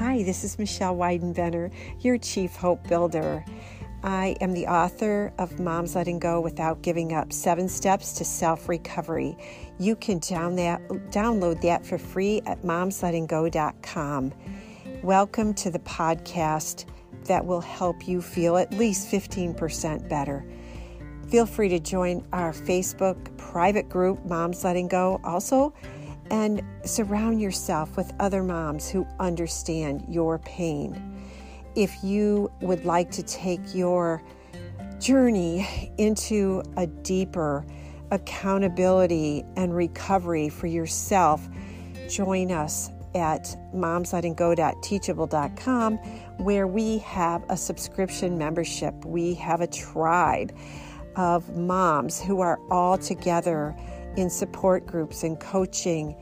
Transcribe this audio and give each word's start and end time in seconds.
Hi, 0.00 0.22
this 0.22 0.44
is 0.44 0.58
Michelle 0.58 0.96
Weidenbender, 0.96 1.70
your 2.00 2.16
Chief 2.16 2.56
Hope 2.56 2.88
Builder. 2.88 3.44
I 4.02 4.34
am 4.40 4.54
the 4.54 4.66
author 4.66 5.30
of 5.36 5.60
Moms 5.60 5.94
Letting 5.94 6.18
Go 6.18 6.40
Without 6.40 6.80
Giving 6.80 7.12
Up 7.12 7.34
Seven 7.34 7.68
Steps 7.68 8.14
to 8.14 8.24
Self 8.24 8.66
Recovery. 8.66 9.36
You 9.78 9.96
can 9.96 10.18
down 10.20 10.56
that, 10.56 10.80
download 11.10 11.60
that 11.60 11.84
for 11.84 11.98
free 11.98 12.40
at 12.46 12.62
momslettinggo.com. 12.62 14.32
Welcome 15.02 15.52
to 15.52 15.70
the 15.70 15.80
podcast 15.80 16.86
that 17.24 17.44
will 17.44 17.60
help 17.60 18.08
you 18.08 18.22
feel 18.22 18.56
at 18.56 18.72
least 18.72 19.10
15% 19.10 20.08
better. 20.08 20.46
Feel 21.28 21.44
free 21.44 21.68
to 21.68 21.78
join 21.78 22.26
our 22.32 22.54
Facebook 22.54 23.36
private 23.36 23.90
group, 23.90 24.24
Moms 24.24 24.64
Letting 24.64 24.88
Go. 24.88 25.20
Also, 25.24 25.74
and 26.30 26.62
surround 26.84 27.40
yourself 27.40 27.96
with 27.96 28.12
other 28.20 28.42
moms 28.42 28.88
who 28.88 29.06
understand 29.18 30.04
your 30.08 30.38
pain. 30.40 31.22
If 31.74 32.02
you 32.02 32.50
would 32.60 32.84
like 32.84 33.10
to 33.12 33.22
take 33.22 33.74
your 33.74 34.22
journey 34.98 35.92
into 35.98 36.62
a 36.76 36.86
deeper 36.86 37.64
accountability 38.10 39.44
and 39.56 39.74
recovery 39.74 40.48
for 40.48 40.66
yourself, 40.66 41.48
join 42.08 42.52
us 42.52 42.90
at 43.14 43.56
momslettinggo.teachable.com 43.74 45.96
where 46.38 46.66
we 46.66 46.98
have 46.98 47.44
a 47.48 47.56
subscription 47.56 48.36
membership. 48.38 49.04
We 49.04 49.34
have 49.34 49.60
a 49.60 49.66
tribe 49.66 50.56
of 51.16 51.56
moms 51.56 52.20
who 52.20 52.40
are 52.40 52.60
all 52.70 52.96
together 52.96 53.74
in 54.16 54.30
support 54.30 54.86
groups 54.86 55.22
and 55.22 55.38
coaching, 55.38 56.16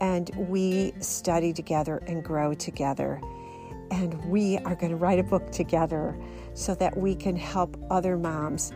and 0.00 0.30
we 0.48 0.92
study 1.00 1.52
together 1.52 2.02
and 2.06 2.22
grow 2.24 2.54
together. 2.54 3.20
And 3.90 4.22
we 4.26 4.58
are 4.58 4.74
going 4.74 4.90
to 4.90 4.96
write 4.96 5.18
a 5.18 5.22
book 5.22 5.50
together 5.50 6.16
so 6.54 6.74
that 6.74 6.96
we 6.96 7.14
can 7.14 7.36
help 7.36 7.76
other 7.90 8.16
moms 8.16 8.72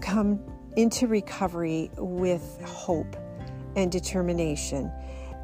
come 0.00 0.40
into 0.76 1.06
recovery 1.06 1.90
with 1.96 2.60
hope 2.64 3.16
and 3.76 3.90
determination 3.90 4.92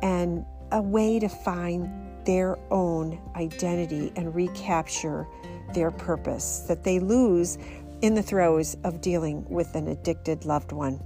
and 0.03 0.45
a 0.73 0.83
way 0.83 1.19
to 1.19 1.29
find 1.29 1.91
their 2.27 2.59
own 2.71 3.21
identity 3.37 4.13
and 4.17 4.35
recapture 4.35 5.27
their 5.75 5.91
purpose 5.91 6.61
that 6.69 6.85
they 6.85 6.99
lose 6.99 7.59
in 8.03 8.15
the 8.15 8.23
throes 8.23 8.77
of 8.85 9.01
dealing 9.01 9.45
with 9.49 9.75
an 9.75 9.89
addicted 9.89 10.45
loved 10.45 10.73
one. 10.73 11.01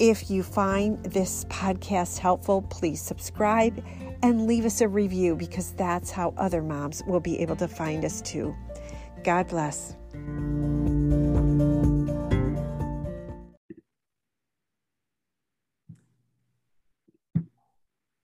If 0.00 0.30
you 0.30 0.42
find 0.42 1.04
this 1.04 1.44
podcast 1.50 2.16
helpful, 2.16 2.62
please 2.62 3.02
subscribe 3.02 3.84
and 4.22 4.46
leave 4.46 4.64
us 4.64 4.80
a 4.80 4.88
review 4.88 5.36
because 5.36 5.74
that's 5.74 6.10
how 6.10 6.32
other 6.38 6.62
moms 6.62 7.02
will 7.06 7.20
be 7.20 7.38
able 7.40 7.56
to 7.56 7.68
find 7.68 8.02
us 8.02 8.22
too. 8.22 8.56
God 9.24 9.48
bless. 9.48 9.94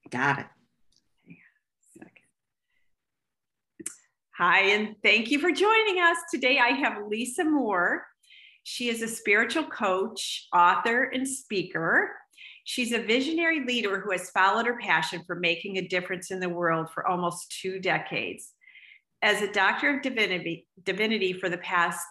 Got 0.09 0.39
it. 0.39 0.47
Hi, 4.39 4.61
and 4.61 4.97
thank 5.03 5.31
you 5.31 5.39
for 5.39 5.51
joining 5.51 5.99
us. 6.01 6.17
Today 6.31 6.59
I 6.59 6.69
have 6.69 7.07
Lisa 7.07 7.45
Moore. 7.45 8.07
She 8.69 8.89
is 8.89 9.01
a 9.01 9.07
spiritual 9.07 9.63
coach, 9.63 10.49
author, 10.53 11.05
and 11.05 11.27
speaker. 11.27 12.11
She's 12.65 12.91
a 12.91 12.99
visionary 12.99 13.65
leader 13.65 14.01
who 14.01 14.11
has 14.11 14.31
followed 14.31 14.67
her 14.67 14.77
passion 14.81 15.23
for 15.25 15.37
making 15.37 15.79
a 15.79 15.87
difference 15.87 16.33
in 16.33 16.41
the 16.41 16.49
world 16.49 16.89
for 16.93 17.07
almost 17.07 17.61
two 17.61 17.79
decades. 17.79 18.55
As 19.23 19.41
a 19.41 19.53
doctor 19.53 19.95
of 19.95 20.03
divinity, 20.03 20.67
divinity 20.83 21.33
for 21.33 21.49
the 21.49 21.59
past 21.59 22.09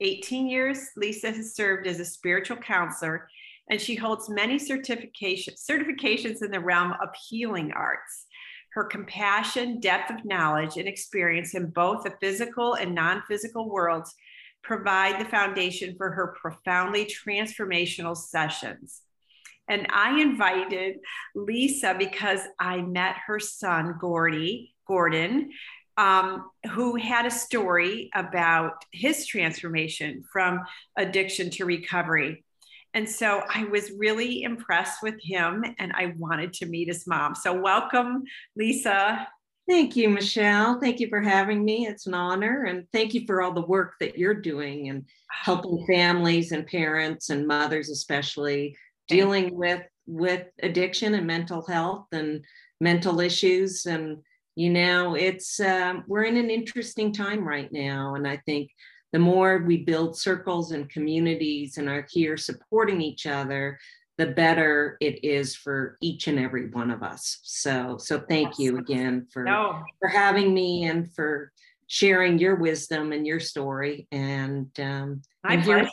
18 0.00 0.50
years, 0.50 0.86
Lisa 0.98 1.30
has 1.30 1.54
served 1.54 1.86
as 1.86 1.98
a 1.98 2.04
spiritual 2.04 2.58
counselor 2.58 3.26
and 3.70 3.80
she 3.80 3.94
holds 3.94 4.28
many 4.28 4.58
certification, 4.58 5.54
certifications 5.54 6.44
in 6.44 6.50
the 6.50 6.60
realm 6.60 6.92
of 7.02 7.08
healing 7.26 7.72
arts. 7.72 8.26
Her 8.74 8.84
compassion, 8.84 9.80
depth 9.80 10.10
of 10.10 10.26
knowledge, 10.26 10.76
and 10.76 10.86
experience 10.86 11.54
in 11.54 11.70
both 11.70 12.04
the 12.04 12.12
physical 12.20 12.74
and 12.74 12.94
non 12.94 13.22
physical 13.26 13.70
worlds 13.70 14.14
provide 14.66 15.20
the 15.20 15.28
foundation 15.28 15.94
for 15.96 16.10
her 16.10 16.34
profoundly 16.40 17.06
transformational 17.06 18.16
sessions. 18.16 19.02
And 19.68 19.86
I 19.90 20.20
invited 20.20 20.96
Lisa 21.34 21.94
because 21.96 22.40
I 22.58 22.82
met 22.82 23.16
her 23.26 23.38
son, 23.38 23.94
Gordy, 24.00 24.74
Gordon, 24.86 25.50
um, 25.96 26.50
who 26.70 26.96
had 26.96 27.26
a 27.26 27.30
story 27.30 28.10
about 28.14 28.84
his 28.92 29.26
transformation 29.26 30.24
from 30.30 30.60
addiction 30.96 31.50
to 31.50 31.64
recovery. 31.64 32.44
And 32.92 33.08
so 33.08 33.42
I 33.52 33.64
was 33.64 33.92
really 33.92 34.42
impressed 34.42 35.02
with 35.02 35.16
him 35.22 35.64
and 35.78 35.92
I 35.92 36.14
wanted 36.18 36.52
to 36.54 36.66
meet 36.66 36.88
his 36.88 37.06
mom. 37.06 37.34
So, 37.34 37.52
welcome, 37.52 38.24
Lisa. 38.56 39.28
Thank 39.68 39.96
you, 39.96 40.08
Michelle. 40.08 40.78
Thank 40.80 41.00
you 41.00 41.08
for 41.08 41.20
having 41.20 41.64
me. 41.64 41.86
It's 41.86 42.06
an 42.06 42.14
honor. 42.14 42.64
And 42.64 42.86
thank 42.92 43.14
you 43.14 43.26
for 43.26 43.42
all 43.42 43.52
the 43.52 43.66
work 43.66 43.94
that 44.00 44.16
you're 44.16 44.40
doing 44.40 44.88
and 44.88 45.04
helping 45.30 45.84
families 45.92 46.52
and 46.52 46.66
parents 46.66 47.30
and 47.30 47.46
mothers, 47.46 47.90
especially 47.90 48.76
dealing 49.08 49.56
with 49.56 49.82
with 50.06 50.46
addiction 50.62 51.14
and 51.14 51.26
mental 51.26 51.66
health 51.66 52.06
and 52.12 52.44
mental 52.80 53.20
issues 53.20 53.86
and 53.86 54.18
you 54.54 54.70
know 54.70 55.14
it's 55.14 55.58
um, 55.60 56.04
we're 56.06 56.24
in 56.24 56.36
an 56.36 56.50
interesting 56.50 57.12
time 57.12 57.46
right 57.46 57.72
now 57.72 58.14
and 58.14 58.26
i 58.26 58.36
think 58.46 58.70
the 59.12 59.18
more 59.18 59.64
we 59.66 59.78
build 59.78 60.16
circles 60.16 60.72
and 60.72 60.90
communities 60.90 61.78
and 61.78 61.88
are 61.88 62.06
here 62.10 62.36
supporting 62.36 63.00
each 63.00 63.26
other 63.26 63.78
the 64.18 64.26
better 64.26 64.96
it 65.00 65.24
is 65.24 65.54
for 65.54 65.98
each 66.00 66.26
and 66.26 66.38
every 66.38 66.68
one 66.70 66.90
of 66.90 67.02
us. 67.02 67.38
So, 67.42 67.98
so 67.98 68.20
thank 68.20 68.58
you 68.58 68.78
again 68.78 69.26
for 69.30 69.44
no. 69.44 69.82
for 70.00 70.08
having 70.08 70.54
me 70.54 70.84
and 70.84 71.12
for 71.12 71.52
sharing 71.86 72.38
your 72.38 72.56
wisdom 72.56 73.12
and 73.12 73.26
your 73.26 73.40
story. 73.40 74.06
And 74.10 74.68
um, 74.80 75.22
my 75.44 75.58
pleasure. 75.58 75.90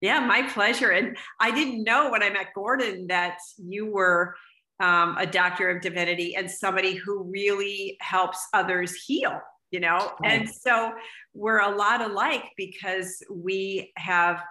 Yeah, 0.00 0.20
my 0.20 0.42
pleasure. 0.42 0.90
And 0.90 1.16
I 1.40 1.50
didn't 1.50 1.84
know 1.84 2.10
when 2.10 2.22
I 2.22 2.30
met 2.30 2.48
Gordon 2.54 3.08
that 3.08 3.38
you 3.58 3.86
were 3.86 4.34
um, 4.80 5.16
a 5.18 5.26
doctor 5.26 5.68
of 5.70 5.82
divinity 5.82 6.36
and 6.36 6.50
somebody 6.50 6.94
who 6.94 7.24
really 7.24 7.96
helps 8.00 8.46
others 8.52 8.94
heal 8.94 9.40
you 9.70 9.80
know 9.80 10.12
and 10.24 10.48
so 10.48 10.92
we're 11.34 11.60
a 11.60 11.76
lot 11.76 12.00
alike 12.00 12.44
because 12.56 13.22
we 13.30 13.92
have 13.96 14.42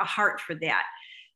a 0.00 0.04
heart 0.04 0.40
for 0.40 0.54
that 0.54 0.84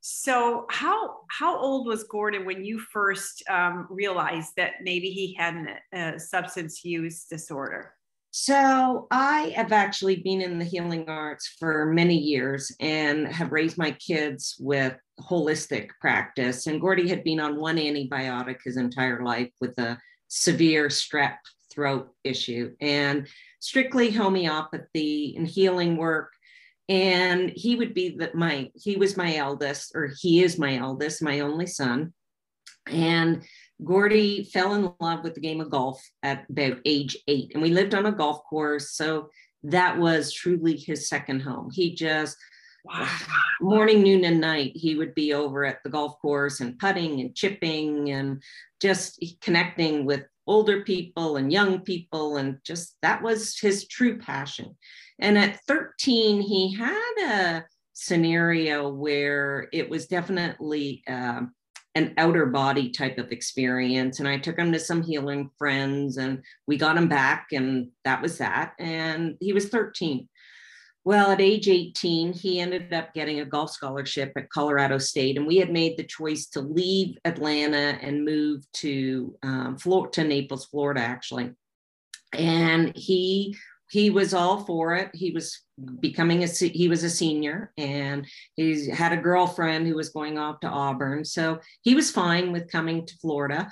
so 0.01 0.65
how 0.69 1.19
how 1.29 1.57
old 1.57 1.85
was 1.85 2.03
Gordon 2.03 2.45
when 2.45 2.65
you 2.65 2.79
first 2.79 3.43
um, 3.49 3.87
realized 3.89 4.53
that 4.57 4.73
maybe 4.81 5.11
he 5.11 5.35
had 5.35 5.79
a 5.93 6.19
substance 6.19 6.83
use 6.83 7.25
disorder? 7.25 7.93
So 8.31 9.07
I 9.11 9.53
have 9.55 9.71
actually 9.71 10.15
been 10.23 10.41
in 10.41 10.57
the 10.57 10.65
healing 10.65 11.07
arts 11.07 11.55
for 11.59 11.87
many 11.87 12.17
years 12.17 12.71
and 12.79 13.27
have 13.27 13.51
raised 13.51 13.77
my 13.77 13.91
kids 13.91 14.55
with 14.59 14.95
holistic 15.19 15.89
practice. 15.99 16.65
And 16.65 16.79
Gordy 16.79 17.09
had 17.09 17.23
been 17.23 17.41
on 17.41 17.59
one 17.59 17.75
antibiotic 17.75 18.59
his 18.63 18.77
entire 18.77 19.23
life 19.23 19.51
with 19.59 19.77
a 19.77 19.99
severe 20.29 20.87
strep 20.87 21.37
throat 21.71 22.09
issue 22.23 22.73
and 22.79 23.27
strictly 23.59 24.09
homeopathy 24.09 25.35
and 25.37 25.45
healing 25.45 25.97
work 25.97 26.31
and 26.89 27.51
he 27.55 27.75
would 27.75 27.93
be 27.93 28.17
that 28.17 28.35
my 28.35 28.69
he 28.75 28.95
was 28.95 29.17
my 29.17 29.35
eldest 29.35 29.91
or 29.95 30.11
he 30.19 30.43
is 30.43 30.59
my 30.59 30.77
eldest 30.77 31.21
my 31.21 31.39
only 31.39 31.67
son. 31.67 32.13
And 32.87 33.43
gordy 33.83 34.43
fell 34.43 34.73
in 34.73 34.91
love 34.99 35.23
with 35.23 35.33
the 35.35 35.41
game 35.41 35.61
of 35.61 35.69
golf 35.69 36.01
at 36.23 36.45
about 36.49 36.79
age 36.85 37.17
eight. 37.27 37.51
And 37.53 37.61
we 37.61 37.69
lived 37.69 37.95
on 37.95 38.05
a 38.05 38.11
golf 38.11 38.43
course 38.49 38.91
so 38.91 39.29
that 39.63 39.97
was 39.97 40.33
truly 40.33 40.75
his 40.75 41.07
second 41.07 41.41
home. 41.41 41.69
He 41.71 41.93
just 41.93 42.37
wow. 42.85 43.07
morning 43.61 44.01
noon 44.01 44.25
and 44.25 44.41
night 44.41 44.71
he 44.75 44.95
would 44.95 45.13
be 45.13 45.33
over 45.33 45.65
at 45.65 45.83
the 45.83 45.89
golf 45.89 46.19
course 46.19 46.59
and 46.59 46.79
putting 46.79 47.21
and 47.21 47.35
chipping 47.35 48.11
and 48.11 48.41
just 48.81 49.23
connecting 49.41 50.05
with 50.05 50.25
older 50.47 50.81
people 50.83 51.37
and 51.37 51.51
young 51.51 51.79
people. 51.79 52.37
And 52.37 52.57
just 52.65 52.97
that 53.01 53.21
was 53.21 53.57
his 53.59 53.87
true 53.87 54.17
passion 54.17 54.75
and 55.21 55.37
at 55.37 55.59
13, 55.67 56.41
he 56.41 56.75
had 56.75 57.13
a 57.23 57.65
scenario 57.93 58.89
where 58.89 59.69
it 59.71 59.89
was 59.89 60.07
definitely 60.07 61.03
uh, 61.07 61.41
an 61.95 62.13
outer 62.17 62.47
body 62.47 62.89
type 62.89 63.17
of 63.17 63.31
experience. 63.31 64.19
And 64.19 64.27
I 64.27 64.37
took 64.37 64.57
him 64.57 64.71
to 64.71 64.79
some 64.79 65.03
healing 65.03 65.51
friends 65.57 66.17
and 66.17 66.41
we 66.65 66.77
got 66.77 66.97
him 66.97 67.07
back, 67.07 67.47
and 67.51 67.89
that 68.05 68.21
was 68.21 68.39
that. 68.39 68.73
And 68.79 69.37
he 69.39 69.53
was 69.53 69.69
13. 69.69 70.27
Well, 71.03 71.31
at 71.31 71.41
age 71.41 71.67
18, 71.67 72.33
he 72.33 72.59
ended 72.59 72.93
up 72.93 73.13
getting 73.13 73.39
a 73.39 73.45
golf 73.45 73.71
scholarship 73.71 74.33
at 74.35 74.51
Colorado 74.51 74.99
State, 74.99 75.35
and 75.35 75.47
we 75.47 75.57
had 75.57 75.71
made 75.71 75.97
the 75.97 76.03
choice 76.03 76.45
to 76.49 76.61
leave 76.61 77.17
Atlanta 77.25 77.97
and 78.01 78.23
move 78.23 78.63
to 78.73 79.35
um, 79.41 79.77
Florida, 79.77 80.11
to 80.13 80.23
Naples, 80.23 80.65
Florida, 80.65 81.01
actually. 81.01 81.51
And 82.33 82.95
he 82.95 83.57
he 83.91 84.09
was 84.09 84.33
all 84.33 84.63
for 84.63 84.95
it. 84.95 85.11
He 85.13 85.31
was 85.31 85.61
becoming 85.99 86.43
a 86.43 86.47
he 86.47 86.87
was 86.87 87.03
a 87.03 87.09
senior, 87.09 87.73
and 87.77 88.25
he 88.55 88.89
had 88.89 89.11
a 89.11 89.17
girlfriend 89.17 89.87
who 89.87 89.95
was 89.95 90.09
going 90.09 90.37
off 90.37 90.61
to 90.61 90.67
Auburn, 90.67 91.25
so 91.25 91.59
he 91.81 91.93
was 91.93 92.09
fine 92.09 92.51
with 92.51 92.71
coming 92.71 93.05
to 93.05 93.17
Florida 93.17 93.69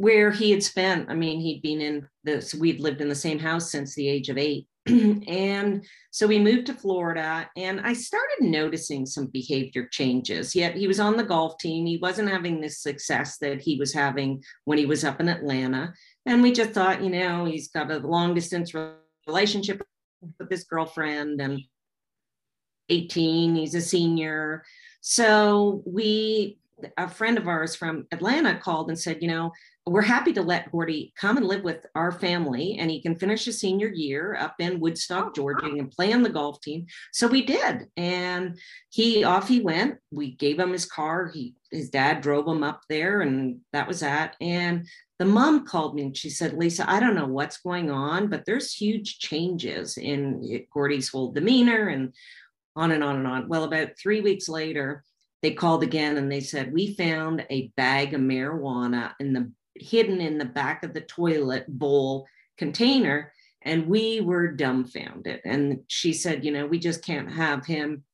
where 0.00 0.30
he 0.30 0.50
had 0.50 0.62
spent, 0.62 1.10
I 1.10 1.14
mean, 1.14 1.40
he'd 1.40 1.60
been 1.60 1.82
in 1.82 2.08
this, 2.24 2.54
we'd 2.54 2.80
lived 2.80 3.02
in 3.02 3.10
the 3.10 3.14
same 3.14 3.38
house 3.38 3.70
since 3.70 3.94
the 3.94 4.08
age 4.08 4.30
of 4.30 4.38
eight. 4.38 4.66
and 4.86 5.84
so 6.10 6.26
we 6.26 6.38
moved 6.38 6.68
to 6.68 6.72
Florida 6.72 7.46
and 7.54 7.82
I 7.82 7.92
started 7.92 8.40
noticing 8.40 9.04
some 9.04 9.26
behavior 9.26 9.88
changes. 9.90 10.56
Yet 10.56 10.74
he 10.74 10.86
was 10.86 11.00
on 11.00 11.18
the 11.18 11.22
golf 11.22 11.58
team. 11.58 11.84
He 11.84 11.98
wasn't 11.98 12.30
having 12.30 12.62
the 12.62 12.70
success 12.70 13.36
that 13.42 13.60
he 13.60 13.76
was 13.76 13.92
having 13.92 14.42
when 14.64 14.78
he 14.78 14.86
was 14.86 15.04
up 15.04 15.20
in 15.20 15.28
Atlanta. 15.28 15.92
And 16.24 16.42
we 16.42 16.52
just 16.52 16.70
thought, 16.70 17.02
you 17.02 17.10
know, 17.10 17.44
he's 17.44 17.68
got 17.68 17.90
a 17.90 17.98
long 17.98 18.32
distance 18.32 18.72
relationship 19.30 19.82
with 20.38 20.48
this 20.50 20.64
girlfriend 20.64 21.40
and 21.40 21.60
18, 22.88 23.54
he's 23.54 23.74
a 23.74 23.80
senior. 23.80 24.64
So 25.00 25.82
we 25.86 26.58
a 26.96 27.08
friend 27.08 27.36
of 27.38 27.46
ours 27.46 27.76
from 27.76 28.06
Atlanta 28.10 28.58
called 28.58 28.88
and 28.88 28.98
said, 28.98 29.18
you 29.20 29.28
know, 29.28 29.52
we're 29.86 30.02
happy 30.02 30.32
to 30.32 30.42
let 30.42 30.70
Gordy 30.70 31.12
come 31.16 31.36
and 31.36 31.46
live 31.46 31.62
with 31.62 31.84
our 31.94 32.12
family 32.12 32.78
and 32.78 32.90
he 32.90 33.02
can 33.02 33.16
finish 33.16 33.44
his 33.44 33.60
senior 33.60 33.88
year 33.88 34.36
up 34.38 34.54
in 34.58 34.80
Woodstock, 34.80 35.26
oh, 35.28 35.32
Georgia 35.34 35.66
and 35.66 35.90
play 35.90 36.12
on 36.12 36.22
the 36.22 36.28
golf 36.28 36.60
team. 36.60 36.86
So 37.12 37.26
we 37.26 37.44
did. 37.44 37.88
And 37.96 38.58
he 38.90 39.24
off 39.24 39.48
he 39.48 39.60
went. 39.60 39.98
We 40.10 40.32
gave 40.32 40.58
him 40.58 40.72
his 40.72 40.86
car. 40.86 41.28
He 41.28 41.54
his 41.70 41.90
dad 41.90 42.20
drove 42.20 42.46
him 42.46 42.62
up 42.62 42.82
there 42.88 43.20
and 43.20 43.60
that 43.72 43.88
was 43.88 44.00
that. 44.00 44.36
And 44.40 44.86
the 45.20 45.26
mom 45.26 45.66
called 45.66 45.94
me 45.94 46.04
and 46.04 46.16
she 46.16 46.30
said, 46.30 46.54
Lisa, 46.54 46.90
I 46.90 46.98
don't 46.98 47.14
know 47.14 47.26
what's 47.26 47.58
going 47.58 47.90
on, 47.90 48.28
but 48.28 48.46
there's 48.46 48.72
huge 48.72 49.18
changes 49.18 49.98
in 49.98 50.42
eh, 50.50 50.60
Gordy's 50.72 51.10
whole 51.10 51.30
demeanor 51.30 51.88
and 51.88 52.14
on 52.74 52.90
and 52.90 53.04
on 53.04 53.16
and 53.16 53.26
on. 53.26 53.46
Well, 53.46 53.64
about 53.64 53.98
three 53.98 54.22
weeks 54.22 54.48
later, 54.48 55.04
they 55.42 55.50
called 55.50 55.82
again 55.82 56.16
and 56.16 56.32
they 56.32 56.40
said, 56.40 56.72
We 56.72 56.94
found 56.94 57.44
a 57.50 57.70
bag 57.76 58.14
of 58.14 58.22
marijuana 58.22 59.12
in 59.20 59.34
the 59.34 59.52
hidden 59.74 60.22
in 60.22 60.38
the 60.38 60.46
back 60.46 60.84
of 60.84 60.94
the 60.94 61.02
toilet 61.02 61.66
bowl 61.68 62.26
container. 62.56 63.30
And 63.60 63.88
we 63.88 64.22
were 64.22 64.48
dumbfounded. 64.48 65.42
And 65.44 65.80
she 65.88 66.14
said, 66.14 66.46
You 66.46 66.52
know, 66.52 66.66
we 66.66 66.78
just 66.78 67.04
can't 67.04 67.30
have 67.30 67.66
him 67.66 68.04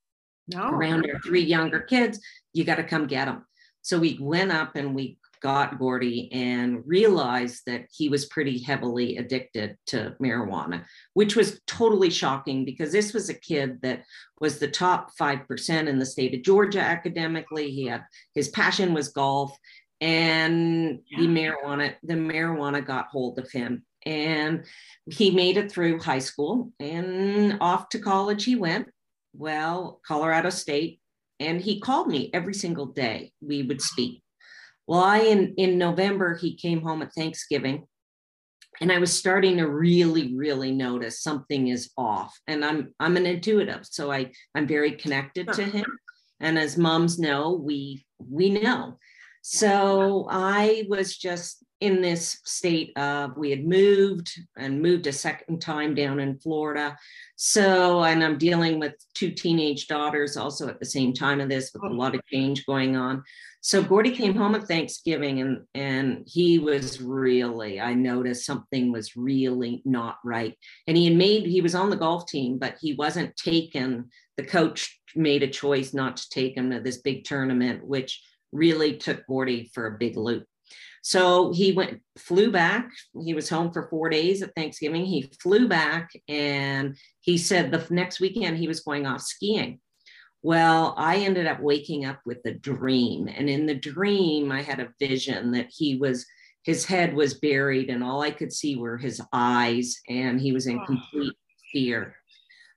no. 0.49 0.71
around 0.71 1.09
our 1.09 1.21
three 1.21 1.45
younger 1.45 1.79
kids. 1.79 2.19
You 2.53 2.65
got 2.65 2.77
to 2.77 2.85
come 2.85 3.07
get 3.07 3.29
him. 3.29 3.45
So 3.83 4.01
we 4.01 4.19
went 4.21 4.51
up 4.51 4.75
and 4.75 4.93
we 4.93 5.19
got 5.41 5.79
Gordy 5.79 6.31
and 6.33 6.83
realized 6.87 7.63
that 7.67 7.87
he 7.91 8.09
was 8.09 8.27
pretty 8.27 8.63
heavily 8.63 9.17
addicted 9.17 9.77
to 9.87 10.17
marijuana, 10.21 10.85
which 11.15 11.37
was 11.37 11.61
totally 11.67 12.11
shocking 12.11 12.65
because 12.65 12.93
this 12.93 13.13
was 13.13 13.29
a 13.29 13.35
kid 13.35 13.81
that 13.83 14.05
was 14.41 14.59
the 14.59 14.69
top 14.69 15.11
5% 15.21 15.87
in 15.87 15.99
the 15.99 16.07
state 16.07 16.35
of 16.35 16.43
Georgia 16.43 16.81
academically. 16.81 17.71
He 17.71 17.87
had 17.87 18.05
his 18.35 18.49
passion 18.49 18.95
was 18.95 19.09
golf 19.09 19.57
and 20.01 21.01
the 21.17 21.27
marijuana 21.27 21.95
the 22.03 22.15
marijuana 22.15 22.85
got 22.85 23.09
hold 23.09 23.39
of 23.39 23.51
him. 23.51 23.85
And 24.05 24.65
he 25.07 25.33
made 25.33 25.57
it 25.57 25.73
through 25.73 26.01
high 26.01 26.21
school 26.21 26.71
and 26.79 27.59
off 27.61 27.89
to 27.91 27.99
college 27.99 28.45
he 28.45 28.57
went. 28.57 28.89
Well 29.35 30.01
colorado 30.07 30.51
state 30.51 31.01
and 31.41 31.61
he 31.61 31.81
called 31.81 32.09
me 32.09 32.31
every 32.33 32.55
single 32.55 32.87
day 32.87 33.33
we 33.41 33.63
would 33.63 33.83
speak 33.83 34.23
well 34.87 35.01
i 35.01 35.19
in 35.19 35.55
in 35.57 35.79
november 35.79 36.35
he 36.35 36.55
came 36.55 36.81
home 36.81 37.03
at 37.03 37.13
thanksgiving 37.15 37.85
and 38.81 38.93
i 38.93 38.99
was 38.99 39.13
starting 39.13 39.57
to 39.57 39.69
really 39.69 40.35
really 40.35 40.73
notice 40.73 41.23
something 41.23 41.69
is 41.69 41.91
off 41.97 42.39
and 42.47 42.65
i'm 42.65 42.95
i'm 43.01 43.17
an 43.17 43.27
intuitive 43.27 43.81
so 43.83 44.11
i 44.11 44.31
i'm 44.55 44.67
very 44.67 44.93
connected 44.93 45.53
to 45.53 45.65
him 45.65 45.87
and 46.41 46.59
as 46.59 46.77
moms 46.77 47.19
know 47.19 47.53
we 47.53 48.05
we 48.19 48.51
know 48.51 48.97
so 49.49 50.27
I 50.29 50.87
was 50.89 51.17
just 51.17 51.63
in 51.81 52.03
this 52.03 52.41
state 52.45 52.91
of 52.99 53.37
we 53.37 53.51
had 53.51 53.65
moved 53.65 54.29
and 54.59 54.83
moved 54.83 55.07
a 55.07 55.13
second 55.13 55.61
time 55.61 55.95
down 55.95 56.19
in 56.19 56.37
Florida. 56.41 56.99
So, 57.37 58.03
and 58.03 58.25
I'm 58.25 58.39
dealing 58.39 58.81
with 58.81 58.95
two 59.15 59.31
teenage 59.31 59.87
daughters 59.87 60.37
also 60.37 60.67
at 60.67 60.81
the 60.81 60.85
same 60.85 61.13
time 61.13 61.41
of 61.41 61.49
this 61.49 61.71
with 61.73 61.85
a 61.85 61.87
oh. 61.87 61.93
lot 61.93 62.17
of 62.17 62.27
change 62.27 62.67
going 62.67 62.97
on. 62.97 63.23
So 63.67 63.83
Gordy 63.83 64.13
came 64.13 64.37
home 64.37 64.55
at 64.55 64.69
Thanksgiving 64.69 65.41
and 65.41 65.65
and 65.75 66.23
he 66.25 66.61
was 66.61 67.01
really, 67.01 67.81
I 67.81 67.95
noticed 67.95 68.47
something 68.47 68.93
was 68.93 69.17
really 69.17 69.83
not 69.85 70.19
right. 70.25 70.57
And 70.87 70.97
he 70.97 71.07
had 71.07 71.17
made, 71.17 71.47
he 71.47 71.61
was 71.61 71.75
on 71.75 71.91
the 71.91 71.97
golf 71.97 72.29
team, 72.29 72.59
but 72.59 72.77
he 72.81 72.95
wasn't 72.95 73.37
taken. 73.37 74.09
The 74.37 74.45
coach 74.45 75.01
made 75.17 75.43
a 75.43 75.49
choice 75.49 75.93
not 75.93 76.17
to 76.19 76.29
take 76.31 76.57
him 76.57 76.71
to 76.71 76.79
this 76.79 76.99
big 76.99 77.25
tournament, 77.25 77.85
which 77.85 78.23
really 78.53 78.99
took 78.99 79.27
Gordy 79.27 79.69
for 79.75 79.89
a 79.89 79.99
big 79.99 80.17
loop. 80.17 80.45
So 81.03 81.53
he 81.53 81.73
went, 81.73 82.03
flew 82.17 82.53
back. 82.53 82.89
He 83.21 83.35
was 83.35 83.49
home 83.49 83.73
for 83.73 83.89
four 83.89 84.09
days 84.09 84.43
at 84.43 84.55
Thanksgiving. 84.55 85.05
He 85.05 85.29
flew 85.43 85.67
back 85.67 86.11
and 86.29 86.97
he 87.19 87.37
said 87.37 87.73
the 87.73 87.85
next 87.93 88.21
weekend 88.21 88.59
he 88.59 88.69
was 88.69 88.79
going 88.79 89.07
off 89.07 89.23
skiing. 89.23 89.81
Well, 90.47 90.95
I 90.97 91.17
ended 91.17 91.49
up 91.49 91.59
waking 91.59 92.05
up 92.05 92.21
with 92.25 92.39
a 92.45 92.53
dream. 92.53 93.27
And 93.27 93.51
in 93.51 93.67
the 93.67 93.75
dream, 93.75 94.53
I 94.53 94.63
had 94.63 94.79
a 94.79 94.95
vision 95.01 95.51
that 95.51 95.67
he 95.71 95.97
was, 95.97 96.25
his 96.63 96.85
head 96.85 97.17
was 97.17 97.35
buried, 97.35 97.91
and 97.91 98.05
all 98.05 98.23
I 98.23 98.31
could 98.31 98.53
see 98.53 98.77
were 98.77 98.97
his 98.97 99.21
eyes, 99.33 100.01
and 100.09 100.41
he 100.41 100.53
was 100.53 100.69
in 100.69 100.79
ah. 100.79 100.87
complete 100.87 101.35
fear. 101.73 102.15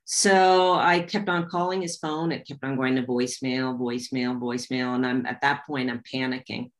So 0.04 0.74
I 0.74 0.98
kept 0.98 1.28
on 1.28 1.48
calling 1.48 1.80
his 1.80 1.96
phone. 1.96 2.32
It 2.32 2.44
kept 2.44 2.64
on 2.64 2.74
going 2.74 2.96
to 2.96 3.04
voicemail, 3.04 3.78
voicemail, 3.78 4.36
voicemail. 4.36 4.96
And 4.96 5.06
I'm 5.06 5.24
at 5.24 5.40
that 5.42 5.64
point, 5.64 5.90
I'm 5.90 6.02
panicking. 6.12 6.72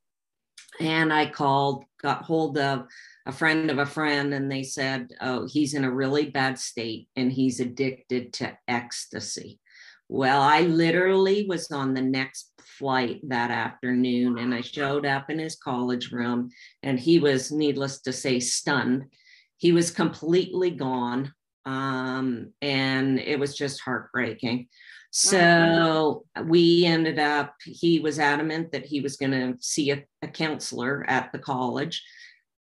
And 0.81 1.13
I 1.13 1.27
called, 1.27 1.85
got 2.03 2.25
hold 2.25 2.59
of 2.59 2.89
a 3.27 3.33
friend 3.33 3.71
of 3.71 3.79
a 3.79 3.87
friend, 3.87 4.35
and 4.35 4.51
they 4.51 4.65
said, 4.65 5.13
Oh, 5.21 5.47
he's 5.47 5.75
in 5.75 5.85
a 5.85 5.93
really 5.93 6.31
bad 6.31 6.59
state 6.59 7.07
and 7.15 7.31
he's 7.31 7.61
addicted 7.61 8.33
to 8.33 8.59
ecstasy. 8.67 9.61
Well, 10.13 10.43
I 10.43 10.63
literally 10.63 11.47
was 11.49 11.71
on 11.71 11.95
the 11.95 12.03
next 12.03 12.51
flight 12.81 13.21
that 13.29 13.53
afternoon 13.53 14.39
and 14.39 14.53
I 14.53 14.61
showed 14.61 15.07
up 15.07 15.31
in 15.31 15.39
his 15.39 15.55
college 15.55 16.11
room 16.11 16.51
and 16.83 16.99
he 16.99 17.21
was, 17.21 17.53
needless 17.53 18.01
to 18.01 18.13
say, 18.13 18.41
stunned. 18.41 19.05
He 19.59 19.71
was 19.71 19.93
completely 19.93 20.73
gone 20.73 21.33
um, 21.65 22.53
and 22.61 23.21
it 23.21 23.39
was 23.39 23.57
just 23.57 23.83
heartbreaking. 23.83 24.67
So 25.13 26.25
we 26.45 26.87
ended 26.87 27.21
up, 27.21 27.55
he 27.65 28.01
was 28.01 28.19
adamant 28.19 28.73
that 28.73 28.87
he 28.87 29.01
was 29.01 29.17
going 29.17 29.31
to 29.31 29.55
see 29.61 29.93
a, 29.93 30.03
a, 30.23 30.27
counselor 30.29 31.05
at 31.09 31.31
the 31.31 31.39
college. 31.39 32.03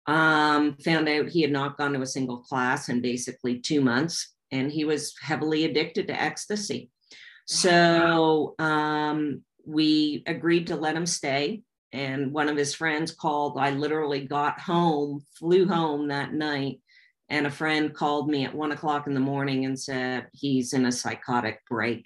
Um, 0.08 0.78
found 0.84 1.08
out 1.08 1.30
he 1.30 1.44
had 1.44 1.52
not 1.52 1.78
gone 1.78 1.94
to 1.94 2.02
a 2.02 2.08
single 2.08 2.40
class 2.40 2.90
in 2.90 3.02
basically 3.02 3.60
two 3.60 3.82
months, 3.82 4.34
and 4.52 4.72
he 4.72 4.84
was 4.84 5.14
heavily 5.22 5.66
addicted 5.66 6.08
to 6.08 6.20
ecstasy. 6.20 6.90
So 7.46 8.56
um, 8.60 9.44
we 9.66 10.24
agreed 10.26 10.68
to 10.68 10.76
let 10.76 10.96
him 10.96 11.06
stay. 11.06 11.62
And 11.94 12.34
one 12.34 12.50
of 12.50 12.58
his 12.58 12.76
friends 12.76 13.14
called. 13.14 13.58
I 13.58 13.72
literally 13.72 14.26
got 14.26 14.60
home, 14.60 15.24
flew 15.40 15.66
home 15.66 16.10
that 16.10 16.34
night, 16.34 16.82
and 17.30 17.48
a 17.48 17.52
friend 17.52 17.94
called 17.94 18.30
me 18.30 18.44
at 18.44 18.54
one 18.54 18.74
o'clock 18.74 19.08
in 19.08 19.14
the 19.14 19.20
morning 19.20 19.66
and 19.66 19.80
said 19.80 20.28
he's 20.34 20.74
in 20.74 20.86
a 20.86 20.92
psychotic 20.92 21.62
break. 21.70 22.06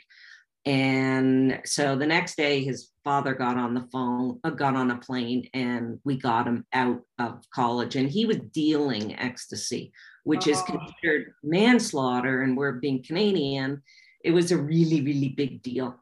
And 0.66 1.62
so 1.66 1.96
the 1.96 2.06
next 2.06 2.36
day, 2.36 2.64
his 2.64 2.92
father 3.04 3.34
got 3.34 3.58
on 3.58 3.74
the 3.74 3.88
phone, 3.92 4.40
uh, 4.44 4.52
got 4.52 4.76
on 4.76 4.92
a 4.92 4.98
plane, 4.98 5.50
and 5.54 6.00
we 6.04 6.18
got 6.18 6.46
him 6.46 6.66
out 6.74 7.02
of 7.18 7.44
college. 7.54 7.96
And 7.96 8.10
he 8.10 8.26
was 8.26 8.38
dealing 8.54 9.18
ecstasy, 9.18 9.92
which 10.24 10.48
oh. 10.48 10.52
is 10.52 10.62
considered 10.62 11.34
manslaughter. 11.44 12.44
And 12.44 12.56
we're 12.56 12.74
being 12.74 13.02
Canadian, 13.02 13.82
it 14.24 14.32
was 14.32 14.52
a 14.52 14.58
really, 14.58 15.02
really 15.02 15.30
big 15.30 15.62
deal. 15.62 16.00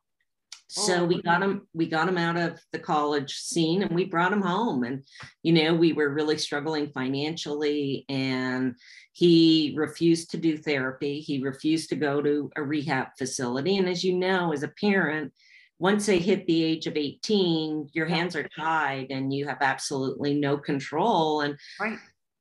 So 0.69 1.03
oh, 1.03 1.05
we 1.05 1.21
got 1.21 1.41
him 1.41 1.65
we 1.73 1.87
got 1.87 2.09
him 2.09 2.17
out 2.17 2.35
of 2.35 2.59
the 2.73 2.79
college 2.79 3.33
scene 3.33 3.83
and 3.83 3.95
we 3.95 4.03
brought 4.03 4.33
him 4.33 4.41
home. 4.41 4.83
And 4.83 5.03
you 5.41 5.53
know 5.53 5.73
we 5.73 5.93
were 5.93 6.13
really 6.13 6.37
struggling 6.37 6.91
financially 6.91 8.05
and 8.09 8.75
he 9.13 9.73
refused 9.77 10.31
to 10.31 10.37
do 10.37 10.57
therapy. 10.57 11.21
He 11.21 11.41
refused 11.41 11.89
to 11.89 11.95
go 11.95 12.21
to 12.21 12.51
a 12.57 12.63
rehab 12.63 13.07
facility. 13.17 13.77
And 13.77 13.87
as 13.87 14.03
you 14.03 14.17
know 14.17 14.51
as 14.51 14.63
a 14.63 14.73
parent 14.79 15.33
once 15.79 16.07
they 16.07 16.19
hit 16.19 16.45
the 16.47 16.63
age 16.63 16.87
of 16.87 16.97
18 16.97 17.89
your 17.93 18.07
hands 18.07 18.35
are 18.35 18.49
tied 18.57 19.07
and 19.11 19.31
you 19.31 19.47
have 19.47 19.59
absolutely 19.61 20.33
no 20.33 20.57
control. 20.57 21.41
And 21.41 21.57
right. 21.79 21.97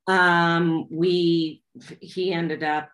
um, 0.07 0.87
we 0.91 1.63
he 2.01 2.33
ended 2.33 2.61
up 2.61 2.89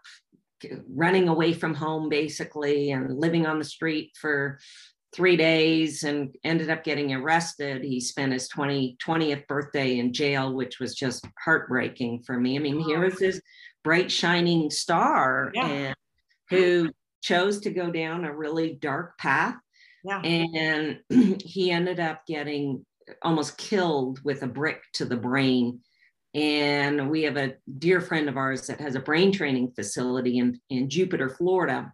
running 0.89 1.27
away 1.27 1.53
from 1.53 1.73
home 1.73 2.09
basically 2.09 2.91
and 2.91 3.19
living 3.19 3.45
on 3.45 3.59
the 3.59 3.65
street 3.65 4.11
for 4.19 4.59
three 5.13 5.37
days 5.37 6.03
and 6.03 6.35
ended 6.43 6.69
up 6.69 6.83
getting 6.83 7.13
arrested. 7.13 7.83
He 7.83 7.99
spent 7.99 8.33
his 8.33 8.47
20, 8.47 8.97
20th 9.05 9.47
birthday 9.47 9.99
in 9.99 10.11
jail, 10.11 10.53
which 10.53 10.79
was 10.79 10.95
just 10.95 11.25
heartbreaking 11.43 12.23
for 12.23 12.39
me. 12.39 12.55
I 12.57 12.59
mean, 12.59 12.79
here 12.79 12.99
oh. 12.99 13.05
was 13.05 13.19
this 13.19 13.39
bright, 13.83 14.11
shining 14.11 14.71
star 14.71 15.51
yeah. 15.53 15.67
and 15.67 15.95
who 16.49 16.89
chose 17.21 17.61
to 17.61 17.69
go 17.69 17.91
down 17.91 18.25
a 18.25 18.35
really 18.35 18.73
dark 18.73 19.17
path. 19.17 19.55
Yeah. 20.03 20.19
And 20.21 20.99
he 21.41 21.71
ended 21.71 21.99
up 21.99 22.25
getting 22.25 22.85
almost 23.21 23.57
killed 23.57 24.19
with 24.23 24.43
a 24.43 24.47
brick 24.47 24.81
to 24.93 25.05
the 25.05 25.17
brain. 25.17 25.81
And 26.33 27.09
we 27.09 27.23
have 27.23 27.37
a 27.37 27.53
dear 27.77 28.01
friend 28.01 28.27
of 28.27 28.37
ours 28.37 28.67
that 28.67 28.81
has 28.81 28.95
a 28.95 28.99
brain 28.99 29.31
training 29.31 29.73
facility 29.75 30.39
in, 30.39 30.59
in 30.69 30.89
Jupiter, 30.89 31.29
Florida, 31.29 31.93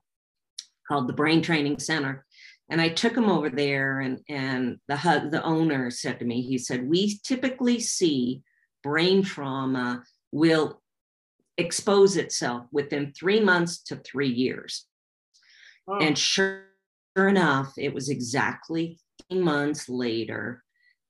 called 0.88 1.08
the 1.08 1.14
Brain 1.14 1.42
Training 1.42 1.80
Center 1.80 2.26
and 2.70 2.80
I 2.80 2.90
took 2.90 3.18
him 3.18 3.30
over 3.30 3.50
there, 3.50 4.00
and 4.00 4.20
and 4.30 4.78
the 4.88 5.28
the 5.32 5.44
owner 5.44 5.90
said 5.90 6.20
to 6.20 6.26
me, 6.26 6.42
he 6.42 6.58
said, 6.58 6.88
we 6.88 7.20
typically 7.24 7.80
see 7.80 8.44
brain 8.84 9.24
trauma 9.24 10.04
will 10.32 10.82
expose 11.58 12.16
itself 12.16 12.68
within 12.72 13.12
three 13.12 13.40
months 13.40 13.80
to 13.84 13.98
three 13.98 14.30
years. 14.30 14.86
Oh. 15.88 15.98
And 15.98 16.18
sure, 16.18 16.66
sure 17.18 17.28
enough, 17.28 17.74
it 17.78 17.94
was 17.94 18.10
exactly 18.10 19.00
months 19.32 19.90
later. 19.90 20.64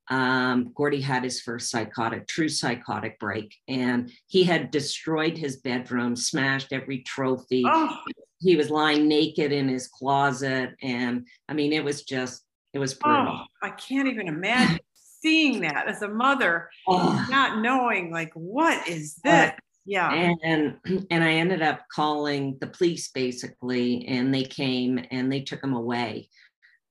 Um, 0.10 0.72
Gordy 0.74 1.02
had 1.02 1.24
his 1.24 1.42
first 1.42 1.70
psychotic, 1.70 2.28
true 2.28 2.50
psychotic 2.50 3.20
break, 3.20 3.56
and 3.68 4.12
he 4.28 4.44
had 4.44 4.72
destroyed 4.72 5.38
his 5.38 5.58
bedroom, 5.58 6.16
smashed 6.16 6.74
every 6.74 7.00
trophy, 7.04 7.64
oh. 7.68 7.96
He 8.42 8.56
was 8.56 8.70
lying 8.70 9.08
naked 9.08 9.52
in 9.52 9.68
his 9.68 9.88
closet 9.88 10.72
and 10.82 11.28
i 11.48 11.54
mean 11.54 11.74
it 11.74 11.84
was 11.84 12.04
just 12.04 12.44
it 12.74 12.80
was 12.80 12.94
brutal. 12.94 13.40
Oh, 13.42 13.46
i 13.62 13.70
can't 13.72 14.08
even 14.08 14.28
imagine 14.28 14.80
seeing 14.94 15.62
that 15.62 15.88
as 15.88 16.02
a 16.02 16.08
mother 16.08 16.70
oh. 16.88 17.28
not 17.30 17.62
knowing 17.62 18.12
like 18.12 18.32
what 18.34 18.88
is 18.88 19.16
this? 19.24 19.52
Yeah. 19.86 20.12
And 20.44 20.78
and 21.10 21.24
i 21.24 21.34
ended 21.34 21.62
up 21.62 21.82
calling 21.94 22.58
the 22.62 22.68
police 22.68 23.10
basically 23.10 24.06
and 24.08 24.34
they 24.34 24.44
came 24.44 25.04
and 25.12 25.32
they 25.32 25.42
took 25.42 25.64
him 25.64 25.74
away 25.74 26.30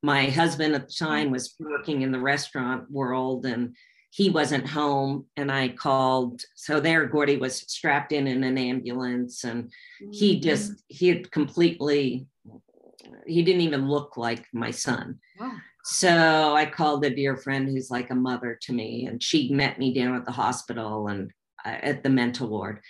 my 0.02 0.26
husband 0.26 0.74
at 0.74 0.88
the 0.88 0.94
time 0.94 1.30
was 1.30 1.54
working 1.58 2.02
in 2.02 2.12
the 2.12 2.20
restaurant 2.20 2.90
world 2.90 3.46
and 3.46 3.74
he 4.10 4.30
wasn't 4.30 4.66
home 4.66 5.26
and 5.36 5.50
I 5.50 5.68
called. 5.68 6.42
So 6.54 6.80
there, 6.80 7.06
Gordy 7.06 7.36
was 7.36 7.56
strapped 7.56 8.12
in 8.12 8.26
in 8.26 8.42
an 8.44 8.56
ambulance 8.56 9.44
and 9.44 9.70
he 10.12 10.34
mm-hmm. 10.34 10.42
just, 10.42 10.72
he 10.88 11.08
had 11.08 11.30
completely, 11.30 12.26
he 13.26 13.42
didn't 13.42 13.62
even 13.62 13.88
look 13.88 14.16
like 14.16 14.46
my 14.52 14.70
son. 14.70 15.18
Wow. 15.38 15.52
So 15.84 16.54
I 16.54 16.66
called 16.66 17.04
a 17.04 17.14
dear 17.14 17.36
friend 17.36 17.68
who's 17.68 17.90
like 17.90 18.10
a 18.10 18.14
mother 18.14 18.58
to 18.62 18.72
me 18.72 19.06
and 19.06 19.22
she 19.22 19.50
met 19.50 19.78
me 19.78 19.92
down 19.94 20.14
at 20.14 20.26
the 20.26 20.32
hospital 20.32 21.08
and 21.08 21.30
uh, 21.64 21.76
at 21.82 22.02
the 22.02 22.10
mental 22.10 22.48
ward. 22.48 22.80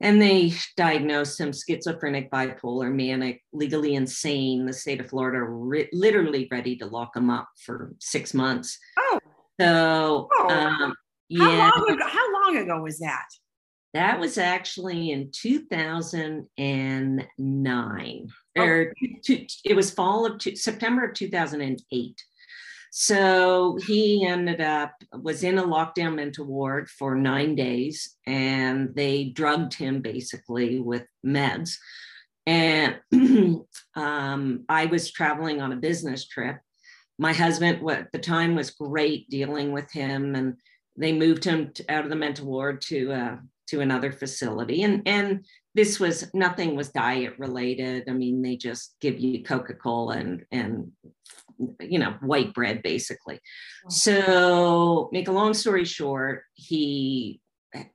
And 0.00 0.22
they 0.22 0.52
diagnosed 0.76 1.40
him 1.40 1.52
schizophrenic, 1.52 2.30
bipolar, 2.30 2.94
manic, 2.94 3.42
legally 3.52 3.94
insane. 3.94 4.64
The 4.64 4.72
state 4.72 5.00
of 5.00 5.10
Florida 5.10 5.42
re- 5.42 5.88
literally 5.92 6.46
ready 6.50 6.76
to 6.76 6.86
lock 6.86 7.16
him 7.16 7.30
up 7.30 7.48
for 7.64 7.94
six 7.98 8.32
months. 8.32 8.78
Oh. 8.96 9.18
So, 9.60 10.28
oh, 10.32 10.48
um, 10.48 10.94
yeah. 11.28 11.70
How 11.70 11.80
long, 11.80 11.90
ago, 11.90 12.04
how 12.06 12.32
long 12.32 12.58
ago 12.58 12.80
was 12.80 13.00
that? 13.00 13.26
That 13.94 14.20
was 14.20 14.36
actually 14.38 15.10
in 15.10 15.32
2009. 15.32 18.28
Oh. 18.56 18.62
Or 18.62 18.94
it 19.26 19.74
was 19.74 19.90
fall 19.90 20.26
of 20.26 20.38
two, 20.38 20.54
September 20.54 21.06
of 21.06 21.14
2008. 21.14 22.22
So 22.90 23.78
he 23.86 24.26
ended 24.26 24.60
up 24.60 24.92
was 25.12 25.44
in 25.44 25.58
a 25.58 25.64
lockdown 25.64 26.14
mental 26.14 26.46
ward 26.46 26.88
for 26.88 27.14
nine 27.14 27.54
days, 27.54 28.16
and 28.26 28.94
they 28.94 29.24
drugged 29.24 29.74
him 29.74 30.00
basically 30.00 30.80
with 30.80 31.04
meds. 31.24 31.76
And 32.46 32.96
um, 33.94 34.64
I 34.68 34.86
was 34.86 35.10
traveling 35.10 35.60
on 35.60 35.72
a 35.72 35.76
business 35.76 36.26
trip, 36.26 36.58
my 37.18 37.32
husband 37.32 37.88
at 37.90 38.12
the 38.12 38.18
time 38.18 38.54
was 38.54 38.70
great 38.70 39.28
dealing 39.28 39.72
with 39.72 39.90
him 39.92 40.34
and 40.34 40.54
they 40.96 41.12
moved 41.12 41.44
him 41.44 41.72
out 41.88 42.04
of 42.04 42.10
the 42.10 42.16
mental 42.16 42.46
ward 42.46 42.80
to 42.82 43.12
uh, 43.12 43.36
to 43.68 43.80
another 43.80 44.12
facility. 44.12 44.82
And 44.82 45.02
and 45.06 45.44
this 45.74 46.00
was 46.00 46.32
nothing 46.32 46.74
was 46.74 46.88
diet 46.90 47.34
related. 47.38 48.08
I 48.08 48.12
mean 48.12 48.40
they 48.42 48.56
just 48.56 48.96
give 49.00 49.18
you 49.18 49.42
coca-cola 49.42 50.16
and 50.16 50.44
and 50.50 50.92
you 51.80 51.98
know 51.98 52.14
white 52.20 52.54
bread 52.54 52.82
basically 52.82 53.38
so 53.88 55.08
make 55.12 55.28
a 55.28 55.32
long 55.32 55.54
story 55.54 55.84
short 55.84 56.42
he 56.54 57.40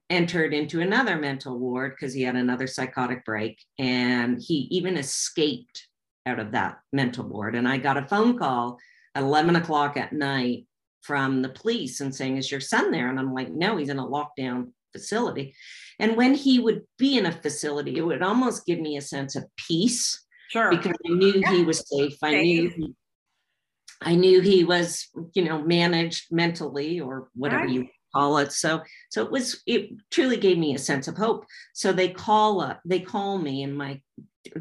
entered 0.10 0.53
into 0.53 0.82
another 0.82 1.17
mental 1.17 1.58
ward 1.58 1.93
because 1.96 2.13
he 2.13 2.22
had 2.22 2.36
another 2.36 2.67
psychotic 2.67 3.25
break 3.25 3.58
and 3.79 4.41
he 4.41 4.67
even 4.70 4.98
escaped 4.98 5.88
out 6.25 6.39
of 6.39 6.51
that 6.51 6.77
mental 6.91 7.25
ward 7.25 7.55
and 7.55 7.67
i 7.67 7.77
got 7.77 7.98
a 7.98 8.08
phone 8.08 8.38
call 8.38 8.77
at 9.15 9.24
11 9.24 9.55
o'clock 9.55 9.98
at 9.98 10.13
night 10.13 10.65
from 11.03 11.41
the 11.41 11.50
police 11.50 12.00
and 12.00 12.15
saying, 12.15 12.38
Is 12.38 12.51
your 12.51 12.62
son 12.62 12.89
there? 12.89 13.10
And 13.10 13.20
I'm 13.20 13.34
like, 13.34 13.51
No, 13.51 13.77
he's 13.77 13.89
in 13.89 14.00
a 14.00 14.08
lockdown 14.08 14.72
facility. 14.91 15.53
And 16.00 16.17
when 16.17 16.34
he 16.34 16.60
would 16.60 16.82
be 16.98 17.17
in 17.17 17.25
a 17.25 17.32
facility, 17.32 17.98
it 17.98 18.01
would 18.01 18.24
almost 18.24 18.65
give 18.65 18.79
me 18.79 18.98
a 18.98 19.01
sense 19.01 19.36
of 19.36 19.46
peace. 19.58 20.25
Sure. 20.50 20.70
Because 20.72 20.96
I 21.08 21.13
knew 21.13 21.34
yeah. 21.36 21.51
he 21.51 21.63
was 21.63 21.88
safe. 21.88 22.17
I 22.24 22.41
knew 22.41 22.70
he, 22.70 22.93
I 24.05 24.15
knew 24.15 24.41
he 24.41 24.63
was, 24.63 25.07
you 25.33 25.43
know, 25.43 25.62
managed 25.62 26.31
mentally 26.31 27.00
or 27.00 27.29
whatever 27.33 27.63
right. 27.63 27.74
you 27.74 27.88
call 28.13 28.38
it. 28.38 28.51
So 28.51 28.81
so 29.10 29.24
it 29.24 29.31
was 29.31 29.62
it 29.65 29.89
truly 30.12 30.38
gave 30.38 30.57
me 30.57 30.75
a 30.75 30.79
sense 30.79 31.07
of 31.07 31.17
hope. 31.17 31.45
So 31.74 31.91
they 31.91 32.10
call 32.10 32.62
up, 32.62 32.81
they 32.86 33.00
call 33.00 33.38
me 33.38 33.63
and 33.63 33.77
my 33.77 34.01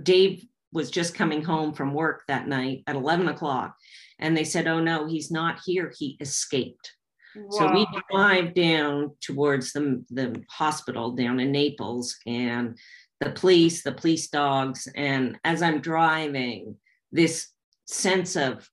Dave 0.03 0.45
was 0.73 0.91
just 0.91 1.15
coming 1.15 1.43
home 1.43 1.73
from 1.75 1.93
work 1.93 2.23
that 2.29 2.49
night 2.49 2.83
at 2.87 2.97
11 2.97 3.29
o'clock 3.29 3.77
and 4.19 4.37
they 4.37 4.45
said, 4.45 4.67
oh 4.67 4.81
no, 4.81 5.07
he's 5.07 5.31
not 5.31 5.61
here. 5.65 5.93
He 5.99 6.17
escaped. 6.21 6.93
Wow. 7.35 7.51
So 7.51 7.73
we 7.73 7.87
drive 8.11 8.55
down 8.55 9.13
towards 9.21 9.73
the, 9.73 10.05
the 10.11 10.43
hospital 10.51 11.13
down 11.13 11.41
in 11.41 11.53
Naples 11.53 12.17
and 12.27 12.79
the 13.21 13.31
police, 13.31 13.83
the 13.83 13.93
police 13.93 14.29
dogs. 14.29 14.89
And 14.95 15.39
as 15.45 15.63
I'm 15.63 15.81
driving, 15.81 16.77
this 17.11 17.49
sense 17.87 18.37
of 18.37 18.69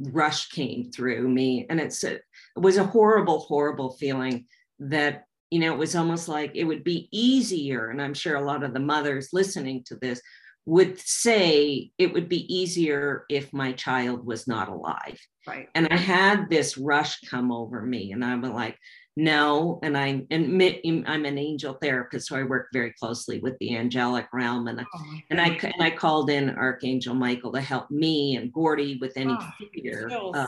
rush 0.00 0.48
came 0.50 0.90
through 0.90 1.28
me. 1.28 1.66
And 1.68 1.80
it's 1.80 2.04
a, 2.04 2.14
it 2.14 2.22
was 2.56 2.76
a 2.76 2.84
horrible, 2.84 3.40
horrible 3.40 3.92
feeling 3.92 4.46
that, 4.78 5.24
you 5.50 5.60
know, 5.60 5.72
it 5.72 5.78
was 5.78 5.96
almost 5.96 6.28
like 6.28 6.52
it 6.54 6.64
would 6.64 6.84
be 6.84 7.08
easier. 7.10 7.90
And 7.90 8.02
I'm 8.02 8.14
sure 8.14 8.36
a 8.36 8.44
lot 8.44 8.64
of 8.64 8.74
the 8.74 8.80
mothers 8.80 9.30
listening 9.32 9.84
to 9.84 9.96
this 9.96 10.20
would 10.68 11.00
say 11.00 11.90
it 11.96 12.12
would 12.12 12.28
be 12.28 12.54
easier 12.54 13.24
if 13.30 13.54
my 13.54 13.72
child 13.72 14.26
was 14.26 14.46
not 14.46 14.68
alive. 14.68 15.18
Right. 15.46 15.66
And 15.74 15.88
I 15.90 15.96
had 15.96 16.50
this 16.50 16.76
rush 16.76 17.22
come 17.22 17.50
over 17.50 17.80
me, 17.80 18.12
and 18.12 18.22
I'm 18.22 18.42
like, 18.42 18.76
no. 19.18 19.80
And 19.82 19.96
I 19.98 20.24
admit 20.30 20.80
I'm 20.84 21.24
an 21.24 21.38
angel 21.38 21.74
therapist, 21.74 22.28
so 22.28 22.36
I 22.36 22.44
work 22.44 22.68
very 22.72 22.92
closely 22.92 23.40
with 23.40 23.58
the 23.58 23.76
angelic 23.76 24.26
realm. 24.32 24.68
And, 24.68 24.80
oh, 24.80 25.04
and 25.30 25.40
I 25.40 25.58
and 25.62 25.82
I 25.82 25.90
called 25.90 26.30
in 26.30 26.50
Archangel 26.50 27.14
Michael 27.14 27.52
to 27.52 27.60
help 27.60 27.90
me 27.90 28.36
and 28.36 28.52
Gordy 28.52 28.98
with 29.00 29.12
any 29.16 29.36
oh, 29.38 29.50
fear 29.74 30.10
uh, 30.34 30.46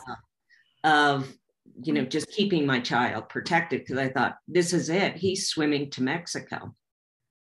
of 0.83 1.33
you 1.83 1.93
know 1.93 2.05
just 2.05 2.31
keeping 2.31 2.65
my 2.65 2.79
child 2.79 3.29
protected 3.29 3.81
because 3.81 3.97
I 3.97 4.09
thought 4.09 4.37
this 4.47 4.73
is 4.73 4.89
it. 4.89 5.17
He's 5.17 5.47
swimming 5.47 5.89
to 5.91 6.03
Mexico. 6.03 6.73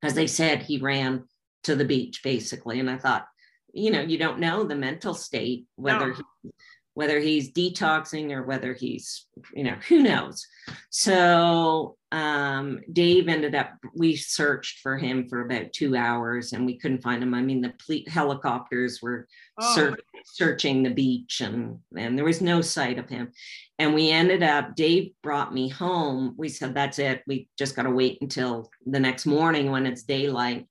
As 0.03 0.13
they 0.13 0.27
said, 0.27 0.61
he 0.61 0.79
ran 0.79 1.23
to 1.65 1.75
the 1.75 1.83
beach 1.83 2.21
basically 2.23 2.79
and 2.79 2.89
i 2.91 2.95
thought 2.95 3.25
you 3.73 3.89
know 3.89 4.01
you 4.01 4.19
don't 4.19 4.39
know 4.39 4.63
the 4.63 4.75
mental 4.75 5.15
state 5.15 5.65
whether 5.75 6.09
no. 6.09 6.13
he, 6.13 6.49
whether 6.95 7.19
he's 7.19 7.51
detoxing 7.51 8.31
or 8.31 8.43
whether 8.43 8.73
he's 8.73 9.27
you 9.53 9.63
know 9.63 9.75
who 9.87 10.01
knows? 10.01 10.47
So 10.89 11.97
um, 12.11 12.79
dave 12.91 13.27
ended 13.27 13.53
up 13.53 13.73
we 13.93 14.15
searched 14.15 14.79
for 14.79 14.97
him 14.97 15.27
for 15.27 15.41
about 15.41 15.73
two 15.73 15.95
hours 15.95 16.53
and 16.53 16.65
we 16.65 16.79
couldn't 16.79 17.03
find 17.03 17.21
him. 17.21 17.33
I 17.33 17.41
mean 17.41 17.61
the 17.61 17.73
police 17.85 18.09
helicopters 18.09 19.01
were 19.01 19.27
oh. 19.59 19.95
searching 20.25 20.83
the 20.83 20.89
beach 20.89 21.41
and 21.41 21.79
and 21.95 22.17
there 22.17 22.25
was 22.25 22.41
no 22.41 22.61
sight 22.61 22.97
of 22.97 23.09
him. 23.09 23.31
And 23.77 23.93
we 23.93 24.09
ended 24.09 24.41
up 24.41 24.75
dave 24.75 25.11
brought 25.21 25.53
me 25.53 25.67
home. 25.67 26.33
We 26.37 26.47
said 26.47 26.73
that's 26.73 26.97
it. 26.97 27.23
We 27.27 27.49
just 27.57 27.75
got 27.75 27.83
to 27.83 27.91
wait 27.91 28.19
until 28.21 28.71
the 28.85 29.01
next 29.01 29.25
morning 29.25 29.69
when 29.69 29.85
it's 29.85 30.03
daylight. 30.03 30.67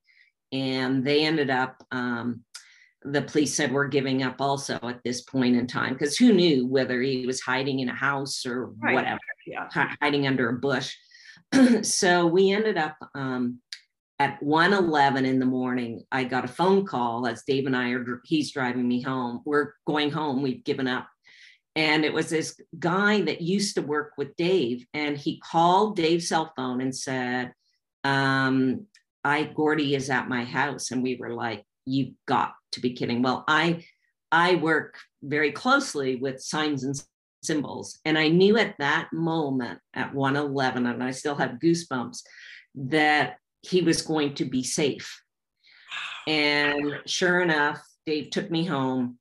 And 0.52 1.04
they 1.04 1.24
ended 1.26 1.50
up 1.50 1.84
um, 1.90 2.43
the 3.04 3.22
police 3.22 3.54
said 3.54 3.70
we're 3.70 3.88
giving 3.88 4.22
up 4.22 4.40
also 4.40 4.78
at 4.82 5.02
this 5.04 5.20
point 5.20 5.56
in 5.56 5.66
time 5.66 5.92
because 5.92 6.16
who 6.16 6.32
knew 6.32 6.66
whether 6.66 7.00
he 7.02 7.26
was 7.26 7.40
hiding 7.40 7.80
in 7.80 7.88
a 7.88 7.94
house 7.94 8.46
or 8.46 8.66
right. 8.82 8.94
whatever 8.94 9.20
yeah. 9.46 9.68
hiding 10.00 10.26
under 10.26 10.48
a 10.48 10.54
bush 10.54 10.94
so 11.82 12.26
we 12.26 12.50
ended 12.50 12.78
up 12.78 12.96
um, 13.14 13.60
at 14.18 14.40
1.11 14.40 15.26
in 15.26 15.38
the 15.38 15.46
morning 15.46 16.02
i 16.10 16.24
got 16.24 16.44
a 16.44 16.48
phone 16.48 16.86
call 16.86 17.26
as 17.26 17.42
dave 17.46 17.66
and 17.66 17.76
i 17.76 17.90
are 17.90 18.22
he's 18.24 18.52
driving 18.52 18.88
me 18.88 19.02
home 19.02 19.42
we're 19.44 19.72
going 19.86 20.10
home 20.10 20.40
we've 20.40 20.64
given 20.64 20.88
up 20.88 21.06
and 21.76 22.04
it 22.04 22.12
was 22.12 22.30
this 22.30 22.58
guy 22.78 23.20
that 23.20 23.42
used 23.42 23.74
to 23.74 23.82
work 23.82 24.12
with 24.16 24.34
dave 24.36 24.86
and 24.94 25.18
he 25.18 25.40
called 25.40 25.96
dave's 25.96 26.28
cell 26.28 26.52
phone 26.56 26.80
and 26.80 26.96
said 26.96 27.52
um, 28.04 28.86
i 29.24 29.42
gordy 29.42 29.94
is 29.94 30.08
at 30.08 30.28
my 30.28 30.44
house 30.44 30.90
and 30.90 31.02
we 31.02 31.16
were 31.16 31.34
like 31.34 31.64
you've 31.86 32.14
got 32.26 32.54
to 32.72 32.80
be 32.80 32.92
kidding 32.92 33.22
well 33.22 33.44
i 33.48 33.84
i 34.32 34.54
work 34.56 34.96
very 35.22 35.52
closely 35.52 36.16
with 36.16 36.40
signs 36.40 36.84
and 36.84 37.02
symbols 37.42 37.98
and 38.04 38.18
i 38.18 38.28
knew 38.28 38.56
at 38.56 38.74
that 38.78 39.08
moment 39.12 39.78
at 39.94 40.14
111 40.14 40.86
and 40.86 41.02
i 41.02 41.10
still 41.10 41.34
have 41.34 41.58
goosebumps 41.62 42.22
that 42.74 43.36
he 43.64 43.80
was 43.80 44.02
going 44.02 44.34
to 44.34 44.44
be 44.44 44.62
safe. 44.62 45.22
And 46.26 47.00
sure 47.06 47.40
enough, 47.40 47.82
Dave 48.06 48.30
took 48.30 48.50
me 48.50 48.64
home 48.64 49.18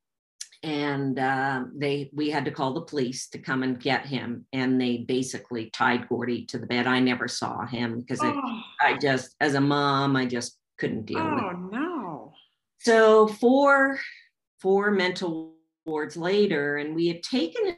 and 0.61 1.19
uh, 1.19 1.63
they 1.75 2.09
we 2.13 2.29
had 2.29 2.45
to 2.45 2.51
call 2.51 2.73
the 2.73 2.81
police 2.81 3.27
to 3.29 3.37
come 3.37 3.63
and 3.63 3.79
get 3.79 4.05
him 4.05 4.45
and 4.53 4.79
they 4.79 4.97
basically 4.97 5.69
tied 5.71 6.07
gordy 6.07 6.45
to 6.45 6.57
the 6.57 6.65
bed 6.65 6.87
i 6.87 7.01
never 7.01 7.27
saw 7.27 7.65
him 7.65 7.99
because 7.99 8.21
oh. 8.23 8.61
I, 8.79 8.97
just 8.97 9.35
as 9.41 9.55
a 9.55 9.59
mom 9.59 10.15
i 10.15 10.25
just 10.25 10.57
couldn't 10.77 11.05
deal 11.05 11.19
oh, 11.19 11.35
with 11.35 11.43
it 11.43 11.62
so 12.83 13.27
four 13.27 13.99
four 14.61 14.91
mental 14.91 15.55
wards 15.85 16.15
later 16.15 16.77
and 16.77 16.95
we 16.95 17.07
had 17.07 17.21
taken 17.21 17.67
a 17.67 17.77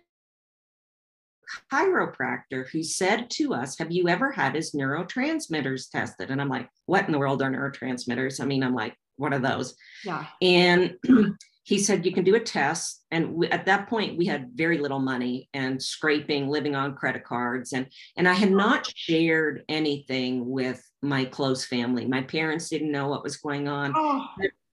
chiropractor 1.72 2.68
who 2.72 2.84
said 2.84 3.30
to 3.30 3.54
us, 3.54 3.78
Have 3.78 3.92
you 3.92 4.08
ever 4.08 4.32
had 4.32 4.56
his 4.56 4.74
neurotransmitters 4.74 5.90
tested? 5.90 6.32
And 6.32 6.42
I'm 6.42 6.50
like, 6.50 6.70
What 6.86 7.06
in 7.06 7.12
the 7.12 7.20
world 7.20 7.42
are 7.42 7.50
neurotransmitters? 7.50 8.42
I 8.42 8.46
mean, 8.46 8.64
I'm 8.64 8.76
like, 8.76 8.96
What 9.18 9.34
are 9.34 9.40
those? 9.40 9.76
Yeah. 10.04 10.26
And 10.42 10.96
he 11.64 11.80
said, 11.80 12.06
You 12.06 12.12
can 12.12 12.24
do 12.24 12.36
a 12.36 12.40
test. 12.40 13.04
And 13.12 13.34
we, 13.34 13.48
at 13.50 13.66
that 13.66 13.88
point, 13.90 14.18
we 14.18 14.26
had 14.26 14.52
very 14.54 14.78
little 14.78 15.00
money 15.00 15.50
and 15.54 15.82
scraping, 15.82 16.48
living 16.48 16.76
on 16.76 16.96
credit 16.96 17.24
cards. 17.24 17.74
And, 17.74 17.88
and 18.18 18.28
I 18.28 18.34
had 18.34 18.52
not 18.52 18.92
shared 18.96 19.64
anything 19.70 20.50
with 20.50 20.84
my 21.02 21.26
close 21.26 21.66
family. 21.66 22.06
My 22.06 22.22
parents 22.22 22.70
didn't 22.70 22.92
know 22.92 23.08
what 23.08 23.24
was 23.24 23.38
going 23.38 23.68
on. 23.68 23.94
Oh. 23.96 24.26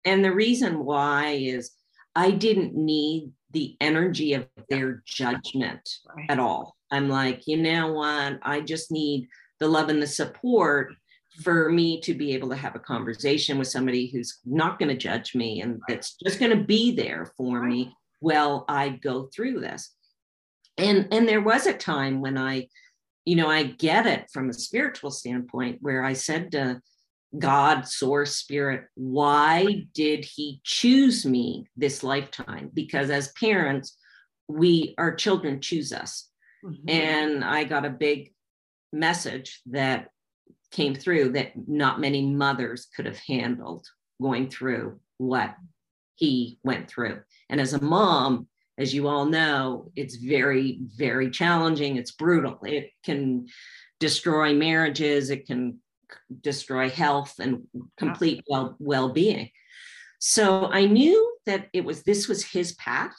And 0.05 0.25
the 0.25 0.35
reason 0.35 0.85
why 0.85 1.31
is 1.31 1.73
I 2.15 2.31
didn't 2.31 2.75
need 2.75 3.33
the 3.53 3.77
energy 3.81 4.35
of 4.35 4.47
their 4.69 5.03
judgment 5.07 5.89
right. 6.17 6.31
at 6.31 6.39
all. 6.39 6.77
I'm 6.91 7.09
like, 7.09 7.47
you 7.47 7.57
know 7.57 7.93
what? 7.93 8.39
I 8.43 8.61
just 8.61 8.91
need 8.91 9.29
the 9.61 9.69
love 9.69 9.89
and 9.89 10.03
the 10.03 10.07
support 10.07 10.95
for 11.43 11.71
me 11.71 12.01
to 12.01 12.15
be 12.15 12.35
able 12.35 12.51
to 12.51 12.57
have 12.57 12.75
a 12.75 12.81
conversation 12.81 13.59
with 13.59 13.69
somebody 13.69 14.11
who's 14.11 14.41
not 14.45 14.79
going 14.79 14.91
to 14.91 14.97
judge 14.97 15.35
me 15.35 15.63
and 15.63 15.81
that's 15.89 16.17
just 16.23 16.39
going 16.39 16.57
to 16.57 16.65
be 16.65 16.95
there 16.95 17.33
for 17.37 17.63
me 17.63 17.95
while 18.21 18.65
I 18.69 18.91
go 18.91 19.31
through 19.35 19.61
this. 19.61 19.95
And 20.79 21.09
and 21.11 21.29
there 21.29 21.41
was 21.41 21.67
a 21.67 21.75
time 21.75 22.21
when 22.21 22.39
I, 22.39 22.69
you 23.25 23.37
know, 23.37 23.49
I 23.49 23.63
get 23.63 24.07
it 24.07 24.31
from 24.33 24.49
a 24.49 24.55
spiritual 24.55 25.11
standpoint 25.11 25.79
where 25.81 26.03
I 26.05 26.13
said 26.15 26.53
to 26.53 26.81
God, 27.39 27.89
source, 27.89 28.37
spirit, 28.37 28.85
why 28.95 29.87
did 29.95 30.25
he 30.25 30.61
choose 30.65 31.25
me 31.25 31.67
this 31.77 32.03
lifetime? 32.03 32.71
Because 32.73 33.11
as 33.11 33.33
parents, 33.33 33.97
we, 34.49 34.95
our 34.99 35.15
children 35.15 35.61
choose 35.61 35.93
us. 35.93 36.29
Mm-hmm. 36.65 36.89
And 36.89 37.45
I 37.45 37.65
got 37.65 37.87
a 37.87 37.91
big 37.91 38.33
message 38.93 39.61
that 39.67 40.09
came 40.71 40.95
through 40.95 41.33
that 41.33 41.53
not 41.69 42.01
many 42.01 42.27
mothers 42.27 42.87
could 42.95 43.07
have 43.07 43.19
handled 43.19 43.87
going 44.21 44.49
through 44.49 45.01
what 45.19 45.55
he 46.17 46.59
went 46.63 46.89
through. 46.89 47.21
And 47.49 47.61
as 47.61 47.73
a 47.73 47.83
mom, 47.83 48.47
as 48.79 48.95
you 48.95 49.09
all 49.09 49.27
know, 49.27 49.91
it's 49.97 50.17
very, 50.17 50.81
very 50.97 51.31
challenging. 51.31 51.97
It's 51.97 52.13
brutal. 52.13 52.59
It 52.65 52.91
can 53.05 53.47
destroy 54.01 54.55
marriages. 54.55 55.31
It 55.31 55.47
can 55.47 55.79
destroy 56.41 56.89
health 56.91 57.35
and 57.39 57.63
complete 57.97 58.45
well 58.49 58.77
well-being. 58.79 59.51
So 60.19 60.69
i 60.73 60.87
knew 60.87 61.37
that 61.47 61.69
it 61.73 61.85
was 61.85 62.03
this 62.03 62.29
was 62.29 62.45
his 62.45 62.73
path 62.75 63.17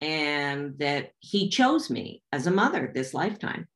and 0.00 0.78
that 0.78 1.10
he 1.20 1.48
chose 1.48 1.90
me 1.90 2.22
as 2.32 2.46
a 2.46 2.50
mother 2.50 2.90
this 2.94 3.14
lifetime. 3.14 3.66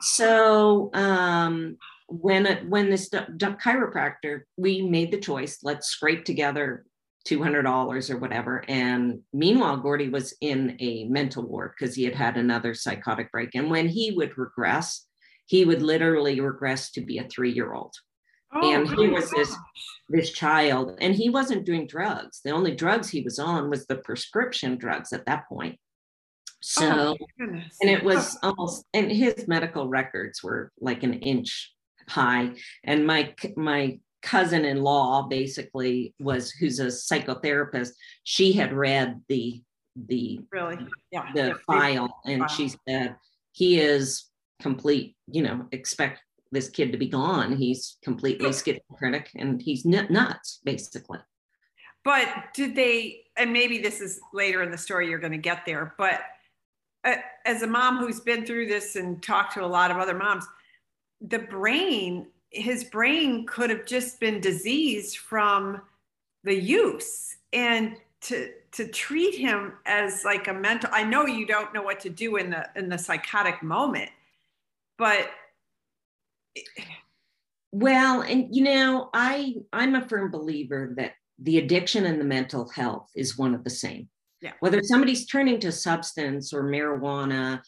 So 0.00 0.90
um, 0.92 1.76
when 2.08 2.46
it, 2.46 2.68
when 2.68 2.90
this 2.90 3.08
d- 3.08 3.20
d- 3.36 3.46
chiropractor 3.46 4.42
we 4.56 4.82
made 4.82 5.10
the 5.12 5.20
choice 5.20 5.58
let's 5.62 5.88
scrape 5.88 6.24
together 6.24 6.84
$200 7.26 8.10
or 8.10 8.18
whatever. 8.18 8.64
And 8.68 9.20
meanwhile 9.32 9.78
gordy 9.78 10.08
was 10.08 10.34
in 10.40 10.76
a 10.80 11.04
mental 11.04 11.42
ward 11.42 11.72
because 11.78 11.94
he 11.94 12.04
had 12.04 12.14
had 12.14 12.36
another 12.36 12.74
psychotic 12.74 13.32
break. 13.32 13.54
And 13.54 13.70
when 13.70 13.88
he 13.88 14.12
would 14.12 14.36
regress 14.36 15.06
he 15.46 15.64
would 15.64 15.82
literally 15.82 16.40
regress 16.40 16.90
to 16.92 17.00
be 17.00 17.18
a 17.18 17.28
three 17.28 17.52
year 17.52 17.72
old. 17.72 17.94
Oh, 18.52 18.72
and 18.72 18.88
he 18.88 19.08
was 19.08 19.30
this 19.30 19.54
this 20.08 20.30
child 20.30 20.96
and 21.00 21.14
he 21.14 21.28
wasn't 21.28 21.66
doing 21.66 21.86
drugs. 21.86 22.40
The 22.44 22.52
only 22.52 22.74
drugs 22.74 23.08
he 23.08 23.22
was 23.22 23.38
on 23.38 23.68
was 23.68 23.86
the 23.86 23.96
prescription 23.96 24.76
drugs 24.78 25.12
at 25.12 25.26
that 25.26 25.48
point. 25.48 25.78
So 26.60 27.16
oh, 27.18 27.26
and 27.40 27.90
it 27.90 28.04
was 28.04 28.38
almost 28.42 28.84
and 28.94 29.10
his 29.10 29.48
medical 29.48 29.88
records 29.88 30.42
were 30.42 30.70
like 30.80 31.02
an 31.02 31.14
inch 31.14 31.72
high. 32.08 32.52
And 32.84 33.06
my 33.06 33.34
my 33.56 33.98
cousin-in-law 34.22 35.28
basically 35.28 36.14
was 36.18 36.50
who's 36.50 36.80
a 36.80 36.86
psychotherapist 36.86 37.90
she 38.22 38.52
had 38.52 38.72
read 38.72 39.20
the 39.28 39.62
the 39.96 40.40
really? 40.50 40.78
Yeah. 41.12 41.30
the 41.34 41.46
yeah. 41.48 41.54
file 41.66 42.20
and 42.24 42.40
wow. 42.40 42.46
she 42.46 42.72
said 42.88 43.16
he 43.52 43.78
is 43.78 44.24
complete, 44.60 45.16
you 45.26 45.42
know, 45.42 45.66
expect 45.72 46.20
this 46.52 46.68
kid 46.68 46.92
to 46.92 46.98
be 46.98 47.08
gone. 47.08 47.56
He's 47.56 47.96
completely 48.02 48.52
schizophrenic 48.52 49.30
and 49.34 49.60
he's 49.60 49.84
nuts, 49.84 50.60
basically. 50.64 51.18
But 52.04 52.28
did 52.54 52.76
they, 52.76 53.24
and 53.36 53.52
maybe 53.52 53.78
this 53.78 54.00
is 54.00 54.20
later 54.32 54.62
in 54.62 54.70
the 54.70 54.78
story, 54.78 55.08
you're 55.08 55.18
going 55.18 55.32
to 55.32 55.38
get 55.38 55.64
there, 55.66 55.94
but 55.98 56.20
uh, 57.04 57.16
as 57.44 57.62
a 57.62 57.66
mom 57.66 57.98
who's 57.98 58.20
been 58.20 58.46
through 58.46 58.66
this 58.66 58.96
and 58.96 59.22
talked 59.22 59.54
to 59.54 59.64
a 59.64 59.66
lot 59.66 59.90
of 59.90 59.98
other 59.98 60.14
moms, 60.14 60.46
the 61.20 61.38
brain, 61.38 62.26
his 62.50 62.84
brain 62.84 63.46
could 63.46 63.70
have 63.70 63.86
just 63.86 64.20
been 64.20 64.40
diseased 64.40 65.18
from 65.18 65.80
the 66.44 66.54
use. 66.54 67.36
And 67.52 67.96
to, 68.22 68.50
to 68.72 68.88
treat 68.88 69.34
him 69.34 69.74
as 69.86 70.24
like 70.24 70.48
a 70.48 70.52
mental, 70.52 70.90
I 70.92 71.04
know 71.04 71.26
you 71.26 71.46
don't 71.46 71.72
know 71.74 71.82
what 71.82 72.00
to 72.00 72.10
do 72.10 72.36
in 72.36 72.50
the, 72.50 72.68
in 72.76 72.88
the 72.88 72.98
psychotic 72.98 73.62
moment, 73.62 74.10
but 74.98 75.28
well 77.72 78.20
and 78.22 78.54
you 78.54 78.62
know 78.62 79.10
i 79.12 79.54
i'm 79.72 79.94
a 79.94 80.08
firm 80.08 80.30
believer 80.30 80.94
that 80.96 81.12
the 81.40 81.58
addiction 81.58 82.06
and 82.06 82.20
the 82.20 82.24
mental 82.24 82.68
health 82.70 83.10
is 83.16 83.36
one 83.36 83.54
of 83.54 83.64
the 83.64 83.70
same 83.70 84.08
yeah. 84.40 84.52
whether 84.60 84.80
somebody's 84.82 85.26
turning 85.26 85.58
to 85.58 85.72
substance 85.72 86.52
or 86.52 86.62
marijuana 86.64 87.60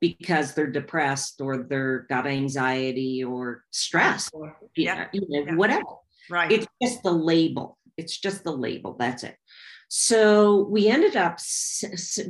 because 0.00 0.54
they're 0.54 0.70
depressed 0.70 1.42
or 1.42 1.66
they're 1.68 2.06
got 2.08 2.26
anxiety 2.26 3.22
or 3.22 3.62
stress 3.70 4.30
yeah. 4.76 5.08
you 5.12 5.20
know, 5.28 5.44
yeah. 5.46 5.54
whatever 5.54 5.84
right 6.30 6.50
it's 6.50 6.66
just 6.82 7.02
the 7.02 7.12
label 7.12 7.76
it's 7.98 8.18
just 8.18 8.42
the 8.44 8.50
label 8.50 8.96
that's 8.98 9.24
it 9.24 9.36
so 9.92 10.68
we 10.70 10.86
ended 10.86 11.16
up 11.16 11.40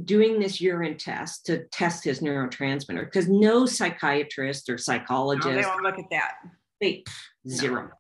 doing 0.07 0.41
this 0.41 0.63
urine 0.63 0.97
test 0.97 1.45
to 1.45 1.65
test 1.65 2.03
his 2.03 2.21
neurotransmitter 2.21 3.05
because 3.05 3.29
no 3.29 3.67
psychiatrist 3.67 4.71
or 4.71 4.79
psychologist 4.79 5.47
no, 5.47 5.55
they 5.55 5.67
won't 5.67 5.83
look 5.83 5.99
at 5.99 6.09
that. 6.11 6.37
They, 6.81 7.05
zero. 7.47 7.83
No. 7.83 7.91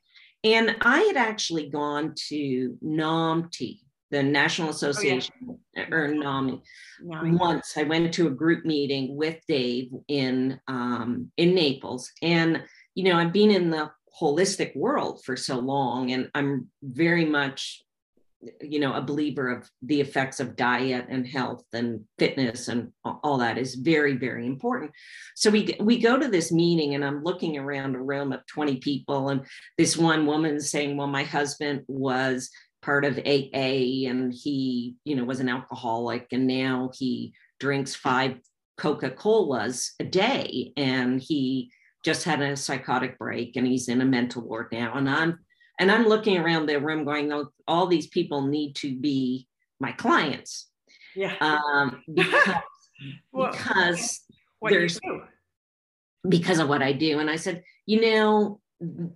And 0.44 0.76
I 0.80 1.00
had 1.00 1.18
actually 1.18 1.68
gone 1.68 2.14
to 2.28 2.78
NAMT, 2.82 3.80
the 4.10 4.22
National 4.22 4.70
Association, 4.70 5.34
oh, 5.46 5.58
yeah. 5.76 5.90
or 5.90 6.08
NAMI. 6.08 6.62
NAMI. 7.02 7.36
Once 7.36 7.74
I 7.76 7.82
went 7.82 8.14
to 8.14 8.28
a 8.28 8.30
group 8.30 8.64
meeting 8.64 9.14
with 9.14 9.36
Dave 9.46 9.90
in 10.08 10.58
um, 10.68 11.30
in 11.36 11.54
Naples, 11.54 12.10
and 12.22 12.62
you 12.94 13.04
know 13.04 13.18
I've 13.18 13.34
been 13.34 13.50
in 13.50 13.68
the 13.68 13.90
holistic 14.18 14.74
world 14.74 15.22
for 15.22 15.36
so 15.36 15.58
long, 15.58 16.12
and 16.12 16.30
I'm 16.34 16.68
very 16.82 17.26
much 17.26 17.82
you 18.60 18.80
know 18.80 18.94
a 18.94 19.02
believer 19.02 19.50
of 19.50 19.68
the 19.82 20.00
effects 20.00 20.40
of 20.40 20.56
diet 20.56 21.06
and 21.08 21.26
health 21.26 21.64
and 21.72 22.04
fitness 22.18 22.68
and 22.68 22.90
all 23.04 23.38
that 23.38 23.58
is 23.58 23.74
very 23.74 24.16
very 24.16 24.46
important. 24.46 24.90
So 25.36 25.50
we 25.50 25.76
we 25.80 25.98
go 25.98 26.18
to 26.18 26.28
this 26.28 26.50
meeting 26.52 26.94
and 26.94 27.04
i'm 27.04 27.22
looking 27.22 27.58
around 27.58 27.94
a 27.94 28.02
room 28.02 28.32
of 28.32 28.46
20 28.46 28.76
people 28.76 29.28
and 29.28 29.44
this 29.76 29.96
one 29.96 30.26
woman 30.26 30.60
saying 30.60 30.96
well 30.96 31.06
my 31.06 31.22
husband 31.22 31.82
was 31.88 32.50
part 32.82 33.04
of 33.04 33.18
aa 33.18 34.08
and 34.08 34.32
he 34.32 34.96
you 35.04 35.16
know 35.16 35.24
was 35.24 35.40
an 35.40 35.48
alcoholic 35.48 36.26
and 36.32 36.46
now 36.46 36.90
he 36.94 37.32
drinks 37.58 37.94
five 37.94 38.38
coca-colas 38.78 39.92
a 40.00 40.04
day 40.04 40.72
and 40.76 41.20
he 41.20 41.70
just 42.02 42.24
had 42.24 42.40
a 42.40 42.56
psychotic 42.56 43.18
break 43.18 43.56
and 43.56 43.66
he's 43.66 43.88
in 43.88 44.00
a 44.00 44.06
mental 44.06 44.42
ward 44.42 44.68
now. 44.72 44.94
And 44.94 45.08
i'm 45.08 45.38
And 45.80 45.90
I'm 45.90 46.06
looking 46.06 46.36
around 46.36 46.66
the 46.66 46.78
room 46.78 47.04
going, 47.04 47.32
oh, 47.32 47.48
all 47.66 47.86
these 47.86 48.06
people 48.06 48.46
need 48.46 48.76
to 48.76 48.94
be 48.94 49.48
my 49.80 49.92
clients. 49.92 50.68
Yeah. 51.16 51.34
Um, 51.40 52.02
because, 52.14 52.60
Well, 53.32 53.50
because 53.50 54.20
there's 54.62 55.00
because 56.28 56.58
of 56.58 56.68
what 56.68 56.82
I 56.82 56.92
do. 56.92 57.18
And 57.18 57.30
I 57.30 57.36
said, 57.36 57.62
you 57.86 58.02
know, 58.02 58.60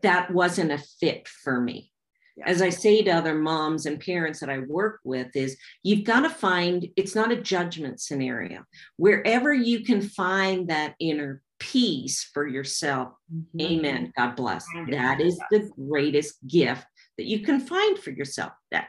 that 0.03 0.33
wasn't 0.33 0.73
a 0.73 0.79
fit 0.79 1.29
for 1.29 1.61
me. 1.61 1.93
Yeah. 2.39 2.49
As 2.49 2.63
I 2.63 2.71
say 2.71 3.03
to 3.03 3.11
other 3.11 3.35
moms 3.35 3.85
and 3.85 4.01
parents 4.01 4.41
that 4.41 4.49
I 4.49 4.61
work 4.61 5.01
with, 5.05 5.37
is 5.37 5.59
you've 5.83 6.05
got 6.05 6.21
to 6.21 6.31
find 6.31 6.89
it's 6.97 7.15
not 7.15 7.31
a 7.31 7.41
judgment 7.41 8.01
scenario. 8.01 8.65
Wherever 8.97 9.53
you 9.53 9.85
can 9.85 10.01
find 10.01 10.69
that 10.69 10.95
inner 10.99 11.43
peace 11.73 12.29
for 12.35 12.47
yourself, 12.47 13.09
Mm-hmm. 13.33 13.61
amen. 13.61 14.13
God 14.17 14.37
bless. 14.37 14.65
That 14.91 15.21
is 15.21 15.37
the 15.51 15.71
greatest 15.91 16.35
gift 16.47 16.87
that 17.17 17.25
you 17.25 17.41
can 17.41 17.59
find 17.61 17.99
for 17.99 18.11
yourself. 18.11 18.53
That 18.71 18.89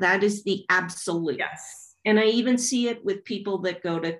that 0.00 0.24
is 0.24 0.42
the 0.44 0.64
absolute. 0.68 1.38
Yes. 1.38 1.94
And 2.04 2.18
I 2.18 2.24
even 2.24 2.58
see 2.58 2.88
it 2.88 3.04
with 3.04 3.24
people 3.24 3.58
that 3.62 3.82
go 3.82 3.98
to 4.00 4.18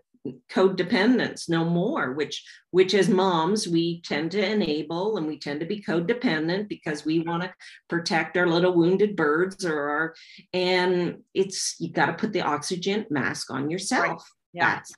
codependence 0.51 1.49
no 1.49 1.64
more 1.64 2.12
which 2.14 2.42
which 2.73 2.95
as 2.95 3.09
moms 3.09 3.69
we 3.69 4.01
tend 4.03 4.33
to 4.33 4.45
enable 4.45 5.19
and 5.19 5.27
we 5.29 5.38
tend 5.38 5.61
to 5.61 5.66
be 5.66 5.81
codependent 5.81 6.69
because 6.69 7.05
we 7.05 7.21
want 7.21 7.45
to 7.45 7.53
protect 7.88 8.37
our 8.37 8.49
little 8.49 8.75
wounded 8.75 9.14
birds 9.14 9.64
or 9.64 9.79
our 9.88 10.14
and 10.53 11.19
it's 11.33 11.77
you 11.79 11.92
got 11.92 12.07
to 12.07 12.12
put 12.14 12.33
the 12.33 12.40
oxygen 12.40 13.07
mask 13.09 13.53
on 13.53 13.71
yourself 13.71 14.21
Yeah. 14.53 14.66
that's 14.75 14.92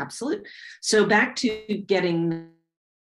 absolute 0.00 0.46
so 0.80 1.06
back 1.06 1.36
to 1.36 1.82
getting 1.86 2.48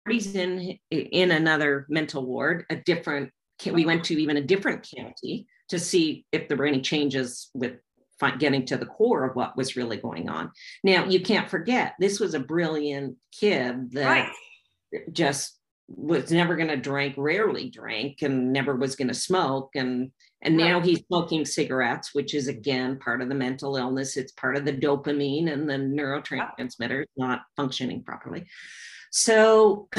Marty's 0.06 0.36
in 0.36 0.78
in 0.92 1.32
another 1.32 1.86
mental 1.90 2.26
ward 2.26 2.66
a 2.70 2.76
different 2.76 3.32
we 3.72 3.86
went 3.86 4.06
to 4.06 4.20
even 4.20 4.38
a 4.38 4.42
different 4.42 4.88
county 4.98 5.46
to 5.68 5.78
see 5.78 6.26
if 6.32 6.48
there 6.48 6.58
were 6.58 6.66
any 6.66 6.82
changes 6.82 7.50
with 7.54 7.74
getting 8.38 8.66
to 8.66 8.76
the 8.78 8.86
core 8.86 9.24
of 9.24 9.36
what 9.36 9.56
was 9.56 9.76
really 9.76 9.98
going 9.98 10.30
on 10.30 10.52
now 10.84 11.06
you 11.06 11.22
can't 11.22 11.50
forget 11.50 11.94
this 12.00 12.20
was 12.20 12.34
a 12.34 12.40
brilliant 12.40 13.16
kid 13.32 13.92
that 13.92 14.06
Right. 14.06 14.30
just 15.12 15.59
was 15.96 16.32
never 16.32 16.56
going 16.56 16.68
to 16.70 16.78
drink 16.78 17.16
rarely 17.18 17.70
drank 17.70 18.22
and 18.22 18.54
never 18.54 18.76
was 18.76 18.96
going 18.96 19.08
to 19.08 19.14
smoke 19.14 19.72
and 19.76 20.12
and 20.42 20.56
now 20.56 20.80
he's 20.80 21.04
smoking 21.08 21.44
cigarettes 21.44 22.14
which 22.14 22.36
is 22.36 22.48
again 22.48 23.00
part 23.00 23.22
of 23.22 23.30
the 23.30 23.36
mental 23.36 23.76
illness 23.76 24.16
it's 24.16 24.32
part 24.34 24.56
of 24.56 24.66
the 24.66 24.74
dopamine 24.74 25.52
and 25.52 25.68
the 25.68 25.74
neurotransmitters 25.74 27.06
not 27.18 27.42
functioning 27.56 28.04
properly 28.04 28.46
so 29.12 29.90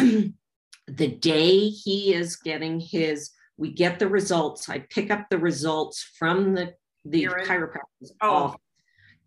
the 0.87 1.09
day 1.09 1.69
he 1.69 2.15
is 2.15 2.37
getting 2.37 2.79
his 2.79 3.31
we 3.57 3.73
get 3.73 3.99
the 3.99 4.09
results 4.09 4.69
i 4.69 4.79
pick 4.91 5.11
up 5.11 5.27
the 5.29 5.39
results 5.39 6.09
from 6.19 6.55
the 6.55 6.73
the 7.05 7.21
Urine? 7.21 7.47
chiropractor's 7.47 8.13
Oh. 8.23 8.31
office 8.31 8.61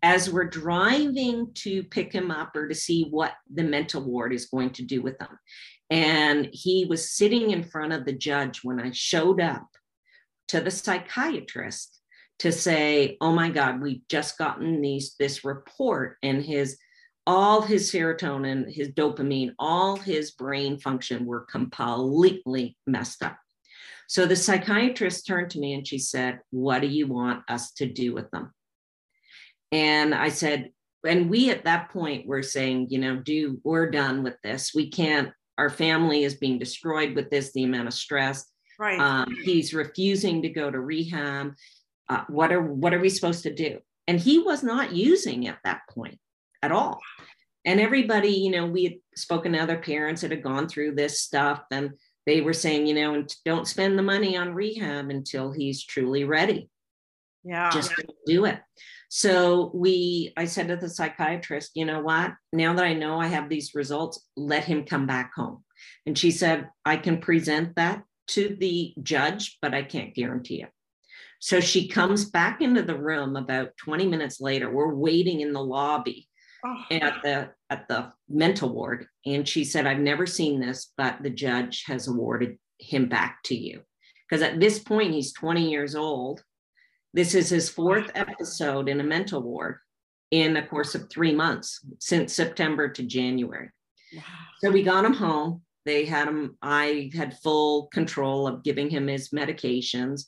as 0.04 0.30
we're 0.30 0.44
driving 0.44 1.50
to 1.54 1.82
pick 1.84 2.12
him 2.12 2.30
up 2.30 2.54
or 2.54 2.68
to 2.68 2.74
see 2.74 3.04
what 3.10 3.32
the 3.54 3.62
mental 3.62 4.02
ward 4.02 4.34
is 4.34 4.44
going 4.44 4.68
to 4.68 4.82
do 4.82 5.00
with 5.00 5.18
him. 5.18 5.30
And 5.94 6.48
he 6.52 6.86
was 6.86 7.12
sitting 7.12 7.52
in 7.52 7.62
front 7.62 7.92
of 7.92 8.04
the 8.04 8.12
judge 8.12 8.64
when 8.64 8.80
I 8.80 8.90
showed 8.90 9.40
up 9.40 9.68
to 10.48 10.60
the 10.60 10.72
psychiatrist 10.72 12.00
to 12.40 12.50
say, 12.50 13.16
"Oh 13.20 13.30
my 13.30 13.48
God, 13.48 13.80
we've 13.80 14.02
just 14.08 14.36
gotten 14.36 14.80
these 14.80 15.14
this 15.20 15.44
report, 15.44 16.18
and 16.20 16.44
his 16.44 16.78
all 17.28 17.62
his 17.62 17.92
serotonin, 17.92 18.74
his 18.74 18.88
dopamine, 18.88 19.54
all 19.56 19.94
his 19.94 20.32
brain 20.32 20.78
function 20.80 21.26
were 21.26 21.46
completely 21.46 22.76
messed 22.88 23.22
up." 23.22 23.38
So 24.08 24.26
the 24.26 24.34
psychiatrist 24.34 25.24
turned 25.28 25.50
to 25.50 25.60
me 25.60 25.74
and 25.74 25.86
she 25.86 25.98
said, 25.98 26.40
"What 26.50 26.80
do 26.80 26.88
you 26.88 27.06
want 27.06 27.44
us 27.48 27.70
to 27.74 27.86
do 27.86 28.12
with 28.12 28.28
them?" 28.32 28.52
And 29.70 30.12
I 30.12 30.30
said, 30.30 30.72
and 31.06 31.30
we 31.30 31.50
at 31.50 31.66
that 31.66 31.90
point 31.90 32.26
were 32.26 32.42
saying, 32.42 32.88
you 32.90 32.98
know, 32.98 33.16
do 33.16 33.60
we're 33.62 33.90
done 33.90 34.24
with 34.24 34.36
this. 34.42 34.72
We 34.74 34.90
can't, 34.90 35.32
our 35.58 35.70
family 35.70 36.24
is 36.24 36.34
being 36.34 36.58
destroyed 36.58 37.14
with 37.14 37.30
this, 37.30 37.52
the 37.52 37.64
amount 37.64 37.88
of 37.88 37.94
stress. 37.94 38.46
Right. 38.78 38.98
Um, 38.98 39.36
he's 39.44 39.72
refusing 39.72 40.42
to 40.42 40.48
go 40.48 40.70
to 40.70 40.80
rehab. 40.80 41.54
Uh, 42.08 42.24
what 42.28 42.52
are 42.52 42.62
what 42.62 42.92
are 42.92 43.00
we 43.00 43.08
supposed 43.08 43.44
to 43.44 43.54
do? 43.54 43.78
And 44.06 44.20
he 44.20 44.38
was 44.38 44.62
not 44.62 44.92
using 44.92 45.48
at 45.48 45.58
that 45.64 45.82
point 45.90 46.18
at 46.62 46.72
all. 46.72 47.00
And 47.64 47.80
everybody, 47.80 48.28
you 48.28 48.50
know, 48.50 48.66
we 48.66 48.84
had 48.84 48.94
spoken 49.16 49.52
to 49.52 49.58
other 49.58 49.78
parents 49.78 50.20
that 50.20 50.30
had 50.30 50.42
gone 50.42 50.68
through 50.68 50.96
this 50.96 51.20
stuff, 51.20 51.62
and 51.70 51.92
they 52.26 52.42
were 52.42 52.52
saying, 52.52 52.86
you 52.86 52.94
know, 52.94 53.14
and 53.14 53.34
don't 53.44 53.68
spend 53.68 53.98
the 53.98 54.02
money 54.02 54.36
on 54.36 54.54
rehab 54.54 55.08
until 55.08 55.50
he's 55.50 55.84
truly 55.84 56.24
ready 56.24 56.68
yeah. 57.44 57.70
just 57.70 57.92
don't 57.96 58.16
do 58.26 58.46
it. 58.46 58.60
So 59.16 59.70
we, 59.72 60.32
I 60.36 60.46
said 60.46 60.66
to 60.66 60.76
the 60.76 60.88
psychiatrist, 60.88 61.70
you 61.74 61.84
know 61.84 62.00
what? 62.00 62.32
Now 62.52 62.74
that 62.74 62.84
I 62.84 62.94
know 62.94 63.20
I 63.20 63.28
have 63.28 63.48
these 63.48 63.72
results, 63.72 64.20
let 64.36 64.64
him 64.64 64.84
come 64.86 65.06
back 65.06 65.30
home. 65.36 65.62
And 66.04 66.18
she 66.18 66.32
said, 66.32 66.68
I 66.84 66.96
can 66.96 67.18
present 67.18 67.76
that 67.76 68.02
to 68.30 68.56
the 68.58 68.92
judge, 69.00 69.56
but 69.62 69.72
I 69.72 69.84
can't 69.84 70.16
guarantee 70.16 70.62
it. 70.62 70.70
So 71.38 71.60
she 71.60 71.86
comes 71.86 72.28
back 72.28 72.60
into 72.60 72.82
the 72.82 72.98
room 72.98 73.36
about 73.36 73.76
20 73.76 74.08
minutes 74.08 74.40
later. 74.40 74.68
We're 74.68 74.92
waiting 74.92 75.42
in 75.42 75.52
the 75.52 75.62
lobby 75.62 76.26
Oh, 76.66 76.82
at 76.90 77.22
the 77.22 77.50
at 77.68 77.86
the 77.88 78.10
mental 78.26 78.70
ward 78.70 79.06
and 79.26 79.46
she 79.46 79.64
said 79.64 79.86
i've 79.86 79.98
never 79.98 80.24
seen 80.24 80.60
this 80.60 80.92
but 80.96 81.22
the 81.22 81.28
judge 81.28 81.84
has 81.86 82.08
awarded 82.08 82.56
him 82.78 83.06
back 83.06 83.40
to 83.44 83.54
you 83.54 83.82
because 84.26 84.40
at 84.40 84.60
this 84.60 84.78
point 84.78 85.12
he's 85.12 85.34
20 85.34 85.70
years 85.70 85.94
old 85.94 86.42
this 87.14 87.34
is 87.34 87.48
his 87.48 87.70
fourth 87.70 88.10
episode 88.14 88.88
in 88.88 89.00
a 89.00 89.04
mental 89.04 89.40
ward 89.40 89.78
in 90.32 90.52
the 90.52 90.62
course 90.62 90.94
of 90.94 91.08
three 91.08 91.32
months 91.34 91.80
since 92.00 92.34
september 92.34 92.88
to 92.88 93.02
january. 93.04 93.70
Wow. 94.14 94.22
so 94.60 94.70
we 94.70 94.82
got 94.82 95.04
him 95.04 95.14
home. 95.14 95.62
They 95.86 96.04
had 96.04 96.28
him 96.28 96.58
i 96.60 97.10
had 97.14 97.38
full 97.38 97.86
control 97.86 98.46
of 98.46 98.62
giving 98.62 98.90
him 98.90 99.06
his 99.06 99.30
medications. 99.30 100.24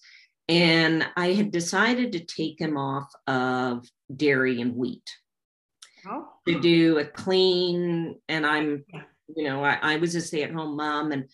And 0.49 1.07
i 1.17 1.33
had 1.33 1.51
decided 1.51 2.13
to 2.13 2.25
take 2.25 2.61
him 2.61 2.77
off 2.77 3.11
of 3.27 3.85
dairy 4.15 4.61
and 4.63 4.75
wheat 4.77 5.09
Oh, 6.09 6.29
to 6.47 6.61
do 6.61 6.99
a 6.99 7.05
clean 7.05 8.21
and 8.29 8.47
i'm 8.47 8.85
you 9.35 9.43
know 9.43 9.65
I, 9.65 9.79
I 9.83 9.97
was 9.97 10.15
a 10.15 10.21
stay-at-home 10.21 10.77
mom 10.77 11.11
and 11.11 11.29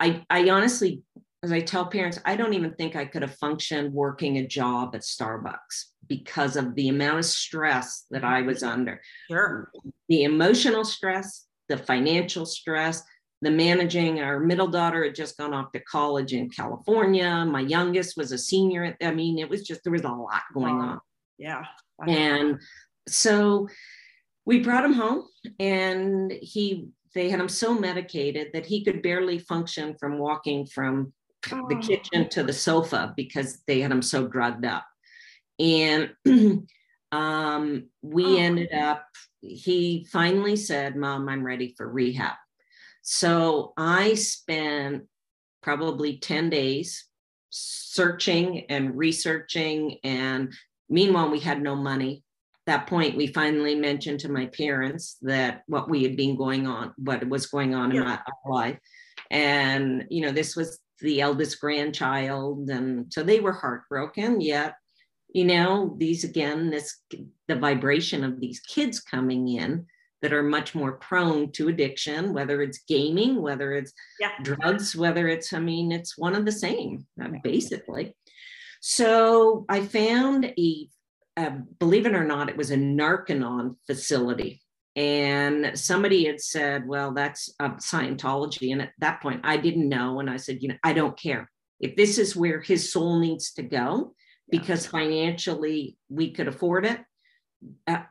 i 0.00 0.22
i 0.28 0.50
honestly 0.50 1.00
as 1.42 1.52
i 1.52 1.60
tell 1.60 1.86
parents 1.86 2.18
i 2.24 2.34
don't 2.36 2.54
even 2.54 2.72
think 2.74 2.96
i 2.96 3.04
could 3.04 3.22
have 3.22 3.34
functioned 3.36 3.92
working 3.92 4.38
a 4.38 4.46
job 4.46 4.94
at 4.94 5.02
starbucks 5.02 5.86
because 6.06 6.56
of 6.56 6.74
the 6.74 6.88
amount 6.88 7.18
of 7.18 7.24
stress 7.24 8.06
that 8.10 8.24
i 8.24 8.42
was 8.42 8.58
mm-hmm. 8.58 8.72
under 8.72 9.00
sure. 9.30 9.70
the 10.08 10.24
emotional 10.24 10.84
stress 10.84 11.46
the 11.68 11.76
financial 11.76 12.46
stress 12.46 13.02
the 13.40 13.50
managing 13.50 14.20
our 14.20 14.40
middle 14.40 14.66
daughter 14.66 15.04
had 15.04 15.14
just 15.14 15.36
gone 15.36 15.54
off 15.54 15.70
to 15.72 15.80
college 15.80 16.32
in 16.32 16.48
california 16.50 17.44
my 17.44 17.60
youngest 17.60 18.16
was 18.16 18.32
a 18.32 18.38
senior 18.38 18.84
at- 18.84 18.96
i 19.02 19.10
mean 19.12 19.38
it 19.38 19.48
was 19.48 19.62
just 19.62 19.82
there 19.84 19.92
was 19.92 20.02
a 20.02 20.08
lot 20.08 20.42
going 20.54 20.78
Wow. 20.78 20.84
on 20.84 21.00
Yeah. 21.38 21.64
and 22.06 22.60
so 23.08 23.68
we 24.44 24.60
brought 24.60 24.84
him 24.84 24.94
home 24.94 25.24
and 25.60 26.32
he 26.32 26.88
they 27.14 27.28
had 27.30 27.40
him 27.40 27.48
so 27.48 27.74
medicated 27.74 28.48
that 28.52 28.66
he 28.66 28.84
could 28.84 29.02
barely 29.02 29.38
function 29.38 29.94
from 29.98 30.18
walking 30.18 30.66
from 30.66 31.12
the 31.50 31.76
Oh. 31.76 31.78
kitchen 31.78 32.28
to 32.30 32.42
the 32.42 32.52
sofa 32.52 33.12
because 33.16 33.62
they 33.66 33.80
had 33.80 33.92
him 33.92 34.02
so 34.02 34.26
drugged 34.26 34.64
up. 34.64 34.84
And 35.58 36.10
um, 37.12 37.88
we 38.02 38.24
Oh. 38.24 38.38
ended 38.38 38.72
up 38.72 39.04
he 39.40 40.04
finally 40.10 40.56
said 40.56 40.96
mom 40.96 41.28
i'm 41.28 41.44
ready 41.44 41.72
for 41.76 41.88
rehab. 41.88 42.34
So 43.02 43.72
i 43.76 44.14
spent 44.14 45.04
probably 45.62 46.18
10 46.18 46.50
days 46.50 47.06
searching 47.50 48.64
and 48.68 48.96
researching 48.96 49.98
and 50.04 50.52
meanwhile 50.88 51.30
we 51.30 51.40
had 51.40 51.62
no 51.62 51.74
money. 51.76 52.24
That 52.66 52.86
point 52.86 53.16
we 53.16 53.28
finally 53.28 53.74
mentioned 53.74 54.20
to 54.20 54.28
my 54.28 54.46
parents 54.46 55.16
that 55.22 55.62
what 55.68 55.88
we 55.88 56.02
had 56.02 56.16
been 56.16 56.36
going 56.36 56.66
on 56.66 56.92
what 56.98 57.26
was 57.28 57.46
going 57.46 57.74
on 57.74 57.92
in 57.92 58.00
my 58.00 58.16
our 58.18 58.52
life. 58.52 58.78
And 59.30 60.04
you 60.10 60.22
know 60.22 60.32
this 60.32 60.56
was 60.56 60.78
the 61.00 61.20
eldest 61.20 61.60
grandchild 61.60 62.68
and 62.70 63.12
so 63.12 63.22
they 63.22 63.40
were 63.40 63.52
heartbroken 63.52 64.40
yet 64.40 64.74
you 65.34 65.44
know 65.44 65.94
these 65.98 66.24
again 66.24 66.70
this 66.70 67.00
the 67.48 67.56
vibration 67.56 68.24
of 68.24 68.40
these 68.40 68.60
kids 68.60 69.00
coming 69.00 69.48
in 69.48 69.86
that 70.20 70.32
are 70.32 70.42
much 70.42 70.74
more 70.74 70.92
prone 70.92 71.52
to 71.52 71.68
addiction 71.68 72.32
whether 72.32 72.62
it's 72.62 72.80
gaming 72.88 73.40
whether 73.40 73.72
it's 73.72 73.92
Yeah. 74.18 74.30
drugs 74.42 74.96
whether 74.96 75.28
it's 75.28 75.52
i 75.52 75.58
mean 75.60 75.92
it's 75.92 76.18
one 76.18 76.34
of 76.34 76.44
the 76.44 76.52
same 76.52 77.06
uh, 77.22 77.28
basically 77.42 78.14
so 78.80 79.64
i 79.68 79.80
found 79.84 80.46
a 80.58 80.88
uh, 81.38 81.50
believe 81.78 82.04
it 82.04 82.14
or 82.16 82.24
not, 82.24 82.48
it 82.48 82.56
was 82.56 82.72
a 82.72 82.76
Narconon 82.76 83.76
facility. 83.86 84.60
And 84.98 85.78
somebody 85.78 86.24
had 86.26 86.40
said, 86.40 86.88
well, 86.88 87.12
that's 87.12 87.54
uh, 87.60 87.74
Scientology. 87.76 88.72
And 88.72 88.82
at 88.82 88.90
that 88.98 89.22
point, 89.22 89.42
I 89.44 89.56
didn't 89.56 89.88
know. 89.88 90.18
And 90.18 90.28
I 90.28 90.38
said, 90.38 90.60
you 90.60 90.68
know, 90.70 90.80
I 90.82 90.92
don't 90.92 91.16
care. 91.16 91.48
if 91.78 91.94
this 91.94 92.18
is 92.18 92.34
where 92.34 92.60
his 92.60 92.90
soul 92.92 93.20
needs 93.20 93.52
to 93.52 93.62
go, 93.62 94.12
Yeah. 94.48 94.58
because 94.58 94.86
financially 94.86 95.96
we 96.08 96.32
could 96.32 96.48
afford 96.48 96.84
it, 96.84 97.00
uh, 97.86 98.02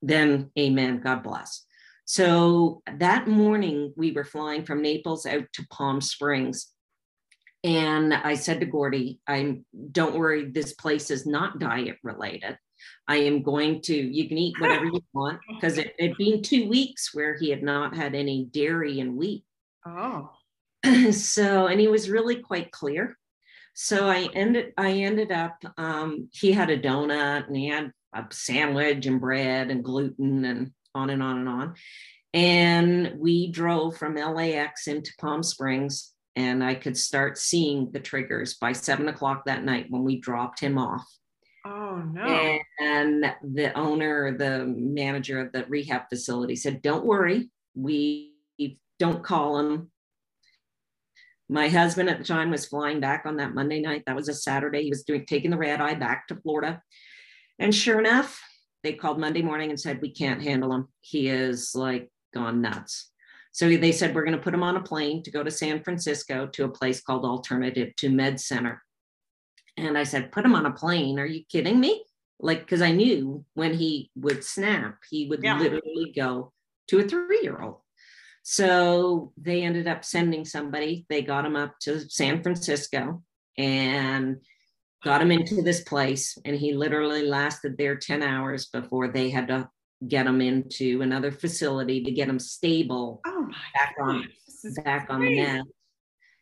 then 0.00 0.50
amen, 0.56 1.00
God 1.00 1.24
bless. 1.24 1.64
So 2.04 2.82
that 2.98 3.26
morning 3.26 3.92
we 3.96 4.12
were 4.12 4.24
flying 4.24 4.64
from 4.64 4.80
Naples 4.82 5.26
out 5.26 5.46
to 5.54 5.66
Palm 5.76 6.00
Springs. 6.00 6.68
And 7.64 8.14
I 8.14 8.34
said 8.34 8.60
to 8.60 8.66
Gordy, 8.66 9.18
I'm 9.26 9.66
don't 9.90 10.16
worry, 10.16 10.42
this 10.52 10.72
place 10.74 11.10
is 11.10 11.26
not 11.26 11.58
diet 11.58 11.96
related. 12.04 12.56
I 13.06 13.16
am 13.16 13.42
going 13.42 13.80
to, 13.82 13.94
you 13.94 14.28
can 14.28 14.38
eat 14.38 14.58
whatever 14.58 14.86
you 14.86 15.02
want 15.12 15.40
because 15.48 15.78
it 15.78 15.94
had 15.98 16.16
been 16.16 16.42
two 16.42 16.68
weeks 16.68 17.14
where 17.14 17.36
he 17.36 17.50
had 17.50 17.62
not 17.62 17.96
had 17.96 18.14
any 18.14 18.44
dairy 18.44 19.00
and 19.00 19.16
wheat. 19.16 19.44
Oh. 19.86 20.30
so, 21.12 21.66
and 21.66 21.80
he 21.80 21.88
was 21.88 22.10
really 22.10 22.36
quite 22.36 22.70
clear. 22.70 23.16
So 23.74 24.08
I 24.08 24.28
ended, 24.34 24.72
I 24.76 24.92
ended 24.92 25.30
up, 25.30 25.56
um, 25.76 26.28
he 26.32 26.52
had 26.52 26.70
a 26.70 26.78
donut 26.78 27.46
and 27.46 27.56
he 27.56 27.68
had 27.68 27.92
a 28.12 28.24
sandwich 28.30 29.06
and 29.06 29.20
bread 29.20 29.70
and 29.70 29.84
gluten 29.84 30.44
and 30.44 30.72
on 30.94 31.10
and 31.10 31.22
on 31.22 31.38
and 31.38 31.48
on. 31.48 31.74
And 32.34 33.14
we 33.18 33.50
drove 33.50 33.96
from 33.96 34.16
LAX 34.16 34.86
into 34.86 35.12
Palm 35.18 35.42
Springs 35.42 36.12
and 36.38 36.62
I 36.62 36.76
could 36.76 36.96
start 36.96 37.36
seeing 37.36 37.90
the 37.90 37.98
triggers 37.98 38.54
by 38.54 38.72
seven 38.72 39.08
o'clock 39.08 39.44
that 39.46 39.64
night 39.64 39.86
when 39.88 40.04
we 40.04 40.20
dropped 40.20 40.60
him 40.60 40.78
off. 40.78 41.04
Oh 41.68 42.02
no. 42.12 42.58
And 42.80 43.34
the 43.42 43.72
owner, 43.76 44.36
the 44.36 44.64
manager 44.66 45.40
of 45.40 45.52
the 45.52 45.64
rehab 45.66 46.08
facility 46.08 46.56
said, 46.56 46.82
Don't 46.82 47.04
worry, 47.04 47.50
we 47.74 48.32
don't 48.98 49.22
call 49.22 49.58
him. 49.58 49.90
My 51.48 51.68
husband 51.68 52.10
at 52.10 52.18
the 52.18 52.24
time 52.24 52.50
was 52.50 52.66
flying 52.66 53.00
back 53.00 53.24
on 53.24 53.36
that 53.36 53.54
Monday 53.54 53.80
night. 53.80 54.02
That 54.06 54.16
was 54.16 54.28
a 54.28 54.34
Saturday. 54.34 54.82
He 54.82 54.90
was 54.90 55.04
doing 55.04 55.24
taking 55.24 55.50
the 55.50 55.56
red 55.56 55.80
eye 55.80 55.94
back 55.94 56.28
to 56.28 56.36
Florida. 56.36 56.82
And 57.58 57.74
sure 57.74 57.98
enough, 57.98 58.40
they 58.82 58.92
called 58.92 59.18
Monday 59.18 59.42
morning 59.42 59.70
and 59.70 59.80
said, 59.80 60.02
We 60.02 60.10
can't 60.10 60.42
handle 60.42 60.72
him. 60.72 60.88
He 61.00 61.28
is 61.28 61.72
like 61.74 62.10
gone 62.34 62.60
nuts. 62.60 63.10
So 63.52 63.68
they 63.68 63.92
said, 63.92 64.14
We're 64.14 64.24
going 64.24 64.36
to 64.36 64.42
put 64.42 64.54
him 64.54 64.62
on 64.62 64.76
a 64.76 64.82
plane 64.82 65.22
to 65.22 65.30
go 65.30 65.42
to 65.42 65.50
San 65.50 65.82
Francisco 65.82 66.46
to 66.48 66.64
a 66.64 66.70
place 66.70 67.00
called 67.00 67.24
Alternative 67.24 67.94
to 67.96 68.10
Med 68.10 68.40
Center. 68.40 68.82
And 69.78 69.96
I 69.96 70.02
said, 70.04 70.32
Put 70.32 70.44
him 70.44 70.54
on 70.54 70.66
a 70.66 70.72
plane. 70.72 71.18
Are 71.18 71.26
you 71.26 71.44
kidding 71.44 71.78
me? 71.80 72.04
Like, 72.40 72.60
because 72.60 72.82
I 72.82 72.92
knew 72.92 73.44
when 73.54 73.74
he 73.74 74.10
would 74.16 74.44
snap, 74.44 74.98
he 75.10 75.26
would 75.26 75.42
Yeah. 75.42 75.58
literally 75.58 76.12
go 76.14 76.52
to 76.88 77.00
a 77.00 77.02
three 77.04 77.40
year 77.42 77.60
old. 77.60 77.78
So 78.42 79.32
they 79.36 79.62
ended 79.62 79.86
up 79.88 80.04
sending 80.04 80.44
somebody. 80.44 81.04
They 81.08 81.22
got 81.22 81.44
him 81.44 81.56
up 81.56 81.78
to 81.80 82.08
San 82.08 82.42
Francisco 82.42 83.22
and 83.58 84.38
got 85.04 85.20
him 85.20 85.30
into 85.30 85.62
this 85.62 85.82
place. 85.82 86.38
And 86.44 86.56
he 86.56 86.72
literally 86.72 87.22
lasted 87.22 87.76
there 87.76 87.96
10 87.96 88.22
hours 88.22 88.66
before 88.66 89.08
they 89.08 89.30
had 89.30 89.48
to 89.48 89.68
get 90.06 90.26
him 90.26 90.40
into 90.40 91.02
another 91.02 91.32
facility 91.32 92.04
to 92.04 92.10
get 92.12 92.28
him 92.28 92.38
stable 92.38 93.20
Oh 93.26 93.42
my 93.42 93.56
back 93.74 93.96
on 94.00 94.22
gosh, 94.22 94.30
this 94.46 94.64
is 94.64 94.78
back 94.84 95.08
on 95.10 95.20
the 95.20 95.34
net. 95.34 95.64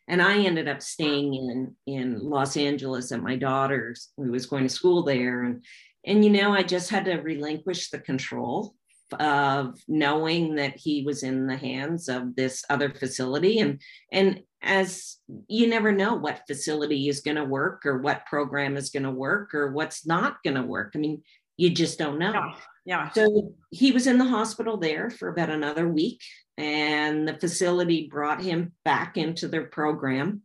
And 0.08 0.22
I 0.22 0.38
ended 0.38 0.68
up 0.68 0.82
staying 0.82 1.34
in 1.34 1.74
in 1.86 2.20
Los 2.20 2.56
Angeles 2.56 3.12
at 3.12 3.22
my 3.22 3.36
daughter's, 3.36 4.10
who 4.16 4.30
was 4.30 4.46
going 4.46 4.62
to 4.64 4.68
school 4.68 5.02
there. 5.02 5.42
And 5.44 5.64
and 6.04 6.24
you 6.24 6.30
know, 6.30 6.52
I 6.52 6.62
just 6.62 6.90
had 6.90 7.04
to 7.06 7.16
relinquish 7.16 7.90
the 7.90 7.98
control 7.98 8.74
of 9.20 9.78
knowing 9.86 10.56
that 10.56 10.76
he 10.76 11.02
was 11.02 11.22
in 11.22 11.46
the 11.46 11.56
hands 11.56 12.08
of 12.08 12.34
this 12.36 12.64
other 12.70 12.90
facility. 12.90 13.60
And 13.60 13.80
and 14.12 14.40
as 14.62 15.16
you 15.48 15.68
never 15.68 15.92
know 15.92 16.14
what 16.14 16.46
facility 16.46 17.08
is 17.08 17.20
going 17.20 17.36
to 17.36 17.44
work 17.44 17.86
or 17.86 17.98
what 17.98 18.26
program 18.26 18.76
is 18.76 18.90
going 18.90 19.04
to 19.04 19.10
work 19.10 19.54
or 19.54 19.72
what's 19.72 20.06
not 20.06 20.42
going 20.42 20.56
to 20.56 20.62
work. 20.62 20.92
I 20.94 20.98
mean, 20.98 21.22
you 21.56 21.70
just 21.70 21.98
don't 21.98 22.18
know. 22.18 22.52
Yeah. 22.86 23.10
So 23.10 23.52
he 23.70 23.90
was 23.90 24.06
in 24.06 24.16
the 24.16 24.24
hospital 24.24 24.76
there 24.76 25.10
for 25.10 25.28
about 25.28 25.50
another 25.50 25.88
week, 25.88 26.22
and 26.56 27.26
the 27.26 27.34
facility 27.34 28.08
brought 28.08 28.40
him 28.40 28.72
back 28.84 29.16
into 29.16 29.48
their 29.48 29.66
program, 29.66 30.42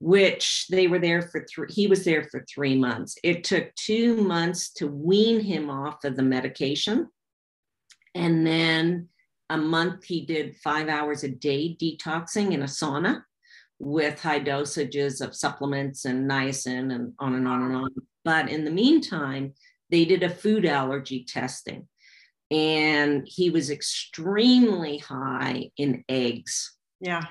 which 0.00 0.66
they 0.68 0.88
were 0.88 0.98
there 0.98 1.22
for 1.22 1.46
three. 1.48 1.68
He 1.70 1.86
was 1.86 2.04
there 2.04 2.24
for 2.24 2.44
three 2.52 2.76
months. 2.76 3.16
It 3.22 3.44
took 3.44 3.72
two 3.76 4.16
months 4.16 4.72
to 4.74 4.88
wean 4.88 5.38
him 5.40 5.70
off 5.70 6.02
of 6.04 6.16
the 6.16 6.24
medication, 6.24 7.08
and 8.16 8.44
then 8.44 9.08
a 9.48 9.56
month 9.56 10.04
he 10.04 10.26
did 10.26 10.56
five 10.56 10.88
hours 10.88 11.22
a 11.22 11.28
day 11.28 11.76
detoxing 11.80 12.52
in 12.52 12.62
a 12.62 12.66
sauna 12.66 13.22
with 13.78 14.20
high 14.20 14.40
dosages 14.40 15.24
of 15.24 15.36
supplements 15.36 16.04
and 16.04 16.28
niacin 16.28 16.92
and 16.92 17.12
on 17.20 17.34
and 17.34 17.46
on 17.46 17.62
and 17.62 17.76
on. 17.76 17.90
But 18.24 18.50
in 18.50 18.64
the 18.64 18.70
meantime, 18.72 19.54
they 19.90 20.04
did 20.04 20.22
a 20.22 20.30
food 20.30 20.64
allergy 20.64 21.24
testing 21.24 21.88
and 22.50 23.26
he 23.26 23.50
was 23.50 23.70
extremely 23.70 24.98
high 24.98 25.70
in 25.76 26.04
eggs 26.08 26.76
Yeah. 27.00 27.24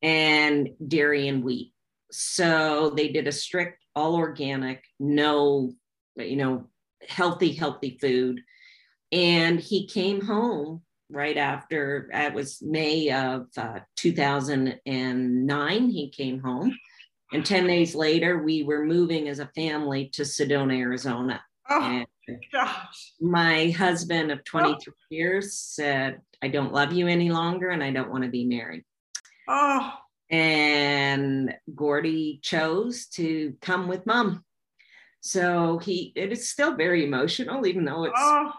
and 0.00 0.70
dairy 0.86 1.28
and 1.28 1.44
wheat. 1.44 1.72
So 2.10 2.90
they 2.90 3.08
did 3.08 3.26
a 3.26 3.32
strict 3.32 3.78
all 3.94 4.14
organic 4.16 4.82
no 4.98 5.74
you 6.16 6.36
know 6.36 6.68
healthy 7.08 7.52
healthy 7.52 7.98
food. 8.00 8.40
And 9.10 9.60
he 9.60 9.86
came 9.86 10.22
home 10.22 10.82
right 11.10 11.36
after 11.36 12.08
it 12.12 12.32
was 12.32 12.62
may 12.62 13.10
of 13.12 13.46
uh, 13.58 13.80
2009 13.96 15.90
he 15.90 16.10
came 16.10 16.40
home. 16.40 16.74
And 17.32 17.44
10 17.44 17.66
days 17.66 17.94
later 17.94 18.42
we 18.42 18.62
were 18.62 18.84
moving 18.84 19.28
as 19.28 19.38
a 19.38 19.50
family 19.54 20.08
to 20.14 20.22
sedona 20.22 20.78
arizona 20.78 21.42
Oh 21.68 21.82
and 21.82 22.06
gosh. 22.52 23.12
my 23.20 23.70
husband 23.70 24.30
of 24.30 24.44
23 24.44 24.92
years 25.10 25.58
said, 25.58 26.20
I 26.42 26.48
don't 26.48 26.72
love 26.72 26.92
you 26.92 27.06
any 27.06 27.30
longer 27.30 27.70
and 27.70 27.82
I 27.82 27.90
don't 27.90 28.10
want 28.10 28.24
to 28.24 28.30
be 28.30 28.44
married. 28.44 28.84
Oh. 29.48 29.92
And 30.30 31.54
Gordy 31.74 32.40
chose 32.42 33.06
to 33.14 33.54
come 33.60 33.88
with 33.88 34.06
mom. 34.06 34.44
So 35.20 35.78
he, 35.78 36.12
it 36.16 36.32
is 36.32 36.48
still 36.48 36.74
very 36.74 37.04
emotional, 37.04 37.66
even 37.66 37.84
though 37.84 38.04
it's 38.04 38.14
Oh. 38.16 38.52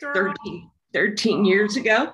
Girl. 0.00 0.34
13, 0.44 0.70
13 0.92 1.44
years 1.44 1.76
ago. 1.76 2.12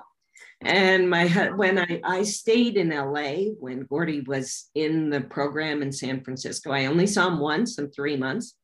And 0.63 1.09
my 1.09 1.27
when 1.55 1.79
I, 1.79 2.01
I 2.03 2.23
stayed 2.23 2.77
in 2.77 2.89
LA 2.89 3.51
when 3.59 3.85
Gordy 3.85 4.21
was 4.21 4.69
in 4.75 5.09
the 5.09 5.21
program 5.21 5.81
in 5.81 5.91
San 5.91 6.23
Francisco, 6.23 6.71
I 6.71 6.85
only 6.85 7.07
saw 7.07 7.27
him 7.27 7.39
once 7.39 7.79
in 7.79 7.89
three 7.89 8.15
months. 8.15 8.55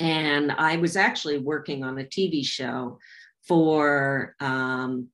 And 0.00 0.52
I 0.52 0.76
was 0.76 0.96
actually 0.96 1.38
working 1.38 1.84
on 1.84 1.98
a 1.98 2.04
TV 2.04 2.44
show 2.44 2.98
for 3.46 4.34
um, 4.40 5.08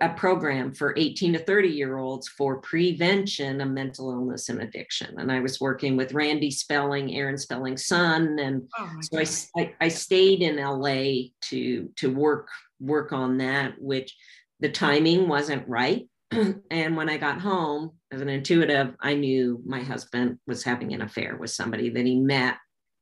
a 0.00 0.10
program 0.10 0.74
for 0.74 0.94
18 0.96 1.34
to 1.34 1.38
30 1.38 1.68
year 1.68 1.96
olds 1.98 2.28
for 2.28 2.60
prevention 2.60 3.60
of 3.60 3.68
mental 3.68 4.10
illness 4.10 4.48
and 4.48 4.60
addiction. 4.60 5.18
And 5.18 5.32
I 5.32 5.40
was 5.40 5.60
working 5.60 5.96
with 5.96 6.12
Randy 6.12 6.50
Spelling, 6.50 7.14
Aaron 7.14 7.38
Spelling's 7.38 7.86
son, 7.86 8.38
and 8.38 8.68
Oh 8.78 8.90
so 9.00 9.18
I, 9.18 9.60
I- 9.62 9.74
I 9.80 9.88
stayed 9.88 10.42
in 10.42 10.56
LA 10.56 11.30
to 11.42 11.88
to 11.96 12.12
work 12.12 12.48
work 12.78 13.12
on 13.12 13.38
that, 13.38 13.74
which 13.78 14.16
the 14.60 14.70
timing 14.70 15.28
wasn't 15.28 15.66
right. 15.68 16.06
and 16.70 16.96
when 16.96 17.08
I 17.08 17.16
got 17.16 17.40
home 17.40 17.92
as 18.12 18.20
an 18.20 18.28
intuitive, 18.28 18.94
I 19.00 19.14
knew 19.14 19.60
my 19.64 19.80
husband 19.80 20.38
was 20.46 20.62
having 20.62 20.92
an 20.92 21.02
affair 21.02 21.36
with 21.36 21.50
somebody 21.50 21.88
that 21.90 22.06
he 22.06 22.20
met 22.20 22.56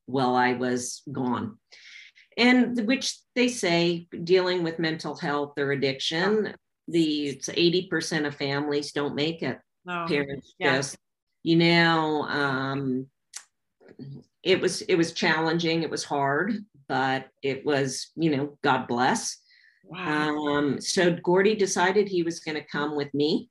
while 0.09 0.35
I 0.35 0.53
was 0.53 1.01
gone. 1.11 1.57
And 2.37 2.85
which 2.87 3.17
they 3.35 3.47
say 3.47 4.07
dealing 4.23 4.63
with 4.63 4.79
mental 4.79 5.15
health 5.15 5.53
or 5.57 5.71
addiction, 5.71 6.55
the 6.87 7.27
it's 7.27 7.49
80% 7.49 8.25
of 8.25 8.35
families 8.35 8.91
don't 8.91 9.15
make 9.15 9.43
it 9.43 9.59
No. 9.85 10.05
parents 10.07 10.55
Yeah. 10.57 10.77
just 10.77 10.97
you 11.43 11.55
know 11.55 12.23
um 12.23 13.05
it 14.43 14.59
was 14.59 14.81
it 14.81 14.95
was 14.95 15.13
challenging 15.13 15.83
it 15.83 15.89
was 15.89 16.03
hard 16.03 16.53
but 16.87 17.27
it 17.43 17.63
was 17.65 18.11
you 18.15 18.35
know 18.35 18.57
god 18.63 18.87
bless 18.87 19.37
Wow. 19.85 20.35
um 20.47 20.81
so 20.81 21.15
gordy 21.23 21.55
decided 21.55 22.07
he 22.07 22.23
was 22.23 22.39
going 22.39 22.55
to 22.61 22.67
come 22.67 22.95
with 22.97 23.13
me 23.13 23.49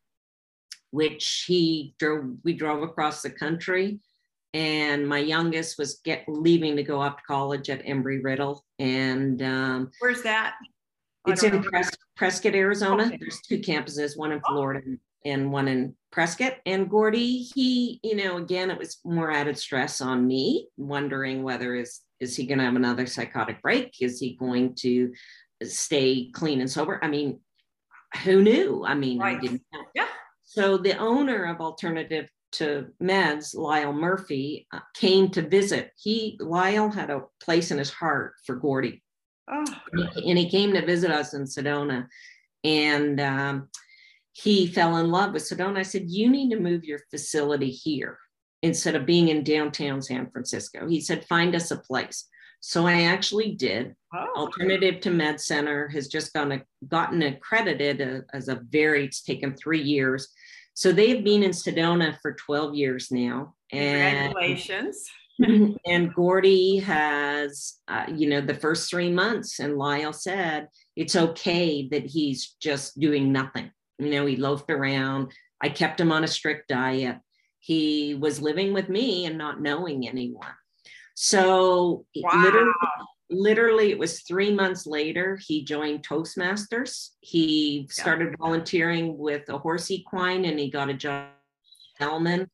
which 0.90 1.44
he 1.46 1.94
drove 1.98 2.24
we 2.44 2.52
drove 2.54 2.82
across 2.82 3.22
the 3.22 3.30
country 3.30 4.00
and 4.54 5.06
my 5.06 5.18
youngest 5.18 5.78
was 5.78 6.00
get 6.04 6.24
leaving 6.28 6.76
to 6.76 6.82
go 6.82 7.00
up 7.00 7.18
to 7.18 7.24
college 7.24 7.68
at 7.70 7.84
Embry-Riddle 7.84 8.64
and 8.78 9.42
um 9.42 9.90
Where's 10.00 10.22
that? 10.22 10.54
I 11.26 11.32
it's 11.32 11.42
in. 11.42 11.62
Pres- 11.62 11.90
Prescott, 12.16 12.54
Arizona. 12.54 13.04
Okay. 13.06 13.16
There's 13.20 13.40
two 13.42 13.58
campuses, 13.58 14.16
one 14.16 14.32
in 14.32 14.40
Oh. 14.48 14.52
Florida 14.52 14.80
and 15.24 15.52
one 15.52 15.68
in 15.68 15.94
Prescott. 16.11 16.54
And 16.66 16.88
Gordy, 16.88 17.42
he, 17.54 18.00
you 18.02 18.16
know, 18.16 18.38
again, 18.38 18.70
it 18.70 18.78
was 18.78 18.98
more 19.04 19.30
added 19.30 19.58
stress 19.58 20.00
on 20.00 20.26
me, 20.26 20.68
wondering 20.76 21.42
whether 21.42 21.74
is 21.74 22.00
is 22.20 22.34
he 22.34 22.46
going 22.46 22.58
to 22.58 22.64
have 22.64 22.74
another 22.76 23.06
psychotic 23.06 23.62
break? 23.62 23.94
Is 24.00 24.18
he 24.18 24.34
going 24.34 24.74
to 24.76 25.12
stay 25.62 26.30
clean 26.32 26.61
and 26.61 26.70
sober? 26.70 26.98
I 27.02 27.06
mean, 27.08 27.40
who 28.24 28.42
knew? 28.42 28.84
I 28.84 28.94
mean, 28.94 29.22
I 29.22 29.38
didn't 29.38 29.62
know. 29.72 29.82
Yeah. 29.94 30.08
So 30.44 30.78
the 30.78 30.96
owner 30.96 31.44
of 31.44 31.61
Alternative 31.61 32.28
to 32.52 32.87
meds, 33.02 33.54
Lyle 33.54 33.92
Murphy, 33.92 34.66
uh, 34.72 34.80
came 34.94 35.30
to 35.30 35.42
visit. 35.42 35.92
He 35.96 36.37
Lyle 36.40 36.90
had 36.90 37.11
a 37.11 37.24
place 37.40 37.70
in 37.70 37.78
his 37.78 37.90
heart 37.90 38.34
for 38.46 38.56
Gordy, 38.56 39.02
oh. 39.50 39.64
and 39.92 40.38
he 40.38 40.48
came 40.48 40.72
to 40.74 40.84
visit 40.84 41.11
us 41.11 41.34
in 41.34 41.44
Sedona, 41.44 42.06
and 42.64 43.20
um, 43.20 43.68
he 44.32 44.66
fell 44.66 44.96
in 44.96 45.11
love 45.11 45.32
with 45.32 45.42
Sedona. 45.42 45.78
I 45.78 45.82
said, 45.82 46.11
"You 46.11 46.30
need 46.30 46.50
to 46.50 46.61
move 46.61 46.84
your 46.84 47.00
facility 47.11 47.70
here 47.70 48.18
instead 48.62 48.96
of 48.96 49.06
being 49.06 49.28
in 49.28 49.44
downtown 49.44 50.02
San 50.02 50.30
Francisco." 50.30 50.88
He 50.88 51.00
said, 51.00 51.26
"Find 51.26 51.54
us 51.54 51.70
a 51.70 51.76
place." 51.76 52.28
So 52.61 52.87
I 52.87 53.02
actually 53.02 53.52
did. 53.52 53.94
Oh. 54.14 54.26
Alternative 54.37 55.00
to 55.02 55.11
Med 55.11 55.40
Center 55.40 55.88
has 55.88 56.08
just 56.08 56.32
gone, 56.32 56.52
a, 56.52 56.62
gotten 56.88 57.22
accredited 57.22 58.00
uh, 58.00 58.20
as 58.32 58.48
a 58.48 58.61
very, 58.68 59.04
it's 59.04 59.22
taken 59.22 59.54
three 59.54 59.82
years. 59.82 60.28
So 60.78 60.92
they've 60.92 61.24
been 61.24 61.42
in 61.42 61.50
Sedona 61.50 62.16
for 62.22 62.34
12 62.34 62.76
years 62.76 63.10
now. 63.10 63.52
And, 63.72 64.32
Congratulations. 64.32 65.04
and 65.84 66.14
Gordy 66.14 66.76
has, 66.78 67.78
uh, 67.88 68.04
you 68.14 68.28
know, 68.28 68.40
the 68.40 68.54
first 68.54 68.88
three 68.88 69.10
months, 69.10 69.58
and 69.58 69.76
Lyle 69.76 70.12
said 70.12 70.68
it's 70.94 71.16
okay 71.16 71.88
that 71.88 72.06
he's 72.06 72.54
just 72.62 72.96
doing 73.00 73.32
nothing. 73.32 73.72
You 73.98 74.10
know, 74.10 74.24
he 74.24 74.36
loafed 74.36 74.70
around. 74.70 75.32
I 75.60 75.68
kept 75.68 76.00
him 76.00 76.12
on 76.12 76.22
a 76.22 76.28
strict 76.28 76.68
diet. 76.68 77.16
He 77.58 78.14
was 78.14 78.40
living 78.40 78.72
with 78.72 78.88
me 78.88 79.26
and 79.26 79.36
not 79.36 79.60
knowing 79.60 80.06
anyone. 80.06 80.54
So 81.16 82.06
wow. 82.14 82.40
literally, 82.44 82.70
literally, 83.30 83.90
it 83.90 83.98
was 83.98 84.20
three 84.20 84.52
months 84.52 84.86
later, 84.86 85.36
he 85.36 85.64
joined 85.64 86.06
Toastmasters. 86.06 87.10
He 87.20 87.86
started 87.90 88.36
volunteering 88.38 89.18
with 89.18 89.48
a 89.48 89.58
horse 89.58 89.90
equine 89.90 90.44
and 90.44 90.58
he 90.58 90.70
got 90.70 90.88
a 90.88 90.94
job 90.94 91.28
Hellman 92.00 92.48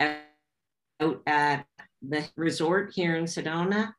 out 0.00 1.22
at 1.26 1.66
the 2.02 2.28
resort 2.36 2.92
here 2.94 3.16
in 3.16 3.24
Sedona. 3.24 3.92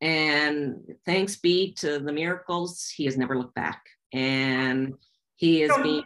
And 0.00 0.80
thanks 1.06 1.36
be 1.36 1.72
to 1.78 1.98
the 1.98 2.12
miracles, 2.12 2.92
he 2.94 3.04
has 3.06 3.16
never 3.16 3.38
looked 3.38 3.54
back. 3.54 3.86
And 4.12 4.94
he 5.36 5.60
has 5.60 5.70
so 5.70 5.82
been. 5.82 6.04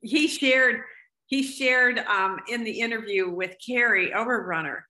He 0.00 0.28
shared, 0.28 0.82
he 1.26 1.42
shared 1.42 1.98
um, 2.00 2.38
in 2.48 2.64
the 2.64 2.80
interview 2.80 3.30
with 3.30 3.56
Carrie 3.64 4.12
Overrunner 4.14 4.82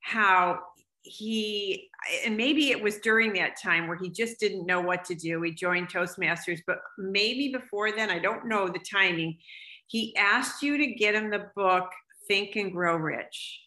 how 0.00 0.60
he 1.02 1.88
and 2.24 2.36
maybe 2.36 2.70
it 2.70 2.82
was 2.82 2.98
during 2.98 3.32
that 3.32 3.60
time 3.60 3.88
where 3.88 3.96
he 3.96 4.10
just 4.10 4.38
didn't 4.38 4.66
know 4.66 4.80
what 4.80 5.04
to 5.04 5.14
do. 5.14 5.40
He 5.42 5.52
joined 5.52 5.88
toastmasters 5.88 6.60
but 6.66 6.78
maybe 6.98 7.52
before 7.52 7.92
then 7.92 8.10
i 8.10 8.18
don't 8.18 8.46
know 8.46 8.68
the 8.68 8.80
timing 8.90 9.38
he 9.86 10.14
asked 10.16 10.62
you 10.62 10.76
to 10.78 10.94
get 10.94 11.14
him 11.14 11.30
the 11.30 11.50
book 11.56 11.90
think 12.28 12.54
and 12.54 12.70
grow 12.72 12.96
rich. 12.96 13.60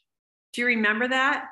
Do 0.53 0.61
you 0.61 0.67
remember 0.67 1.07
that? 1.09 1.45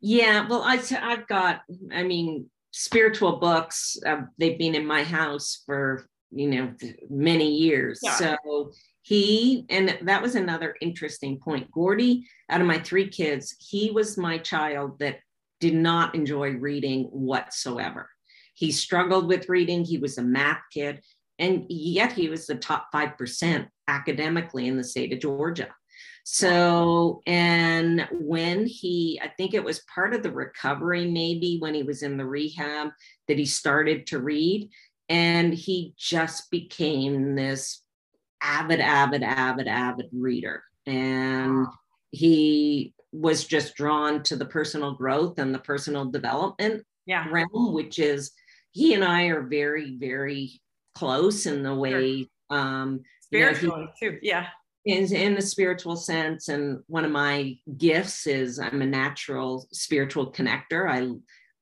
Yeah 0.00 0.46
well 0.48 0.62
I, 0.62 0.82
i've 1.00 1.26
got 1.28 1.62
i 1.92 2.02
mean 2.02 2.50
spiritual 2.72 3.38
books 3.38 3.96
uh, 4.06 4.22
they've 4.38 4.58
been 4.58 4.74
in 4.74 4.86
my 4.86 5.04
house 5.04 5.62
for 5.66 6.08
you 6.32 6.48
know 6.48 6.74
many 7.10 7.54
years. 7.54 8.00
Yeah. 8.02 8.16
so 8.16 8.72
he 9.02 9.66
and 9.68 9.98
that 10.02 10.22
was 10.22 10.34
another 10.34 10.76
interesting 10.80 11.38
point. 11.38 11.70
Gordy 11.70 12.26
out 12.48 12.60
of 12.60 12.66
my 12.66 12.78
three 12.78 13.08
kids 13.08 13.54
he 13.58 13.90
was 13.90 14.16
my 14.16 14.38
child 14.38 14.98
that 15.00 15.18
did 15.60 15.74
not 15.74 16.14
enjoy 16.14 16.52
reading 16.52 17.04
whatsoever. 17.04 18.08
He 18.54 18.72
struggled 18.72 19.26
with 19.26 19.48
reading. 19.48 19.84
He 19.84 19.98
was 19.98 20.18
a 20.18 20.22
math 20.22 20.62
kid 20.72 21.00
and 21.38 21.64
yet 21.68 22.12
he 22.12 22.28
was 22.28 22.46
the 22.46 22.54
top 22.54 22.88
5% 22.94 23.68
academically 23.88 24.68
in 24.68 24.76
the 24.76 24.84
state 24.84 25.12
of 25.12 25.20
georgia. 25.20 25.68
So 26.24 27.20
and 27.26 28.06
when 28.12 28.64
he 28.64 29.20
i 29.20 29.28
think 29.28 29.54
it 29.54 29.64
was 29.64 29.84
part 29.92 30.14
of 30.14 30.22
the 30.22 30.30
recovery 30.30 31.10
maybe 31.10 31.58
when 31.58 31.74
he 31.74 31.82
was 31.82 32.04
in 32.04 32.16
the 32.16 32.24
rehab 32.24 32.90
that 33.26 33.38
he 33.38 33.44
started 33.44 34.06
to 34.06 34.20
read 34.20 34.70
and 35.08 35.52
he 35.52 35.94
just 35.98 36.48
became 36.52 37.34
this 37.34 37.82
avid, 38.42 38.80
avid, 38.80 39.22
avid, 39.22 39.68
avid 39.68 40.06
reader. 40.12 40.62
And 40.86 41.66
he 42.10 42.94
was 43.12 43.44
just 43.44 43.76
drawn 43.76 44.22
to 44.24 44.36
the 44.36 44.46
personal 44.46 44.94
growth 44.94 45.38
and 45.38 45.54
the 45.54 45.58
personal 45.58 46.06
development 46.06 46.84
yeah. 47.06 47.28
realm, 47.30 47.72
which 47.72 47.98
is 47.98 48.32
he 48.72 48.94
and 48.94 49.04
I 49.04 49.24
are 49.24 49.42
very, 49.42 49.96
very 49.96 50.60
close 50.94 51.46
in 51.46 51.62
the 51.62 51.74
way 51.74 52.28
um 52.50 53.00
spiritually 53.20 53.80
you 53.80 53.86
know, 53.86 53.92
he, 53.98 54.08
too. 54.10 54.18
Yeah. 54.22 54.46
In, 54.84 55.14
in 55.14 55.34
the 55.34 55.42
spiritual 55.42 55.96
sense. 55.96 56.48
And 56.48 56.80
one 56.86 57.04
of 57.04 57.10
my 57.10 57.56
gifts 57.78 58.26
is 58.26 58.58
I'm 58.58 58.82
a 58.82 58.86
natural 58.86 59.66
spiritual 59.72 60.32
connector. 60.32 60.90
I 60.90 61.14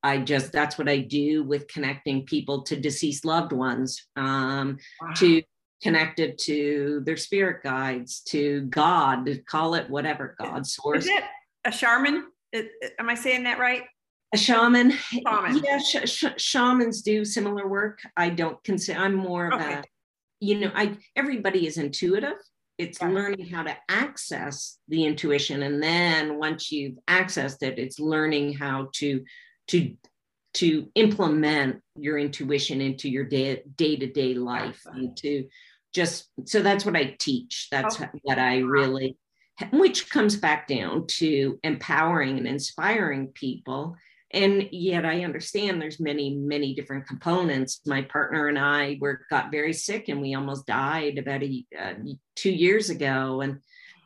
I 0.02 0.18
just 0.18 0.52
that's 0.52 0.78
what 0.78 0.88
I 0.88 0.98
do 0.98 1.44
with 1.44 1.68
connecting 1.68 2.24
people 2.24 2.62
to 2.62 2.76
deceased 2.76 3.24
loved 3.24 3.52
ones, 3.52 4.08
um, 4.16 4.78
wow. 5.00 5.12
to 5.16 5.42
connected 5.82 6.38
to 6.38 7.02
their 7.04 7.16
spirit 7.16 7.62
guides, 7.62 8.20
to 8.20 8.62
God, 8.62 9.28
call 9.46 9.74
it 9.74 9.88
whatever 9.88 10.36
God 10.38 10.66
source. 10.66 11.04
Is 11.04 11.10
it 11.10 11.24
a 11.64 11.72
shaman? 11.72 12.26
Am 12.98 13.08
I 13.08 13.14
saying 13.14 13.44
that 13.44 13.58
right? 13.58 13.82
A 14.32 14.38
shaman. 14.38 14.92
shaman. 14.92 15.62
Yeah, 15.64 15.78
sh- 15.78 16.08
sh- 16.08 16.36
shamans 16.36 17.02
do 17.02 17.24
similar 17.24 17.66
work. 17.66 18.00
I 18.16 18.30
don't 18.30 18.62
consider. 18.62 18.98
I'm 18.98 19.14
more 19.14 19.48
of 19.48 19.60
okay. 19.60 19.74
a, 19.74 19.84
you 20.40 20.60
know, 20.60 20.70
I 20.74 20.96
everybody 21.16 21.66
is 21.66 21.78
intuitive. 21.78 22.36
It's 22.78 23.00
yeah. 23.00 23.08
learning 23.08 23.46
how 23.46 23.62
to 23.64 23.76
access 23.88 24.78
the 24.88 25.04
intuition, 25.04 25.62
and 25.64 25.82
then 25.82 26.38
once 26.38 26.70
you've 26.70 26.98
accessed 27.08 27.62
it, 27.62 27.78
it's 27.78 27.98
learning 27.98 28.54
how 28.54 28.90
to 28.94 29.24
to 29.68 29.96
to 30.52 30.88
implement 30.94 31.80
your 31.96 32.18
intuition 32.18 32.80
into 32.80 33.08
your 33.08 33.24
day 33.24 33.62
to 33.76 34.06
day 34.06 34.34
life 34.34 34.82
and 34.86 35.16
to 35.18 35.46
just 35.92 36.28
so 36.44 36.62
that's 36.62 36.84
what 36.84 36.96
I 36.96 37.16
teach. 37.18 37.68
That's 37.70 38.00
okay. 38.00 38.10
what 38.22 38.38
I 38.38 38.58
really, 38.58 39.16
which 39.72 40.10
comes 40.10 40.36
back 40.36 40.68
down 40.68 41.06
to 41.08 41.58
empowering 41.62 42.38
and 42.38 42.46
inspiring 42.46 43.28
people. 43.28 43.96
And 44.32 44.68
yet 44.70 45.04
I 45.04 45.24
understand 45.24 45.82
there's 45.82 45.98
many, 45.98 46.34
many 46.36 46.74
different 46.74 47.08
components. 47.08 47.80
My 47.84 48.02
partner 48.02 48.46
and 48.46 48.58
I 48.58 48.96
were 49.00 49.22
got 49.28 49.50
very 49.50 49.72
sick 49.72 50.08
and 50.08 50.20
we 50.20 50.34
almost 50.34 50.66
died 50.66 51.18
about 51.18 51.42
a, 51.42 51.64
uh, 51.76 51.94
two 52.36 52.52
years 52.52 52.90
ago. 52.90 53.40
And 53.40 53.58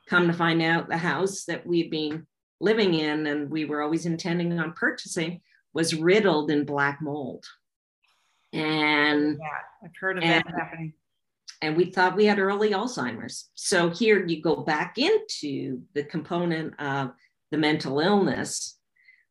come 0.09 0.27
to 0.27 0.33
find 0.33 0.63
out 0.63 0.89
the 0.89 0.97
house 0.97 1.45
that 1.45 1.67
we've 1.67 1.91
been 1.91 2.27
living 2.61 2.95
in 2.95 3.27
and 3.27 3.51
we 3.51 3.67
were 3.67 3.83
always 3.83 4.07
intending 4.07 4.59
on 4.59 4.73
purchasing 4.73 5.41
was 5.75 5.95
riddled 5.95 6.51
in 6.51 6.65
black 6.65 7.03
mold. 7.03 7.45
And 8.53 9.39
yeah, 9.39 9.85
I've 9.85 9.97
heard 10.01 10.19
of 10.19 10.25
and, 10.25 10.45
that 10.47 10.55
happening 10.55 10.95
and 11.65 11.77
we 11.77 11.87
thought 11.87 12.15
we 12.15 12.27
had 12.27 12.39
early 12.39 12.71
Alzheimer's. 12.71 13.49
So 13.55 13.89
here 13.89 14.27
you 14.27 14.43
go 14.43 14.57
back 14.57 14.99
into 14.99 15.81
the 15.95 16.05
component 16.05 16.79
of 16.79 17.13
the 17.51 17.57
mental 17.57 18.01
illness 18.01 18.79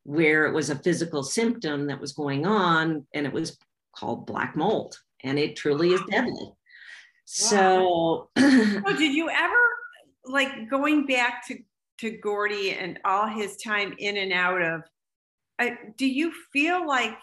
where 0.02 0.46
it 0.46 0.52
was 0.52 0.68
a 0.68 0.78
physical 0.78 1.22
symptom 1.22 1.86
that 1.86 2.00
was 2.00 2.12
going 2.12 2.44
on 2.44 3.06
and 3.14 3.24
it 3.24 3.32
was 3.32 3.56
called 3.94 4.26
black 4.26 4.56
mold 4.56 4.98
and 5.22 5.38
it 5.38 5.54
truly 5.54 5.92
is 5.92 6.00
deadly. 6.10 6.52
So, 7.24 8.30
so 8.36 8.96
did 8.98 9.14
you 9.14 9.30
ever 9.30 9.54
like 10.26 10.68
going 10.68 11.06
back 11.06 11.46
to 11.46 11.58
to 12.00 12.10
Gordy 12.10 12.72
and 12.72 12.98
all 13.04 13.28
his 13.28 13.56
time 13.58 13.94
in 13.98 14.16
and 14.16 14.32
out 14.32 14.60
of 14.60 14.82
uh, 15.60 15.70
do 15.96 16.06
you 16.06 16.32
feel 16.52 16.84
like 16.86 17.16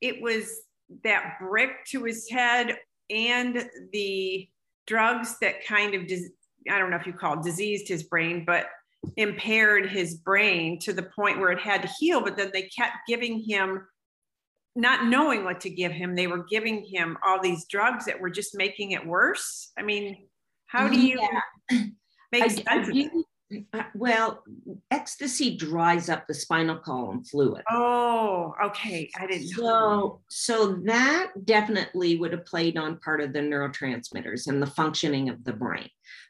it 0.00 0.22
was 0.22 0.62
that 1.02 1.34
brick 1.40 1.84
to 1.86 2.04
his 2.04 2.30
head 2.30 2.76
and 3.10 3.68
the 3.92 4.48
drugs 4.86 5.38
that 5.40 5.64
kind 5.66 5.94
of 5.94 6.06
dis- 6.06 6.30
I 6.70 6.78
don't 6.78 6.90
know 6.90 6.96
if 6.96 7.06
you 7.06 7.12
call 7.12 7.34
it 7.34 7.42
diseased 7.42 7.88
his 7.88 8.04
brain, 8.04 8.44
but 8.44 8.66
impaired 9.16 9.88
his 9.90 10.16
brain 10.16 10.78
to 10.80 10.92
the 10.92 11.02
point 11.02 11.38
where 11.38 11.50
it 11.52 11.60
had 11.60 11.82
to 11.82 11.88
heal. 11.98 12.20
But 12.20 12.36
then 12.36 12.50
they 12.52 12.62
kept 12.62 12.96
giving 13.06 13.38
him, 13.38 13.86
not 14.74 15.06
knowing 15.06 15.44
what 15.44 15.60
to 15.60 15.70
give 15.70 15.92
him, 15.92 16.14
they 16.14 16.26
were 16.26 16.44
giving 16.44 16.84
him 16.84 17.16
all 17.24 17.40
these 17.40 17.66
drugs 17.66 18.04
that 18.06 18.20
were 18.20 18.30
just 18.30 18.56
making 18.56 18.92
it 18.92 19.06
worse. 19.06 19.72
I 19.78 19.82
mean, 19.82 20.26
how 20.66 20.88
do 20.88 20.98
you 20.98 21.20
yeah. 21.70 21.82
make 22.32 22.42
I, 22.42 22.48
sense 22.48 22.66
I, 22.66 22.76
of 22.78 22.88
uh, 22.88 23.22
well, 23.94 24.42
ecstasy 24.90 25.56
dries 25.56 26.08
up 26.08 26.26
the 26.26 26.34
spinal 26.34 26.78
column 26.78 27.24
fluid. 27.24 27.62
Oh, 27.70 28.54
okay. 28.64 29.10
I 29.18 29.26
didn't 29.26 29.48
so, 29.48 29.62
know. 29.62 30.20
So 30.28 30.80
that 30.84 31.32
definitely 31.44 32.16
would 32.16 32.32
have 32.32 32.46
played 32.46 32.76
on 32.76 32.98
part 32.98 33.20
of 33.20 33.32
the 33.32 33.40
neurotransmitters 33.40 34.48
and 34.48 34.60
the 34.60 34.66
functioning 34.66 35.28
of 35.28 35.44
the 35.44 35.52
brain. 35.52 35.88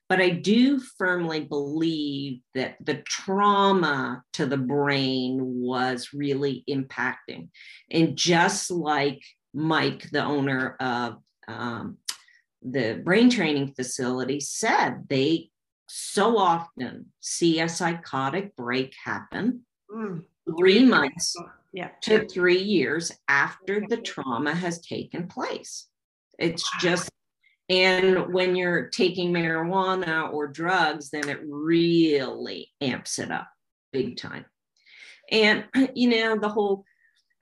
But 0.09 0.21
I 0.21 0.31
do 0.31 0.79
firmly 0.79 1.41
believe 1.41 2.41
that 2.55 2.77
the 2.81 2.97
trauma 3.03 4.23
to 4.35 4.47
the 4.47 4.57
brain 4.57 5.41
was 5.43 6.11
really 6.13 6.65
impacting. 6.69 7.49
And 7.91 8.17
just 8.17 8.71
like 8.71 9.23
Mike, 9.53 10.11
the 10.11 10.23
owner 10.23 10.77
of 10.79 11.17
um, 11.49 11.99
the 12.63 13.01
brain 13.03 13.31
training 13.31 13.73
facility, 13.75 14.39
said, 14.39 15.07
they 15.09 15.51
so 15.87 16.39
often 16.39 17.07
see 17.21 17.61
a 17.61 17.69
psychotic 17.69 18.57
break 18.57 18.95
happen 19.05 19.63
mm. 19.91 20.23
three 20.59 20.85
months 20.85 21.37
yeah. 21.73 21.91
to 22.03 22.27
three 22.27 22.61
years 22.61 23.13
after 23.29 23.83
the 23.89 23.99
trauma 23.99 24.55
has 24.55 24.81
taken 24.81 25.29
place. 25.29 25.87
It's 26.39 26.69
just, 26.81 27.11
and 27.69 28.33
when 28.33 28.57
you're 28.57 28.89
taking 28.89 29.33
marijuana 29.33 30.33
or 30.33 30.47
drugs, 30.47 31.11
then 31.11 31.29
it 31.29 31.41
really 31.47 32.73
amps 32.81 33.19
it 33.19 33.31
up 33.31 33.49
big 33.93 34.17
time. 34.17 34.45
And, 35.31 35.65
you 35.95 36.09
know, 36.09 36.39
the 36.39 36.49
whole, 36.49 36.85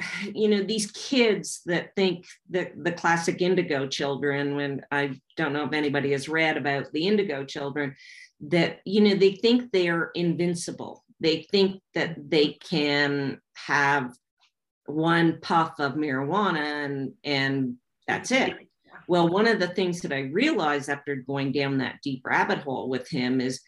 you 0.34 0.48
know, 0.48 0.62
these 0.62 0.90
kids 0.92 1.62
that 1.66 1.94
think 1.94 2.26
that 2.50 2.72
the 2.76 2.92
classic 2.92 3.40
indigo 3.40 3.86
children, 3.86 4.56
when 4.56 4.82
I 4.90 5.20
don't 5.36 5.52
know 5.52 5.64
if 5.64 5.72
anybody 5.72 6.12
has 6.12 6.28
read 6.28 6.56
about 6.56 6.92
the 6.92 7.06
indigo 7.06 7.44
children, 7.44 7.94
that, 8.40 8.80
you 8.84 9.00
know, 9.00 9.14
they 9.14 9.32
think 9.32 9.70
they're 9.72 10.10
invincible. 10.14 11.04
They 11.20 11.42
think 11.50 11.80
that 11.94 12.30
they 12.30 12.58
can 12.68 13.40
have 13.56 14.12
one 14.86 15.40
puff 15.40 15.78
of 15.78 15.94
marijuana 15.94 16.84
and, 16.84 17.12
and 17.24 17.76
that's 18.06 18.30
it. 18.30 18.54
Well, 19.08 19.28
one 19.28 19.46
of 19.46 19.60
the 19.60 19.68
things 19.68 20.00
that 20.00 20.12
I 20.12 20.20
realized 20.20 20.88
after 20.88 21.16
going 21.16 21.52
down 21.52 21.78
that 21.78 22.00
deep 22.02 22.22
rabbit 22.24 22.58
hole 22.58 22.88
with 22.88 23.08
him 23.08 23.40
is 23.40 23.60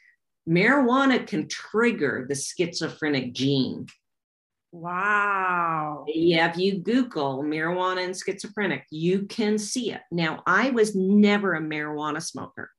marijuana 0.48 1.26
can 1.26 1.48
trigger 1.48 2.26
the 2.28 2.34
schizophrenic 2.34 3.32
gene. 3.32 3.86
Wow. 4.72 6.04
Yeah, 6.06 6.50
if 6.50 6.58
you 6.58 6.78
Google 6.78 7.42
marijuana 7.42 8.04
and 8.04 8.16
schizophrenic, 8.16 8.84
you 8.90 9.26
can 9.26 9.58
see 9.58 9.92
it. 9.92 10.02
Now, 10.10 10.42
I 10.46 10.70
was 10.70 10.94
never 10.94 11.54
a 11.54 11.60
marijuana 11.60 12.22
smoker. 12.22 12.70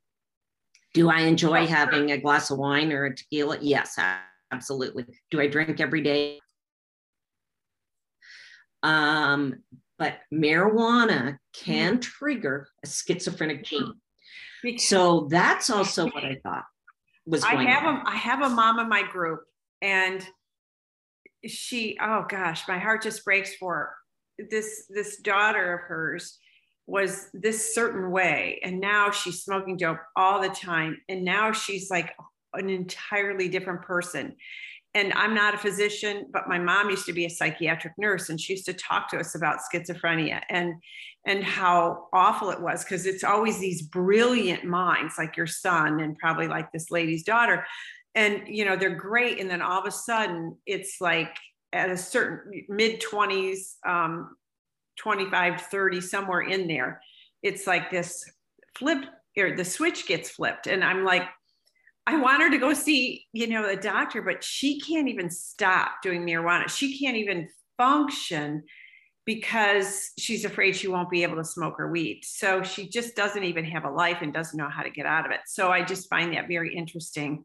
Do 0.98 1.12
I 1.12 1.20
enjoy 1.20 1.68
having 1.68 2.10
a 2.10 2.18
glass 2.18 2.50
of 2.50 2.58
wine 2.58 2.92
or 2.92 3.06
a 3.06 3.16
tequila? 3.16 3.60
Yes, 3.62 4.00
absolutely. 4.52 5.06
Do 5.30 5.40
I 5.40 5.46
drink 5.46 5.80
every 5.80 6.02
day? 6.02 6.40
Um, 8.82 9.62
but 10.00 10.18
marijuana 10.34 11.38
can 11.54 11.94
mm-hmm. 11.94 12.00
trigger 12.00 12.70
a 12.84 12.88
schizophrenic 12.88 13.64
gene. 13.64 13.94
So 14.78 15.28
that's 15.30 15.70
also 15.70 16.10
what 16.10 16.26
I 16.26 16.40
thought 16.42 16.66
was 17.28 17.44
going 17.44 17.68
I 17.68 17.70
have 17.70 17.84
on. 17.84 17.98
A, 17.98 18.10
I 18.10 18.16
have 18.16 18.42
a 18.42 18.50
mom 18.50 18.80
in 18.80 18.90
my 18.90 19.04
group 19.04 19.42
and 19.84 20.28
she, 21.46 21.96
oh 22.02 22.26
gosh, 22.28 22.68
my 22.68 22.80
heart 22.80 23.04
just 23.04 23.24
breaks 23.24 23.54
for 23.58 23.76
her. 23.76 24.48
This, 24.50 24.86
this 24.90 25.18
daughter 25.18 25.76
of 25.76 25.82
hers 25.82 26.40
was 26.88 27.30
this 27.34 27.76
certain 27.76 28.12
way. 28.12 28.60
And 28.64 28.80
now 28.80 29.12
she's 29.12 29.44
smoking 29.44 29.78
dope 29.78 30.00
all 30.16 30.42
the 30.42 30.50
time. 30.50 30.98
And 31.10 31.24
now 31.24 31.52
she's 31.52 31.92
like 31.92 32.16
an 32.54 32.70
entirely 32.70 33.50
different 33.50 33.84
person 33.84 34.36
and 34.98 35.14
I'm 35.14 35.36
not 35.36 35.54
a 35.54 35.60
physician, 35.60 36.26
but 36.32 36.48
my 36.48 36.58
mom 36.58 36.90
used 36.90 37.06
to 37.06 37.14
be 37.14 37.26
a 37.26 37.30
psychiatric 37.30 37.94
nurse 38.00 38.30
and 38.30 38.42
she 38.42 38.54
used 38.54 38.66
to 38.66 38.74
talk 38.74 39.10
to 39.10 39.20
us 39.20 39.36
about 39.36 39.60
schizophrenia 39.72 40.42
and 40.50 40.74
and 41.26 41.44
how 41.44 42.08
awful 42.14 42.50
it 42.50 42.60
was 42.60 42.84
because 42.84 43.06
it's 43.06 43.24
always 43.24 43.60
these 43.60 43.84
brilliant 43.84 44.64
minds 44.64 45.16
like 45.18 45.38
your 45.38 45.46
son 45.46 46.00
and 46.00 46.18
probably 46.18 46.48
like 46.48 46.72
this 46.72 46.90
lady's 46.90 47.24
daughter 47.24 47.66
and 48.16 48.44
you 48.48 48.64
know 48.64 48.76
they're 48.78 48.96
great 48.96 49.40
and 49.40 49.50
then 49.50 49.62
all 49.62 49.80
of 49.80 49.86
a 49.86 49.92
sudden 49.92 50.58
it's 50.66 51.02
like 51.02 51.36
at 51.74 51.90
a 51.90 51.98
certain 51.98 52.66
mid 52.70 53.02
20s 53.02 53.76
um 53.86 54.36
25 54.98 55.62
30 55.62 56.02
somewhere 56.02 56.42
in 56.42 56.68
there 56.68 57.02
it's 57.44 57.68
like 57.68 57.90
this 57.90 58.30
flip 58.76 59.06
or 59.38 59.56
the 59.56 59.66
switch 59.66 60.08
gets 60.08 60.30
flipped 60.30 60.68
and 60.68 60.84
i'm 60.84 61.04
like 61.04 61.28
I 62.10 62.16
want 62.16 62.42
her 62.42 62.50
to 62.50 62.58
go 62.58 62.74
see, 62.74 63.26
you 63.34 63.48
know, 63.48 63.68
a 63.68 63.76
doctor, 63.76 64.22
but 64.22 64.42
she 64.42 64.80
can't 64.80 65.10
even 65.10 65.30
stop 65.30 66.02
doing 66.02 66.26
marijuana. 66.26 66.70
She 66.70 66.98
can't 66.98 67.18
even 67.18 67.50
function 67.76 68.64
because 69.26 70.12
she's 70.18 70.46
afraid 70.46 70.74
she 70.74 70.88
won't 70.88 71.10
be 71.10 71.24
able 71.24 71.36
to 71.36 71.44
smoke 71.44 71.76
her 71.78 71.92
weed. 71.92 72.22
So 72.24 72.64
she 72.64 72.88
just 72.88 73.18
doesn't 73.18 73.44
even 73.44 73.66
have 73.66 73.84
a 73.84 73.90
life 73.90 74.20
and 74.22 74.34
doesn't 74.34 74.58
know 74.58 74.70
how 74.70 74.84
to 74.84 74.90
get 74.90 75.06
out 75.06 75.26
of 75.26 75.34
it. 75.34 75.42
So 75.48 75.70
I 75.70 75.84
just 75.84 76.10
find 76.10 76.34
that 76.34 76.48
very 76.48 76.74
interesting. 76.74 77.44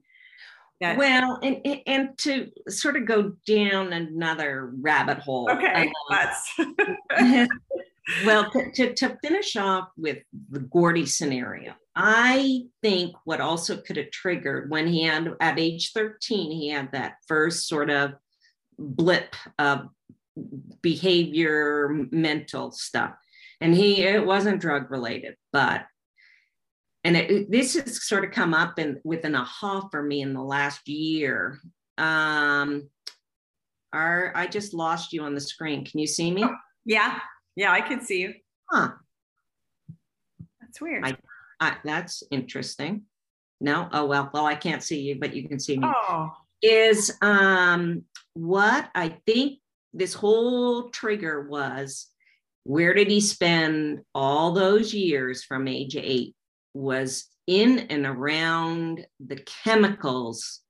Well, 0.83 1.39
and 1.43 1.65
and 1.87 2.19
to 2.19 2.51
sort 2.69 2.97
of 2.97 3.07
go 3.07 3.33
down 3.47 3.93
another 3.93 4.73
rabbit 4.81 5.19
hole. 5.19 5.49
Okay, 5.51 5.91
um, 6.11 7.49
well, 8.27 8.51
to, 8.51 8.73
to, 8.73 8.95
to 8.95 9.17
finish 9.23 9.57
off 9.57 9.89
with 9.97 10.19
the 10.51 10.61
Gordy 10.61 11.07
scenario, 11.07 11.75
I 11.95 12.63
think 12.83 13.15
what 13.25 13.41
also 13.41 13.77
could 13.77 13.97
have 13.97 14.11
triggered 14.11 14.71
when 14.71 14.87
he 14.87 15.05
had 15.05 15.35
at 15.41 15.59
age 15.59 15.93
13, 15.93 16.51
he 16.51 16.69
had 16.69 16.93
that 16.93 17.17
first 17.29 17.69
sort 17.69 17.91
of 17.91 18.13
blip 18.79 19.37
of 19.59 19.89
behavior, 20.81 22.07
mental 22.11 22.73
stuff. 22.73 23.13
And 23.61 23.75
he, 23.75 24.03
it 24.03 24.27
wasn't 24.27 24.61
drug 24.61 24.91
related, 24.91 25.37
but, 25.53 25.85
and 27.05 27.17
it, 27.17 27.51
this 27.51 27.75
has 27.75 28.07
sort 28.07 28.25
of 28.25 28.31
come 28.31 28.55
up 28.55 28.79
in 28.79 29.01
with 29.05 29.25
an 29.25 29.35
aha 29.35 29.89
for 29.91 30.03
me 30.03 30.23
in 30.23 30.35
the 30.35 30.43
last 30.43 30.89
year. 30.89 31.59
Um, 31.99 32.89
are, 33.93 34.33
I 34.35 34.47
just 34.47 34.73
lost 34.73 35.13
you 35.13 35.23
on 35.23 35.35
the 35.35 35.41
screen. 35.41 35.85
Can 35.85 36.01
you 36.01 36.07
see 36.07 36.31
me? 36.31 36.45
Yeah. 36.85 37.19
Yeah, 37.57 37.73
I 37.73 37.81
can 37.81 38.01
see 38.01 38.21
you. 38.23 38.35
Huh. 38.71 38.93
That's 40.61 40.81
weird. 40.81 41.05
I 41.05 41.17
I, 41.61 41.77
that's 41.85 42.25
interesting. 42.31 43.03
No, 43.61 43.89
oh 43.93 44.07
well, 44.07 44.31
well, 44.35 44.47
I 44.47 44.57
can't 44.57 44.83
see 44.83 45.01
you, 45.01 45.21
but 45.21 45.35
you 45.35 45.49
can 45.49 45.61
see 45.61 45.77
me. 45.79 45.87
Oh. 45.87 46.31
Is 46.61 47.17
um 47.21 48.05
what 48.35 48.89
I 48.95 49.17
think 49.27 49.59
this 49.93 50.15
whole 50.15 50.91
trigger 50.91 51.47
was 51.49 52.09
where 52.65 52.95
did 52.95 53.09
he 53.09 53.21
spend 53.21 54.01
all 54.15 54.53
those 54.53 54.95
years 54.95 55.45
from 55.45 55.69
age 55.69 55.97
eight 55.97 56.35
was 56.75 57.29
in 57.47 57.81
and 57.91 58.07
around 58.07 59.07
the 59.21 59.37
chemicals 59.65 60.61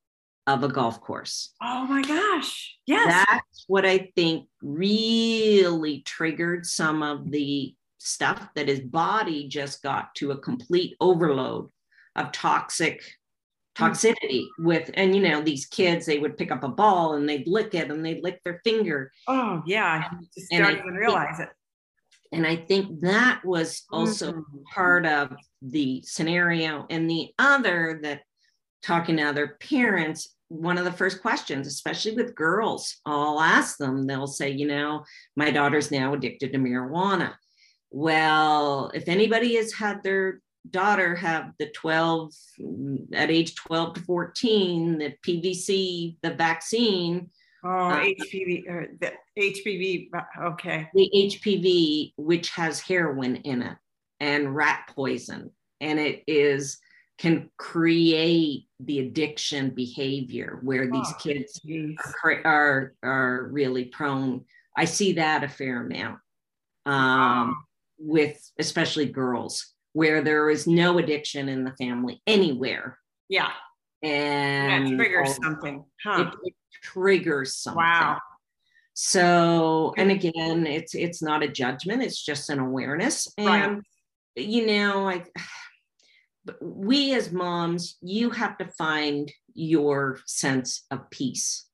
of 0.46 0.64
a 0.64 0.68
golf 0.68 1.00
course. 1.00 1.55
Oh 1.62 1.86
my 1.86 2.03
gosh. 2.03 2.76
Yes. 2.86 3.26
That's 3.28 3.64
what 3.68 3.86
I 3.86 4.11
think 4.16 4.48
really 4.61 6.03
triggered 6.03 6.66
some 6.66 7.03
of 7.03 7.30
the 7.30 7.74
stuff 7.98 8.48
that 8.57 8.68
his 8.68 8.80
body 8.80 9.46
just 9.46 9.82
got 9.82 10.14
to 10.16 10.32
a 10.32 10.38
complete 10.38 10.96
overload 11.00 11.68
of 12.16 12.32
toxic 12.32 13.03
toxicity 13.76 14.44
with 14.59 14.90
and 14.94 15.16
you 15.16 15.22
know 15.22 15.40
these 15.40 15.64
kids 15.64 16.05
they 16.05 16.18
would 16.18 16.36
pick 16.36 16.53
up 16.53 16.62
a 16.62 16.68
ball 16.68 17.14
and 17.14 17.26
they'd 17.26 17.46
lick 17.46 17.74
it 17.74 17.90
and 17.90 18.05
they'd 18.05 18.22
lick 18.22 18.38
their 18.44 18.61
finger 18.64 19.11
oh 19.28 19.62
yeah 19.64 20.05
I 20.11 20.16
just 20.34 20.50
don't 20.50 20.76
even 20.76 20.92
realize 20.92 21.40
it 21.40 21.48
and 22.33 22.47
i 22.47 22.57
think 22.57 23.01
that 23.01 23.41
was 23.45 23.85
also 23.91 24.33
mm-hmm. 24.33 24.62
part 24.74 25.07
of 25.07 25.35
the 25.61 26.03
scenario 26.05 26.87
and 26.91 27.09
the 27.09 27.30
other 27.39 28.01
that 28.03 28.22
talking 28.83 29.16
to 29.16 29.22
other 29.22 29.57
parents 29.61 30.35
one 30.49 30.76
of 30.76 30.85
the 30.85 30.93
first 30.93 31.22
questions 31.22 31.66
especially 31.66 32.12
with 32.12 32.35
girls 32.35 32.97
i'll 33.07 33.41
ask 33.41 33.78
them 33.78 34.07
they'll 34.07 34.26
say 34.26 34.51
you 34.51 34.66
know 34.66 35.05
my 35.37 35.51
daughter's 35.51 35.91
now 35.91 36.12
addicted 36.14 36.53
to 36.53 36.59
marijuana 36.59 37.33
well, 37.93 38.91
if 38.95 39.07
anybody 39.07 39.57
has 39.57 39.74
had 39.74 40.03
their 40.03 40.41
daughter 40.68 41.14
have 41.14 41.53
the 41.59 41.66
12 41.66 42.33
at 43.12 43.30
age 43.30 43.55
12 43.55 43.95
to 43.95 44.01
14, 44.01 44.99
the 44.99 45.14
PVC, 45.26 46.16
the 46.22 46.35
vaccine. 46.35 47.30
Oh, 47.64 47.68
uh, 47.68 48.00
HPV, 48.00 48.68
or 48.68 48.88
the 49.00 49.12
HPV, 49.38 50.08
okay. 50.42 50.88
The 50.94 51.10
HPV, 51.14 52.12
which 52.16 52.50
has 52.50 52.80
heroin 52.80 53.36
in 53.36 53.62
it 53.62 53.76
and 54.20 54.54
rat 54.54 54.90
poison, 54.94 55.50
and 55.80 55.98
it 55.98 56.24
is 56.26 56.78
can 57.18 57.50
create 57.56 58.66
the 58.80 58.98
addiction 58.98 59.70
behavior 59.70 60.58
where 60.62 60.90
these 60.90 61.06
oh, 61.08 61.16
kids 61.20 61.60
are, 62.24 62.40
are, 62.44 62.94
are 63.04 63.48
really 63.52 63.84
prone. 63.84 64.44
I 64.76 64.86
see 64.86 65.12
that 65.12 65.44
a 65.44 65.48
fair 65.48 65.86
amount. 65.86 66.18
Um, 66.84 67.64
with 68.02 68.50
especially 68.58 69.06
girls 69.06 69.72
where 69.92 70.22
there 70.22 70.50
is 70.50 70.66
no 70.66 70.98
addiction 70.98 71.48
in 71.48 71.64
the 71.64 71.72
family 71.72 72.20
anywhere. 72.26 72.98
Yeah. 73.28 73.50
And 74.02 74.88
yeah, 74.88 74.94
it 74.94 74.96
triggers 74.96 75.36
something. 75.42 75.84
Huh. 76.02 76.30
It, 76.42 76.48
it, 76.48 76.54
triggers 76.83 77.57
something. 77.57 77.83
Wow. 77.83 78.18
So, 78.95 79.95
and 79.97 80.11
again, 80.11 80.66
it's 80.66 80.95
it's 80.95 81.22
not 81.22 81.43
a 81.43 81.49
judgment, 81.49 82.03
it's 82.03 82.22
just 82.22 82.51
an 82.51 82.59
awareness. 82.59 83.33
And 83.39 83.76
right. 83.76 83.83
you 84.37 84.66
know, 84.66 85.03
like 85.03 85.33
we 86.61 87.14
as 87.14 87.33
moms, 87.33 87.97
you 88.03 88.30
have 88.30 88.59
to 88.59 88.66
find 88.66 89.33
your 89.55 90.18
sense 90.26 90.85
of 90.91 91.09
peace 91.11 91.66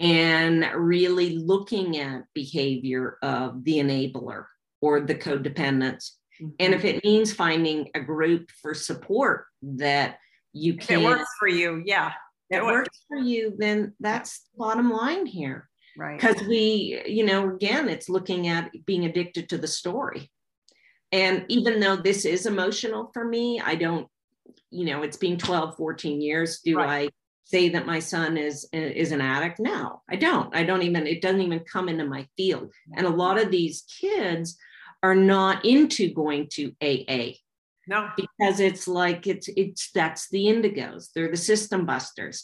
and 0.00 0.66
really 0.74 1.38
looking 1.38 1.98
at 1.98 2.24
behavior 2.34 3.18
of 3.22 3.62
the 3.64 3.78
enabler 3.78 4.46
or 4.80 5.00
the 5.00 5.14
codependence. 5.14 6.10
Mm-hmm. 6.40 6.48
And 6.58 6.74
if 6.74 6.84
it 6.84 7.04
means 7.04 7.32
finding 7.32 7.88
a 7.94 8.00
group 8.00 8.50
for 8.60 8.74
support 8.74 9.46
that 9.62 10.18
You 10.52 10.76
can't. 10.76 11.02
it 11.02 11.04
works 11.04 11.30
for 11.38 11.48
you, 11.48 11.82
yeah. 11.86 12.12
It 12.52 12.64
works 12.64 13.04
for 13.08 13.16
you, 13.16 13.54
then 13.56 13.94
that's 14.00 14.40
the 14.40 14.58
bottom 14.58 14.90
line 14.90 15.26
here. 15.26 15.68
Right. 15.96 16.20
Because 16.20 16.42
we, 16.46 17.02
you 17.06 17.24
know, 17.24 17.54
again, 17.54 17.88
it's 17.88 18.08
looking 18.08 18.48
at 18.48 18.70
being 18.86 19.04
addicted 19.04 19.48
to 19.48 19.58
the 19.58 19.68
story. 19.68 20.30
And 21.12 21.44
even 21.48 21.80
though 21.80 21.96
this 21.96 22.24
is 22.24 22.46
emotional 22.46 23.10
for 23.12 23.24
me, 23.24 23.60
I 23.60 23.74
don't, 23.74 24.06
you 24.70 24.86
know, 24.86 25.02
it's 25.02 25.18
been 25.18 25.36
12, 25.36 25.76
14 25.76 26.20
years. 26.20 26.60
Do 26.60 26.76
Right. 26.76 27.06
I 27.06 27.10
say 27.44 27.68
that 27.70 27.86
my 27.86 27.98
son 27.98 28.38
is 28.38 28.66
is 28.72 29.12
an 29.12 29.20
addict? 29.20 29.58
No, 29.58 30.02
I 30.08 30.16
don't. 30.16 30.54
I 30.56 30.62
don't 30.62 30.82
even, 30.82 31.06
it 31.06 31.20
doesn't 31.20 31.42
even 31.42 31.60
come 31.60 31.88
into 31.88 32.06
my 32.06 32.26
field. 32.36 32.72
And 32.96 33.06
a 33.06 33.10
lot 33.10 33.38
of 33.38 33.50
these 33.50 33.82
kids 34.00 34.56
are 35.02 35.14
not 35.14 35.64
into 35.64 36.14
going 36.14 36.48
to 36.52 36.72
AA 36.80 37.32
No. 37.92 38.00
because 38.16 38.58
it's 38.68 38.86
like 38.88 39.26
it's 39.26 39.48
it's 39.62 39.90
that's 39.98 40.28
the 40.30 40.44
indigos 40.52 41.02
they're 41.14 41.30
the 41.30 41.36
system 41.52 41.80
busters 41.92 42.38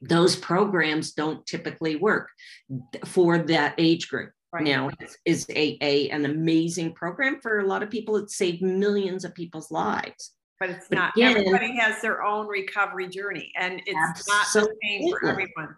those 0.00 0.34
programs 0.36 1.06
don't 1.12 1.40
typically 1.46 1.94
work 1.96 2.26
for 3.14 3.30
that 3.54 3.74
age 3.78 4.08
group 4.12 4.30
Right. 4.52 4.64
now 4.72 4.84
is, 5.04 5.12
is 5.32 5.40
aa 5.50 5.94
an 6.16 6.24
amazing 6.26 6.92
program 7.02 7.34
for 7.42 7.52
a 7.58 7.66
lot 7.72 7.82
of 7.84 7.88
people 7.90 8.16
it 8.16 8.30
saved 8.30 8.62
millions 8.62 9.24
of 9.24 9.34
people's 9.34 9.70
lives 9.84 10.22
But 10.60 10.70
it's 10.70 10.86
But 10.88 10.96
not. 11.00 11.10
again- 11.16 11.36
Everybody 11.38 11.72
has 11.84 12.00
their 12.04 12.18
own 12.22 12.44
recovery 12.46 13.08
journey, 13.18 13.48
and 13.62 13.72
it's 13.90 14.28
not 14.32 14.46
the 14.54 14.64
same 14.82 15.00
for 15.10 15.18
everyone. 15.32 15.70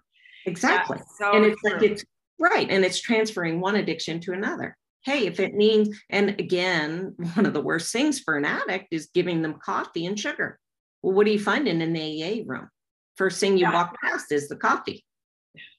exactly 0.52 0.98
so 1.18 1.24
and 1.34 1.42
it's 1.48 1.62
like 1.66 1.82
it's 1.90 2.04
right 2.38 2.68
and 2.74 2.84
it's 2.84 3.00
transferring 3.00 3.60
one 3.68 3.76
addiction 3.82 4.20
to 4.24 4.30
another 4.40 4.68
hey 5.06 5.24
if 5.26 5.38
it 5.38 5.54
means 5.54 5.96
and 6.10 6.30
again 6.30 7.14
one 7.34 7.46
of 7.46 7.54
the 7.54 7.60
worst 7.62 7.92
things 7.92 8.18
for 8.20 8.36
an 8.36 8.44
addict 8.44 8.88
is 8.90 9.08
giving 9.14 9.40
them 9.40 9.54
coffee 9.54 10.04
and 10.04 10.18
sugar. 10.20 10.58
Well 11.02 11.14
what 11.14 11.24
do 11.26 11.32
you 11.32 11.38
find 11.38 11.66
in 11.66 11.80
an 11.80 11.96
aa 11.96 12.42
room? 12.44 12.68
First 13.16 13.40
thing 13.40 13.56
you 13.56 13.66
Yeah. 13.66 13.72
walk 13.72 13.96
past 14.02 14.32
is 14.32 14.48
the 14.48 14.56
coffee. 14.56 15.04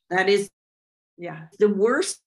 That 0.09 0.29
is 0.29 0.49
yeah. 1.17 1.47
the 1.59 1.69
worst 1.69 2.19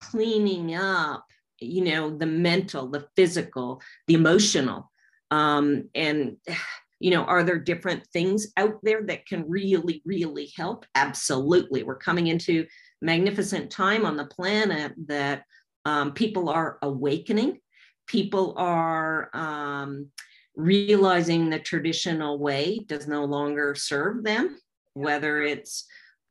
cleaning 0.00 0.74
up 0.74 1.24
you 1.60 1.82
know 1.82 2.16
the 2.16 2.26
mental 2.26 2.88
the 2.88 3.06
physical 3.16 3.82
the 4.06 4.14
emotional. 4.14 4.90
Um 5.30 5.90
and 5.94 6.36
you 7.00 7.10
know 7.10 7.24
are 7.24 7.42
there 7.42 7.58
different 7.58 8.06
things 8.12 8.46
out 8.56 8.78
there 8.84 9.02
that 9.06 9.26
can 9.26 9.50
really 9.50 10.00
really 10.04 10.52
help? 10.56 10.86
Absolutely. 10.94 11.82
We're 11.82 11.96
coming 11.96 12.28
into 12.28 12.66
magnificent 13.00 13.70
time 13.70 14.06
on 14.06 14.16
the 14.16 14.26
planet 14.26 14.92
that 15.06 15.44
um, 15.84 16.12
people 16.12 16.48
are 16.48 16.78
awakening. 16.82 17.60
People 18.06 18.54
are 18.56 19.30
um, 19.34 20.10
realizing 20.56 21.50
the 21.50 21.58
traditional 21.58 22.38
way 22.38 22.78
does 22.86 23.08
no 23.08 23.24
longer 23.24 23.74
serve 23.74 24.22
them 24.22 24.56
whether 24.94 25.42
it's 25.42 25.86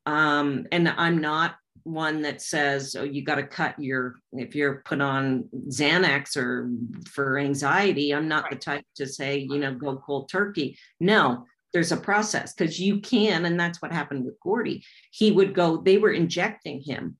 um, 0.05 0.65
and 0.71 0.89
i'm 0.97 1.19
not 1.19 1.55
one 1.83 2.21
that 2.21 2.41
says 2.41 2.95
oh 2.97 3.03
you 3.03 3.23
got 3.23 3.35
to 3.35 3.43
cut 3.45 3.77
your 3.77 4.15
if 4.31 4.55
you're 4.55 4.81
put 4.85 5.01
on 5.01 5.43
xanax 5.67 6.37
or 6.37 6.69
for 7.09 7.37
anxiety 7.37 8.13
i'm 8.13 8.29
not 8.29 8.49
the 8.49 8.55
type 8.55 8.85
to 8.95 9.05
say 9.05 9.37
you 9.37 9.59
know 9.59 9.73
go 9.73 9.97
cold 9.97 10.29
turkey. 10.29 10.77
No 11.01 11.45
there's 11.73 11.91
a 11.91 11.97
process 11.97 12.53
because 12.53 12.79
you 12.79 12.99
can 12.99 13.45
and 13.45 13.59
that's 13.59 13.81
what 13.81 13.91
happened 13.91 14.23
with 14.25 14.39
gordy 14.39 14.83
he 15.11 15.31
would 15.31 15.53
go 15.53 15.77
they 15.77 15.97
were 15.97 16.11
injecting 16.11 16.81
him 16.81 17.17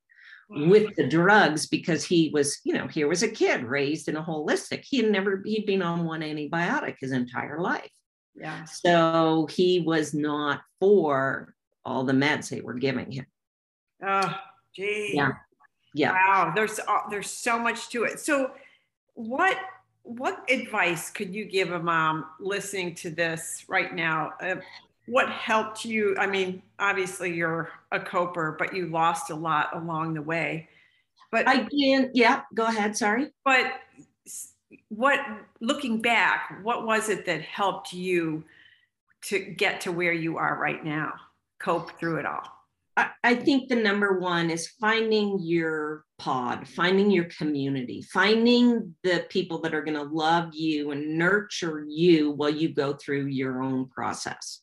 with 0.50 0.96
the 0.96 1.08
drugs 1.08 1.66
because 1.66 2.04
he 2.06 2.30
was 2.34 2.60
you 2.64 2.74
know 2.74 2.86
here 2.88 3.08
was 3.08 3.24
a 3.24 3.28
kid 3.28 3.64
raised 3.64 4.08
in 4.08 4.18
a 4.18 4.24
holistic 4.24 4.84
he 4.88 4.98
had 4.98 5.10
never 5.12 5.42
he'd 5.46 5.66
been 5.66 5.82
on 5.82 6.06
one 6.06 6.22
antibiotic 6.22 6.96
his 7.00 7.12
entire 7.12 7.60
life 7.60 7.90
Yeah. 8.36 8.64
so 8.66 9.48
he 9.50 9.80
was 9.80 10.14
not 10.14 10.62
for 10.80 11.56
all 11.84 12.04
the 12.04 12.14
meds 12.14 12.50
they 12.50 12.62
were 12.62 12.76
giving 12.76 13.12
him 13.12 13.26
Oh, 14.06 14.36
gee. 14.76 15.12
Yeah. 15.16 15.32
yeah 15.94 16.12
Wow. 16.12 16.52
There's 16.56 16.78
uh, 16.80 17.00
there's 17.10 17.30
so 17.30 17.58
much 17.58 17.88
to 17.90 18.04
it. 18.04 18.20
So, 18.20 18.52
what 19.14 19.58
what 20.04 20.44
advice 20.50 21.10
could 21.10 21.34
you 21.34 21.46
give 21.46 21.72
a 21.72 21.80
mom 21.80 22.26
listening 22.40 22.94
to 22.96 23.10
this 23.10 23.66
right 23.68 23.96
now? 23.96 24.34
Uh, 24.42 24.56
what 25.08 25.30
helped 25.30 25.86
you? 25.86 26.16
I 26.20 26.28
mean, 26.28 26.62
obviously 26.80 27.34
you're 27.34 27.70
a 27.92 28.00
coper, 28.00 28.56
but 28.58 28.74
you 28.74 28.88
lost 28.88 29.30
a 29.30 29.36
lot 29.36 29.76
along 29.76 30.14
the 30.14 30.22
way. 30.22 30.70
But 31.32 31.48
I 31.48 31.64
can, 31.66 32.12
yeah, 32.14 32.42
go 32.54 32.66
ahead. 32.66 32.96
Sorry. 32.96 33.32
but 33.44 33.74
what 34.90 35.20
looking 35.60 36.02
back, 36.02 36.60
what 36.62 36.86
was 36.86 37.10
it 37.10 37.26
that 37.26 37.42
helped 37.42 37.92
you 37.92 38.44
to 39.24 39.40
get 39.40 39.82
to 39.82 39.92
where 39.92 40.14
you 40.14 40.38
are 40.38 40.58
right 40.58 40.84
now? 40.84 41.14
Cope 41.60 41.98
through 42.00 42.18
it 42.18 42.26
all. 42.26 42.44
I, 42.96 43.10
I 43.24 43.36
think 43.36 43.70
the 43.70 43.76
number 43.76 44.20
one 44.20 44.50
is 44.50 44.68
finding 44.80 45.40
your 45.42 46.04
pod, 46.20 46.68
finding 46.68 47.10
your 47.10 47.26
community, 47.26 48.02
finding 48.02 48.96
the 49.04 49.26
people 49.30 49.62
that 49.62 49.74
are 49.74 49.84
going 49.84 49.98
to 49.98 50.04
love 50.04 50.54
you 50.54 50.92
and 50.92 51.18
nurture 51.18 51.86
you 51.88 52.32
while 52.32 52.50
you 52.50 52.70
go 52.70 52.94
through 52.94 53.28
your 53.28 53.64
own 53.64 53.90
process. 53.90 54.62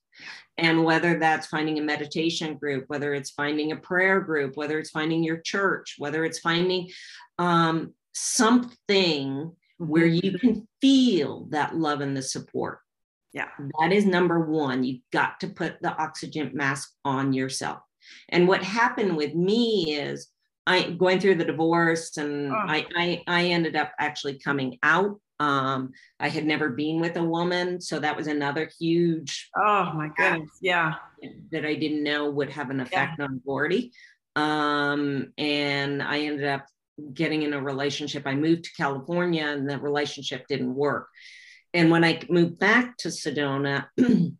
And 0.58 0.84
whether 0.84 1.18
that's 1.18 1.46
finding 1.46 1.78
a 1.78 1.82
meditation 1.82 2.58
group, 2.58 2.84
whether 2.88 3.14
it's 3.14 3.30
finding 3.30 3.72
a 3.72 3.76
prayer 3.76 4.20
group, 4.20 4.56
whether 4.56 4.78
it's 4.78 4.90
finding 4.90 5.24
your 5.24 5.38
church, 5.38 5.94
whether 5.98 6.24
it's 6.24 6.38
finding 6.38 6.90
um, 7.38 7.94
something 8.12 9.52
where 9.78 10.06
you 10.06 10.38
can 10.38 10.68
feel 10.82 11.46
that 11.50 11.74
love 11.74 12.02
and 12.02 12.14
the 12.14 12.22
support. 12.22 12.80
Yeah. 13.32 13.48
That 13.80 13.92
is 13.92 14.04
number 14.04 14.40
one. 14.40 14.84
You've 14.84 15.02
got 15.12 15.40
to 15.40 15.48
put 15.48 15.80
the 15.80 15.96
oxygen 15.96 16.50
mask 16.52 16.92
on 17.04 17.32
yourself. 17.32 17.80
And 18.28 18.48
what 18.48 18.62
happened 18.62 19.16
with 19.16 19.34
me 19.34 19.94
is 19.98 20.28
I 20.66 20.90
going 20.90 21.20
through 21.20 21.36
the 21.36 21.44
divorce 21.44 22.16
and 22.16 22.52
Oh. 22.52 22.54
I, 22.56 22.86
I 22.96 23.22
I 23.26 23.44
ended 23.46 23.76
up 23.76 23.92
actually 23.98 24.38
coming 24.38 24.78
out. 24.82 25.20
Um, 25.40 25.92
I 26.20 26.28
had 26.28 26.44
never 26.44 26.68
been 26.68 27.00
with 27.00 27.16
a 27.16 27.24
woman, 27.24 27.80
so 27.80 27.98
that 27.98 28.16
was 28.16 28.26
another 28.26 28.70
huge 28.78 29.48
Oh 29.56 29.90
my 29.94 30.10
goodness. 30.16 30.50
Yeah. 30.60 30.94
that 31.50 31.64
I 31.64 31.74
didn't 31.74 32.02
know 32.02 32.30
would 32.30 32.50
have 32.50 32.68
an 32.70 32.80
effect 32.80 33.20
on 33.20 33.40
Gordy. 33.44 33.92
Um, 34.36 35.32
and 35.38 36.02
I 36.02 36.20
ended 36.20 36.46
up 36.46 36.66
getting 37.14 37.42
in 37.42 37.54
a 37.54 37.60
relationship. 37.62 38.24
I 38.26 38.34
moved 38.34 38.64
to 38.64 38.70
California 38.76 39.46
and 39.46 39.68
that 39.70 39.82
relationship 39.82 40.46
didn't 40.46 40.74
work. 40.74 41.08
And 41.72 41.90
when 41.90 42.04
I 42.04 42.20
moved 42.28 42.58
back 42.58 42.96
to 42.98 43.08
Sedona, 43.08 43.86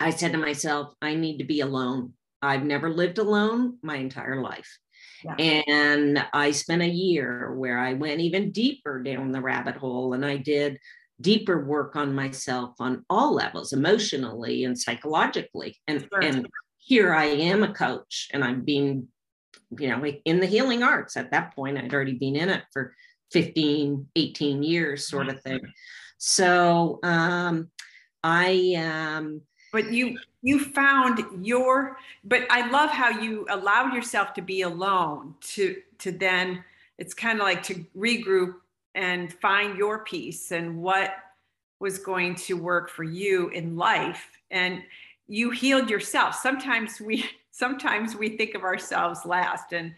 I 0.00 0.10
said 0.10 0.32
to 0.32 0.38
myself, 0.38 0.92
I 1.00 1.14
need 1.14 1.38
to 1.38 1.44
be 1.44 1.60
alone. 1.60 2.14
I've 2.42 2.64
never 2.64 2.90
lived 2.90 3.18
alone 3.18 3.78
my 3.82 3.96
entire 3.96 4.42
life. 4.42 4.78
Yeah. 5.24 5.34
And 5.36 6.26
I 6.32 6.50
spent 6.50 6.82
a 6.82 6.88
year 6.88 7.54
where 7.54 7.78
I 7.78 7.94
went 7.94 8.20
even 8.20 8.50
deeper 8.50 9.02
down 9.02 9.30
the 9.30 9.40
rabbit 9.40 9.76
hole 9.76 10.14
and 10.14 10.26
I 10.26 10.36
did 10.36 10.78
deeper 11.20 11.64
work 11.64 11.94
on 11.94 12.14
myself 12.14 12.74
on 12.80 13.04
all 13.08 13.32
levels, 13.34 13.72
emotionally 13.72 14.64
and 14.64 14.78
psychologically. 14.78 15.78
And, 15.86 16.00
Sure. 16.12 16.22
and 16.22 16.48
here 16.78 17.14
I 17.14 17.26
am 17.26 17.62
a 17.62 17.72
coach 17.72 18.28
and 18.32 18.42
I'm 18.42 18.64
being, 18.64 19.06
you 19.78 19.88
know, 19.88 20.04
in 20.24 20.40
the 20.40 20.46
healing 20.46 20.82
arts. 20.82 21.16
At 21.16 21.30
that 21.30 21.54
point, 21.54 21.78
I'd 21.78 21.94
already 21.94 22.14
been 22.18 22.34
in 22.34 22.48
it 22.48 22.64
for 22.72 22.94
15, 23.30 24.08
18 24.16 24.62
years, 24.64 25.06
sort 25.08 25.28
of 25.28 25.40
thing. 25.42 25.60
So 26.18 26.98
um, 27.04 27.70
I, 28.22 28.74
um, 28.76 29.42
but 29.72 29.92
you 29.92 30.18
you 30.42 30.58
found 30.58 31.24
your 31.44 31.96
but 32.24 32.42
i 32.50 32.68
love 32.70 32.90
how 32.90 33.08
you 33.08 33.46
allowed 33.50 33.94
yourself 33.94 34.34
to 34.34 34.42
be 34.42 34.62
alone 34.62 35.34
to 35.40 35.76
to 35.98 36.12
then 36.12 36.62
it's 36.98 37.14
kind 37.14 37.40
of 37.40 37.44
like 37.44 37.62
to 37.64 37.84
regroup 37.96 38.54
and 38.94 39.32
find 39.32 39.76
your 39.78 40.04
peace 40.04 40.52
and 40.52 40.80
what 40.80 41.14
was 41.80 41.98
going 41.98 42.34
to 42.34 42.54
work 42.54 42.90
for 42.90 43.02
you 43.02 43.48
in 43.48 43.76
life. 43.76 44.28
And 44.50 44.82
you 45.26 45.50
healed 45.50 45.90
yourself. 45.90 46.34
Sometimes 46.36 47.00
we 47.00 47.24
sometimes 47.50 48.16
we 48.16 48.36
think 48.36 48.54
of 48.54 48.62
ourselves 48.62 49.26
last 49.26 49.72
and 49.72 49.94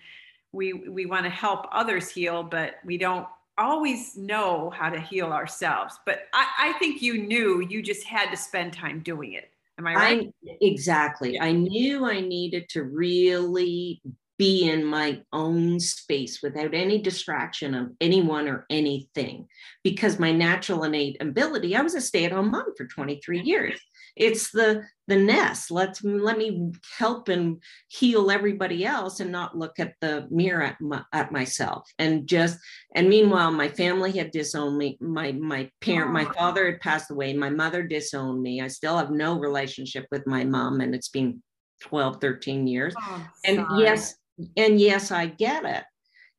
we 0.52 0.72
we 0.72 1.06
want 1.06 1.24
to 1.24 1.30
help 1.30 1.66
others 1.70 2.10
heal 2.10 2.42
but 2.42 2.76
we 2.84 2.98
don't 2.98 3.26
always 3.56 4.16
know 4.16 4.70
how 4.70 4.90
to 4.90 4.98
heal 4.98 5.26
ourselves. 5.26 5.98
But 6.04 6.22
i 6.32 6.46
i 6.58 6.72
think 6.78 7.02
you 7.02 7.18
knew 7.18 7.60
you 7.60 7.82
just 7.82 8.04
had 8.04 8.30
to 8.30 8.36
spend 8.36 8.72
time 8.72 9.00
doing 9.00 9.34
it 9.34 9.50
Am 9.78 9.86
I 9.86 9.94
right? 9.94 10.32
I 10.46 10.56
exactly. 10.60 11.40
I 11.40 11.52
knew 11.52 12.04
I 12.04 12.20
needed 12.20 12.68
to 12.70 12.84
really 12.84 14.00
be 14.38 14.68
in 14.68 14.84
my 14.84 15.20
own 15.32 15.78
space 15.78 16.40
without 16.42 16.74
any 16.74 17.00
distraction 17.00 17.74
of 17.74 17.90
anyone 18.00 18.48
or 18.48 18.66
anything 18.68 19.46
because 19.84 20.18
my 20.18 20.32
natural 20.32 20.82
innate 20.82 21.16
ability 21.20 21.76
i 21.76 21.80
was 21.80 21.94
a 21.94 22.00
stay-at-home 22.00 22.50
mom 22.50 22.66
for 22.76 22.84
23 22.86 23.42
years 23.42 23.80
it's 24.16 24.50
the 24.50 24.84
the 25.06 25.16
nest. 25.16 25.70
Let's 25.70 26.02
let 26.02 26.38
me 26.38 26.72
help 26.98 27.28
and 27.28 27.62
heal 27.88 28.30
everybody 28.30 28.84
else 28.84 29.20
and 29.20 29.30
not 29.30 29.56
look 29.56 29.78
at 29.78 29.94
the 30.00 30.26
mirror 30.30 30.62
at, 30.62 30.80
my, 30.80 31.02
at 31.12 31.30
myself. 31.30 31.90
And 31.98 32.26
just 32.26 32.58
and 32.94 33.08
meanwhile 33.08 33.50
my 33.50 33.68
family 33.68 34.12
had 34.12 34.30
disowned 34.30 34.78
me. 34.78 34.96
My 35.00 35.32
my 35.32 35.70
parent 35.80 36.12
my 36.12 36.24
father 36.24 36.66
had 36.66 36.80
passed 36.80 37.10
away. 37.10 37.34
My 37.34 37.50
mother 37.50 37.82
disowned 37.82 38.40
me. 38.40 38.60
I 38.60 38.68
still 38.68 38.96
have 38.96 39.10
no 39.10 39.38
relationship 39.38 40.06
with 40.10 40.26
my 40.26 40.44
mom 40.44 40.80
and 40.80 40.94
it's 40.94 41.10
been 41.10 41.42
12 41.82 42.20
13 42.20 42.66
years. 42.66 42.94
Oh, 42.98 43.26
and 43.44 43.66
yes 43.78 44.14
and 44.56 44.80
yes 44.80 45.10
i 45.10 45.26
get 45.26 45.64
it. 45.64 45.84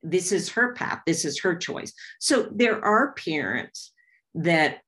This 0.02 0.32
is 0.32 0.50
her 0.50 0.74
path. 0.74 1.02
This 1.06 1.24
is 1.24 1.40
her 1.40 1.56
choice. 1.56 1.92
So 2.20 2.48
there 2.52 2.84
are 2.84 3.12
parents 3.12 3.92
that 4.34 4.80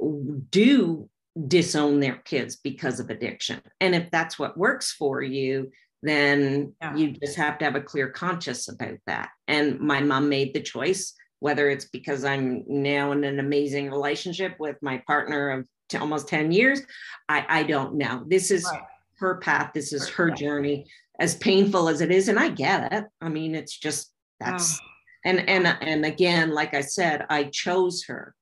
do 0.50 1.08
disown 1.46 2.00
their 2.00 2.16
kids 2.16 2.56
because 2.56 3.00
of 3.00 3.10
addiction. 3.10 3.60
And 3.80 3.94
if 3.94 4.10
that's 4.10 4.38
what 4.38 4.56
works 4.56 4.92
for 4.92 5.22
you, 5.22 5.70
then 6.02 6.72
yeah. 6.80 6.96
you 6.96 7.12
just 7.12 7.36
have 7.36 7.58
to 7.58 7.64
have 7.64 7.74
a 7.74 7.80
clear 7.80 8.08
conscience 8.08 8.68
about 8.68 8.98
that. 9.06 9.30
And 9.46 9.78
my 9.80 10.00
mom 10.00 10.28
made 10.28 10.54
the 10.54 10.60
choice, 10.60 11.14
whether 11.40 11.70
it's 11.70 11.86
because 11.86 12.24
I'm 12.24 12.64
now 12.66 13.12
in 13.12 13.24
an 13.24 13.40
amazing 13.40 13.90
relationship 13.90 14.56
with 14.58 14.76
my 14.80 15.02
partner 15.06 15.50
of 15.50 15.66
t- 15.88 15.98
almost 15.98 16.28
10 16.28 16.52
years, 16.52 16.80
I, 17.28 17.44
I 17.48 17.62
don't 17.64 17.96
know. 17.96 18.24
This 18.26 18.50
is 18.50 18.64
right. 18.64 18.82
her 19.18 19.38
path, 19.38 19.72
this 19.74 19.92
is 19.92 20.08
her, 20.08 20.30
journey, 20.30 20.86
as 21.18 21.36
painful 21.36 21.88
as 21.88 22.00
it 22.00 22.10
is. 22.10 22.28
And 22.28 22.38
I 22.38 22.48
get 22.48 22.92
it. 22.92 23.04
I 23.20 23.28
mean, 23.28 23.54
it's 23.54 23.76
just 23.76 24.12
that's. 24.40 24.78
Oh. 24.80 24.84
And, 25.24 25.48
and 25.48 25.66
and 25.66 26.04
again, 26.06 26.54
like 26.54 26.74
I 26.74 26.80
said, 26.80 27.26
I 27.28 27.44
chose 27.44 28.04
her 28.06 28.36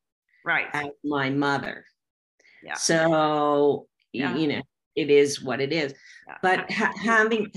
right 0.44 0.66
as 0.74 0.88
my 1.02 1.30
mother 1.30 1.86
yeah. 2.62 2.74
So, 2.74 3.86
yeah. 4.12 4.36
you 4.36 4.48
know, 4.48 4.62
it 4.96 5.10
is 5.10 5.42
what 5.42 5.60
it 5.60 5.72
is. 5.72 5.94
Yeah. 6.26 6.36
But 6.42 6.70
ha- 6.72 6.94
having, 7.00 7.52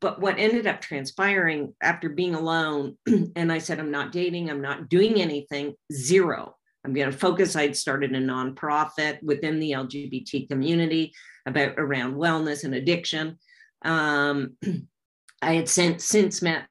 but 0.00 0.20
what 0.20 0.38
ended 0.38 0.66
up 0.66 0.80
transpiring 0.80 1.74
after 1.82 2.08
being 2.08 2.34
alone, 2.34 2.96
and 3.36 3.52
I 3.52 3.58
said, 3.58 3.80
I'm 3.80 3.90
not 3.90 4.12
dating, 4.12 4.48
I'm 4.48 4.62
not 4.62 4.88
doing 4.88 5.20
anything, 5.20 5.74
zero. 5.92 6.56
I'm 6.84 6.92
going 6.92 7.10
to 7.10 7.16
focus. 7.16 7.56
I'd 7.56 7.76
started 7.76 8.12
a 8.12 8.20
nonprofit 8.20 9.22
within 9.22 9.58
the 9.58 9.72
LGBT 9.72 10.48
community 10.48 11.12
about 11.46 11.74
around 11.78 12.14
wellness 12.14 12.64
and 12.64 12.74
addiction. 12.74 13.38
Um, 13.84 14.56
I 15.42 15.54
had 15.54 15.68
since 15.68 16.04
since 16.04 16.40
met 16.40 16.66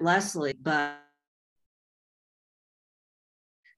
Leslie, 0.00 0.54
but 0.60 0.98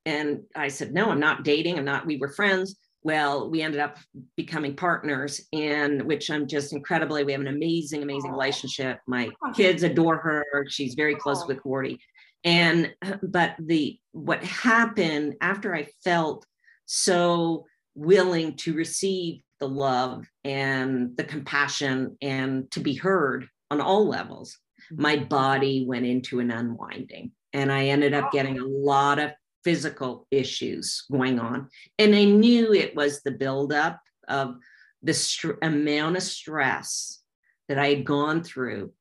and 0.06 0.42
I 0.56 0.68
said, 0.68 0.94
no, 0.94 1.11
I'm 1.11 1.20
not 1.20 1.44
dating. 1.44 1.78
I'm 1.78 1.84
not. 1.84 2.06
We 2.06 2.16
were 2.16 2.28
friends 2.28 2.76
well, 3.03 3.48
we 3.51 3.62
ended 3.62 3.80
up 3.80 3.98
becoming 4.36 4.76
partners, 4.76 5.40
and 5.53 6.03
which 6.03 6.30
I'm 6.30 6.46
just 6.46 6.72
incredibly. 6.72 7.24
We 7.24 7.32
have 7.32 7.40
an 7.40 7.46
amazing, 7.48 8.03
amazing 8.03 8.30
relationship. 8.30 8.98
My 9.07 9.30
kids 9.55 9.82
adore 9.82 10.18
her. 10.18 10.66
She's 10.68 10.94
very 10.94 11.14
close 11.14 11.46
with 11.46 11.62
Gordy. 11.62 11.98
And 12.44 12.94
but 13.22 13.55
the 13.59 13.98
what 14.12 14.42
happened 14.44 15.34
after 15.40 15.74
I 15.74 15.88
felt 16.05 16.44
so 16.86 17.66
willing 17.94 18.57
to 18.57 18.74
receive 18.74 19.40
the 19.61 19.68
love 19.68 20.26
and 20.44 21.16
the 21.16 21.24
compassion 21.24 22.16
and 22.22 22.70
to 22.72 22.80
be 22.80 22.94
heard 22.94 23.46
on 23.70 23.80
all 23.80 24.09
levels, 24.09 24.59
my 24.90 25.16
mm-hmm. 25.16 25.28
body 25.28 25.84
went 25.86 26.07
into 26.07 26.40
an 26.40 26.51
unwinding. 26.51 27.32
And 27.53 27.72
I 27.72 27.86
ended 27.86 28.14
up 28.14 28.30
getting 28.32 28.59
a 28.59 28.64
lot 28.64 29.18
of 29.18 29.32
physical 29.64 30.26
issues 30.30 31.04
going 31.11 31.38
on. 31.38 31.68
And 31.98 32.14
I 32.14 32.24
knew 32.24 32.72
it 32.72 32.96
was 32.96 33.22
the 33.22 33.30
buildup 33.30 34.00
of 34.28 34.56
the 35.02 35.14
st- 35.14 35.56
amount 35.62 36.16
of 36.16 36.22
stress 36.22 37.22
that 37.68 37.78
I 37.78 37.88
had 37.88 38.04
gone 38.04 38.42
through 38.42 38.92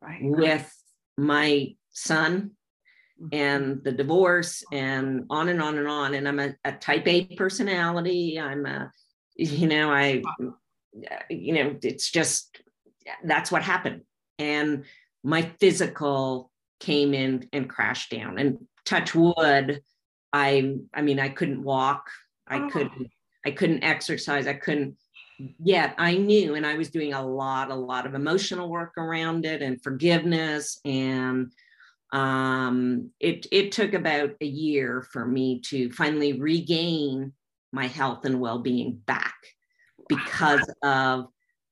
right. 0.00 0.20
with 0.22 0.70
my 1.16 1.74
son 1.90 2.52
mm-hmm. 3.20 3.28
and 3.32 3.84
the 3.84 3.92
divorce 3.92 4.64
and 4.72 5.24
on 5.30 5.48
and 5.48 5.62
on 5.62 5.78
and 5.78 5.88
on. 5.88 6.14
And 6.14 6.28
I'm 6.28 6.40
a, 6.40 6.54
a 6.64 6.72
type 6.72 7.06
A 7.06 7.24
personality. 7.36 8.38
I'm 8.40 8.66
a, 8.66 8.90
you 9.36 9.66
know, 9.66 9.90
I, 9.90 10.22
you 11.28 11.52
know, 11.54 11.76
it's 11.82 12.10
just, 12.10 12.58
that's 13.24 13.52
what 13.52 13.62
happened. 13.62 14.02
And 14.38 14.84
my 15.22 15.50
physical 15.60 16.50
came 16.80 17.14
in 17.14 17.48
and 17.52 17.68
crashed 17.70 18.10
down 18.10 18.38
and 18.38 18.58
touch 18.84 19.14
wood 19.14 19.82
I 20.36 20.76
I 20.92 21.02
mean 21.02 21.18
I 21.18 21.30
couldn't 21.30 21.62
walk. 21.62 22.10
I 22.46 22.58
oh. 22.58 22.68
couldn't 22.68 23.10
I 23.44 23.52
couldn't 23.52 23.84
exercise. 23.84 24.46
I 24.46 24.54
couldn't 24.54 24.96
yet 25.62 25.94
I 25.98 26.16
knew 26.16 26.54
and 26.54 26.66
I 26.66 26.76
was 26.76 26.90
doing 26.90 27.14
a 27.14 27.26
lot 27.26 27.70
a 27.70 27.74
lot 27.74 28.06
of 28.06 28.14
emotional 28.14 28.68
work 28.68 28.92
around 28.96 29.44
it 29.44 29.62
and 29.62 29.82
forgiveness 29.82 30.80
and 30.84 31.52
um 32.12 33.10
it 33.20 33.46
it 33.52 33.72
took 33.72 33.92
about 33.92 34.30
a 34.40 34.46
year 34.46 35.06
for 35.12 35.26
me 35.26 35.60
to 35.60 35.90
finally 35.92 36.40
regain 36.40 37.32
my 37.72 37.86
health 37.86 38.24
and 38.24 38.40
well-being 38.40 39.02
back 39.06 39.34
because 40.08 40.70
of 40.82 41.26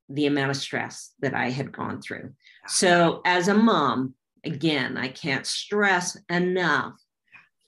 the 0.08 0.26
amount 0.26 0.50
of 0.50 0.56
stress 0.56 1.12
that 1.20 1.32
I 1.32 1.48
had 1.48 1.72
gone 1.72 2.02
through. 2.02 2.34
So 2.66 3.22
as 3.24 3.48
a 3.48 3.54
mom, 3.54 4.14
again, 4.44 4.98
I 4.98 5.08
can't 5.08 5.46
stress 5.46 6.18
enough 6.28 6.94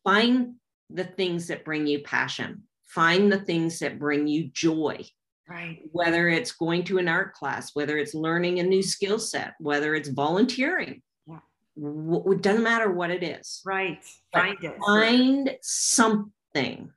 find 0.07 0.55
the 0.91 1.05
things 1.05 1.49
that 1.49 1.65
bring 1.65 1.87
you 1.87 2.01
passion. 2.01 2.63
Find 2.87 3.31
the 3.31 3.41
things 3.41 3.79
that 3.81 3.99
bring 3.99 4.27
you 4.27 4.49
joy. 4.53 5.05
Right. 5.49 5.81
Whether 5.93 6.29
it's 6.29 6.53
going 6.53 6.85
to 6.85 6.99
an 6.99 7.09
art 7.09 7.33
class 7.35 7.71
whether 7.75 7.99
it's 7.99 8.15
learning 8.15 8.59
a 8.59 8.65
new 8.65 8.83
skill 8.83 9.19
set 9.19 9.55
whether 9.61 9.95
it's 9.95 10.09
volunteering. 10.09 11.03
Yeah. 11.27 11.39
it 11.77 12.43
doesn't 12.43 12.65
matter 12.65 12.91
what 12.91 13.11
it 13.11 13.23
is. 13.23 13.63
Right. 13.65 14.03
Find 14.33 14.59
it. 14.63 14.77
find 14.85 15.57
something 15.63 16.91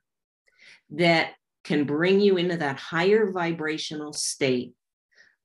that 0.90 1.34
can 1.62 1.84
bring 1.84 2.20
you 2.20 2.38
into 2.38 2.56
that 2.56 2.76
higher 2.76 3.30
vibrational 3.30 4.12
state 4.12 4.72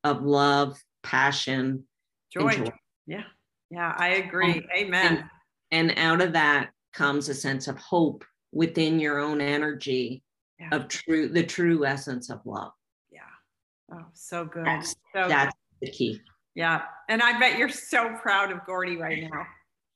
of 0.04 0.24
love 0.24 0.82
passion 1.04 1.84
joy, 2.32 2.52
joy. 2.52 2.72
yeah. 3.06 3.24
Yeah 3.70 3.94
i 3.98 4.10
agree. 4.10 4.66
Amen. 4.76 5.30
and, 5.72 5.90
and 5.90 6.00
out 6.00 6.22
of 6.22 6.34
that 6.34 6.70
comes 6.94 7.30
a 7.30 7.36
sense 7.36 7.68
of 7.68 7.78
hope 7.78 8.24
within 8.56 9.00
your 9.00 9.20
own 9.20 9.42
energy 9.42 10.24
yeah. 10.60 10.70
of 10.72 10.88
true 10.88 11.28
the 11.28 11.44
true 11.44 11.86
essence 11.86 12.32
of 12.32 12.40
love. 12.46 12.72
Yeah. 13.12 13.20
Oh 13.94 14.06
so 14.14 14.46
good. 14.46 14.66
That's, 14.66 14.96
so 15.14 15.28
that's 15.28 15.54
good. 15.82 15.88
the 15.88 15.92
key. 15.92 16.22
Yeah. 16.56 16.84
And 17.10 17.22
i 17.22 17.38
bet 17.38 17.60
you're 17.60 17.70
so 17.70 18.16
proud 18.22 18.52
of 18.52 18.66
gordy 18.66 18.98
right 18.98 19.22
now. 19.30 19.46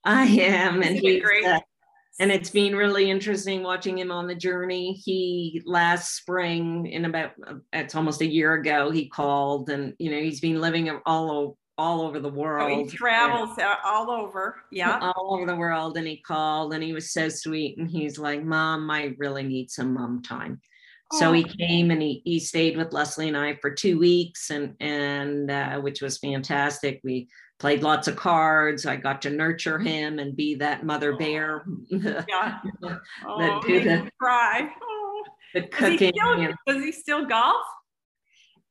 I 0.03 0.25
am 0.25 0.83
and 0.83 0.97
he's 0.97 1.23
great? 1.23 1.45
uh, 1.45 1.61
and 2.19 2.31
it's 2.31 2.49
been 2.49 2.75
really 2.75 3.09
interesting 3.09 3.63
watching 3.63 3.97
him 3.97 4.11
on 4.11 4.27
the 4.27 4.35
journey. 4.35 4.93
He 4.93 5.61
last 5.65 6.17
spring 6.17 6.85
in 6.85 7.05
about 7.05 7.31
it's 7.71 7.95
almost 7.95 8.21
a 8.21 8.27
year 8.27 8.55
ago 8.55 8.91
he 8.91 9.07
called 9.07 9.69
and 9.69 9.93
you 9.99 10.11
know 10.11 10.19
he's 10.19 10.41
been 10.41 10.59
living 10.59 10.91
all 11.05 11.57
all 11.79 12.01
over 12.01 12.19
the 12.19 12.29
world. 12.29 12.69
Oh, 12.69 12.83
he 12.83 12.89
travels 12.89 13.51
yeah. 13.57 13.75
all 13.85 14.11
over. 14.11 14.57
Yeah. 14.69 14.99
All 15.15 15.33
over 15.33 15.45
the 15.45 15.55
world. 15.55 15.97
And 15.97 16.05
he 16.05 16.17
called 16.17 16.73
and 16.73 16.83
he 16.83 16.91
was 16.91 17.11
so 17.11 17.29
sweet. 17.29 17.77
And 17.77 17.89
he's 17.89 18.19
like, 18.19 18.43
Mom, 18.43 18.91
I 18.91 19.15
really 19.17 19.43
need 19.43 19.71
some 19.71 19.93
mom 19.93 20.21
time. 20.21 20.59
Oh. 21.11 21.19
So 21.19 21.31
he 21.31 21.43
came 21.43 21.89
and 21.89 22.01
he, 22.01 22.21
he 22.25 22.39
stayed 22.39 22.75
with 22.75 22.91
Leslie 22.91 23.29
and 23.29 23.37
I 23.37 23.55
for 23.55 23.71
two 23.71 23.97
weeks 23.97 24.49
and 24.49 24.75
and 24.81 25.49
uh, 25.49 25.79
which 25.79 26.01
was 26.01 26.17
fantastic. 26.17 26.99
We 27.03 27.29
played 27.59 27.81
lots 27.81 28.07
of 28.07 28.17
cards. 28.17 28.85
I 28.85 28.97
got 28.97 29.21
to 29.23 29.29
nurture 29.29 29.79
him 29.79 30.19
and 30.19 30.35
be 30.35 30.55
that 30.55 30.85
mother 30.85 31.15
bear. 31.15 31.65
Yeah. 31.89 32.59
oh, 33.25 33.61
do 33.65 33.83
the, 33.83 34.11
cry. 34.19 34.69
Oh. 34.83 35.23
The 35.53 35.61
cooking. 35.63 36.11
Does 36.11 36.37
he, 36.37 36.43
still, 36.45 36.53
does 36.67 36.83
he 36.83 36.91
still 36.91 37.25
golf? 37.25 37.65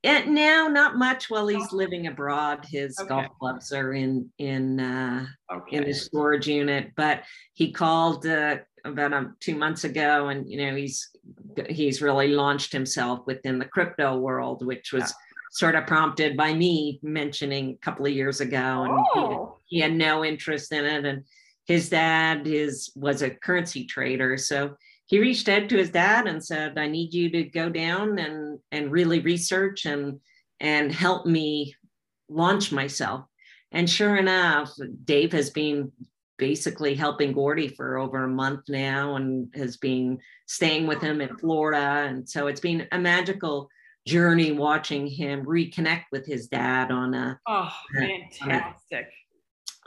And 0.04 0.32
now, 0.32 0.68
not 0.68 0.96
much 0.96 1.28
while 1.28 1.48
he's 1.48 1.72
living 1.72 2.06
abroad. 2.06 2.64
His 2.64 2.96
okay. 3.00 3.08
golf 3.08 3.26
clubs 3.40 3.72
are 3.72 3.92
in 3.92 4.30
in 4.38 4.78
uh, 4.78 5.26
okay. 5.52 5.76
in 5.76 5.84
his 5.84 6.04
storage 6.04 6.46
unit. 6.46 6.92
But 6.96 7.24
he 7.54 7.72
called 7.72 8.24
uh, 8.24 8.58
about 8.84 9.12
um, 9.12 9.36
two 9.40 9.56
months 9.56 9.82
ago, 9.82 10.28
and 10.28 10.48
you 10.48 10.64
know 10.64 10.76
he's 10.76 11.10
he's 11.68 12.00
really 12.00 12.28
launched 12.28 12.72
himself 12.72 13.26
within 13.26 13.58
the 13.58 13.64
crypto 13.64 14.16
world, 14.16 14.64
which 14.64 14.92
was 14.92 15.02
yeah. 15.02 15.08
sort 15.50 15.74
of 15.74 15.88
prompted 15.88 16.36
by 16.36 16.54
me 16.54 17.00
mentioning 17.02 17.70
a 17.70 17.84
couple 17.84 18.06
of 18.06 18.12
years 18.12 18.40
ago, 18.40 18.84
and 18.84 19.04
oh. 19.16 19.58
he, 19.66 19.76
he 19.78 19.82
had 19.82 19.94
no 19.94 20.24
interest 20.24 20.72
in 20.72 20.84
it. 20.84 21.06
And 21.06 21.24
his 21.66 21.88
dad 21.88 22.46
is 22.46 22.92
was 22.94 23.22
a 23.22 23.30
currency 23.30 23.84
trader, 23.84 24.36
so 24.36 24.76
he 25.08 25.18
reached 25.18 25.48
out 25.48 25.70
to 25.70 25.78
his 25.78 25.90
dad 25.90 26.26
and 26.26 26.44
said, 26.44 26.78
I 26.78 26.86
need 26.86 27.14
you 27.14 27.30
to 27.30 27.44
go 27.44 27.70
down 27.70 28.18
and, 28.18 28.58
and 28.70 28.92
really 28.92 29.20
research 29.20 29.86
and, 29.86 30.20
and 30.60 30.92
help 30.92 31.24
me 31.24 31.74
launch 32.28 32.72
myself. 32.72 33.24
and 33.72 33.88
sure 33.88 34.16
enough, 34.16 34.70
Dave 35.04 35.32
has 35.32 35.48
been 35.50 35.90
basically 36.36 36.94
helping 36.94 37.32
Gordy 37.32 37.68
for 37.68 37.98
over 37.98 38.24
a 38.24 38.28
month 38.28 38.68
now 38.68 39.16
and 39.16 39.52
has 39.54 39.78
been 39.78 40.18
staying 40.46 40.86
with 40.86 41.00
him 41.00 41.20
in 41.22 41.36
Florida. 41.38 42.06
And 42.06 42.28
so 42.28 42.46
it's 42.46 42.60
been 42.60 42.86
a 42.92 42.98
magical 42.98 43.68
journey 44.06 44.52
watching 44.52 45.06
him 45.06 45.44
reconnect 45.44 46.04
with 46.12 46.26
his 46.26 46.48
dad 46.48 46.90
on 46.90 47.14
a 47.14 47.40
oh 47.46 47.70
fantastic 47.94 49.08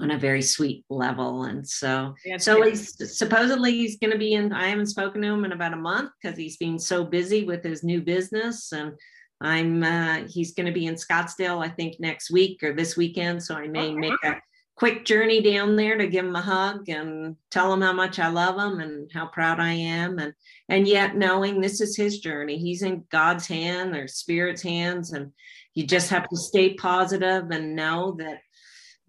on 0.01 0.11
a, 0.11 0.17
very 0.17 0.41
sweet 0.41 0.83
level 0.89 1.43
and 1.43 1.67
so 1.67 2.13
so 2.37 2.61
he's 2.61 3.17
supposedly 3.17 3.71
he's 3.71 3.97
going 3.97 4.11
to 4.11 4.17
be 4.17 4.33
in 4.33 4.51
i 4.51 4.67
haven't 4.67 4.87
spoken 4.87 5.21
to 5.21 5.27
him 5.29 5.45
in 5.45 5.51
about 5.51 5.73
a 5.73 5.77
month 5.77 6.11
because 6.21 6.37
he's 6.37 6.57
been 6.57 6.77
so 6.77 7.03
busy 7.03 7.43
with 7.43 7.63
his 7.63 7.83
new 7.83 8.01
business 8.01 8.71
and 8.71 8.93
i'm 9.41 9.83
uh, 9.83 10.23
he's 10.27 10.53
going 10.53 10.65
to 10.65 10.71
be 10.71 10.85
in 10.85 10.95
scottsdale 10.95 11.63
i 11.63 11.69
think 11.69 11.99
next 11.99 12.31
week 12.31 12.61
or 12.63 12.73
this 12.73 12.95
weekend 12.97 13.41
so 13.41 13.55
i 13.55 13.67
may 13.67 13.89
okay. 13.89 13.95
make 13.95 14.23
a 14.23 14.35
quick 14.81 15.05
journey 15.05 15.43
down 15.43 15.75
there 15.75 15.95
to 15.95 16.07
give 16.07 16.25
him 16.25 16.35
a 16.35 16.41
hug 16.41 16.89
and 16.89 17.35
tell 17.51 17.71
him 17.71 17.81
how 17.81 17.93
much 17.93 18.17
I 18.17 18.29
love 18.29 18.57
him 18.57 18.79
and 18.79 19.11
how 19.13 19.27
proud 19.27 19.59
I 19.59 19.73
am. 19.73 20.17
And 20.17 20.33
and 20.69 20.87
yet 20.87 21.15
knowing 21.15 21.61
this 21.61 21.81
is 21.81 21.95
his 21.95 22.19
journey. 22.19 22.57
He's 22.57 22.81
in 22.81 23.05
God's 23.11 23.45
hand 23.45 23.95
or 23.95 24.07
spirit's 24.07 24.63
hands. 24.63 25.13
And 25.13 25.33
you 25.75 25.85
just 25.85 26.09
have 26.09 26.27
to 26.29 26.35
stay 26.35 26.73
positive 26.73 27.51
and 27.51 27.75
know 27.75 28.17
that 28.17 28.39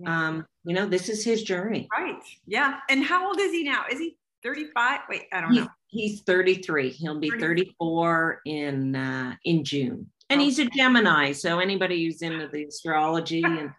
um, 0.06 0.44
you 0.64 0.74
know, 0.74 0.86
this 0.86 1.08
is 1.08 1.24
his 1.24 1.42
journey. 1.42 1.88
Right. 1.92 2.16
Yeah. 2.46 2.78
And 2.88 3.04
how 3.04 3.26
old 3.26 3.40
is 3.40 3.52
he 3.52 3.64
now? 3.64 3.84
Is 3.90 3.98
he 3.98 4.16
35? 4.42 5.00
Wait, 5.08 5.24
I 5.32 5.40
don't 5.40 5.54
know. 5.54 5.68
He's 5.88 6.22
33. 6.22 6.90
He'll 6.90 7.18
be 7.18 7.30
34 7.30 8.40
in 8.46 8.96
uh 8.96 9.34
in 9.44 9.64
June. 9.64 10.10
And 10.30 10.40
okay. 10.40 10.44
he's 10.44 10.58
a 10.58 10.66
Gemini. 10.66 11.32
So 11.32 11.58
anybody 11.58 12.04
who's 12.04 12.22
into 12.22 12.48
the 12.48 12.64
astrology 12.64 13.42
and 13.44 13.70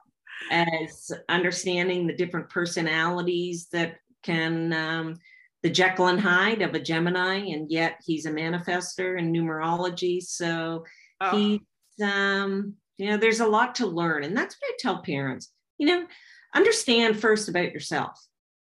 as 0.51 1.11
understanding 1.29 2.05
the 2.05 2.15
different 2.15 2.49
personalities 2.49 3.67
that 3.71 3.95
can 4.23 4.73
um, 4.73 5.15
the 5.63 5.69
Jekyll 5.69 6.07
and 6.07 6.19
Hyde 6.19 6.61
of 6.61 6.73
a 6.75 6.79
Gemini, 6.79 7.37
and 7.37 7.71
yet 7.71 7.99
he's 8.05 8.25
a 8.25 8.31
manifester 8.31 9.17
in 9.17 9.31
numerology. 9.31 10.21
So 10.21 10.85
oh. 11.21 11.37
he's 11.37 11.59
um, 12.01 12.75
you 12.97 13.09
know, 13.09 13.17
there's 13.17 13.39
a 13.39 13.47
lot 13.47 13.75
to 13.75 13.87
learn. 13.87 14.23
And 14.23 14.35
that's 14.35 14.55
what 14.55 14.69
I 14.69 14.77
tell 14.79 15.01
parents, 15.01 15.51
you 15.77 15.87
know, 15.87 16.05
understand 16.53 17.19
first 17.19 17.49
about 17.49 17.71
yourself 17.71 18.19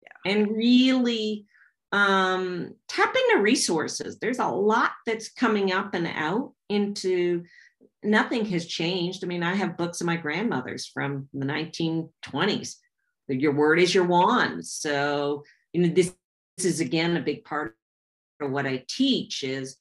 yeah. 0.03 0.33
and 0.33 0.57
really 0.57 1.47
um, 1.93 2.75
tap 2.89 3.15
into 3.15 3.43
resources. 3.43 4.19
There's 4.19 4.39
a 4.39 4.49
lot 4.49 4.93
that's 5.07 5.31
coming 5.31 5.73
up 5.73 5.95
and 5.95 6.07
out 6.07 6.53
into 6.69 7.45
nothing 8.03 8.45
has 8.47 8.67
changed. 8.67 9.25
I 9.25 9.27
mean, 9.27 9.43
I 9.43 9.55
have 9.55 9.77
books 9.77 10.01
of 10.01 10.07
my 10.07 10.17
grandmother's 10.17 10.87
from 10.87 11.29
the 11.33 11.47
1920s. 11.47 12.75
Your 13.29 13.53
word 13.53 13.79
is 13.79 13.95
your 13.95 14.05
wand. 14.05 14.67
So, 14.67 15.45
you 15.73 15.83
know, 15.83 15.95
this, 15.95 16.15
this 16.57 16.67
is 16.67 16.81
again 16.81 17.17
a 17.17 17.21
big 17.21 17.45
part 17.45 17.77
of 18.41 18.51
what 18.51 18.67
I 18.67 18.85
teach 18.89 19.43
is 19.43 19.77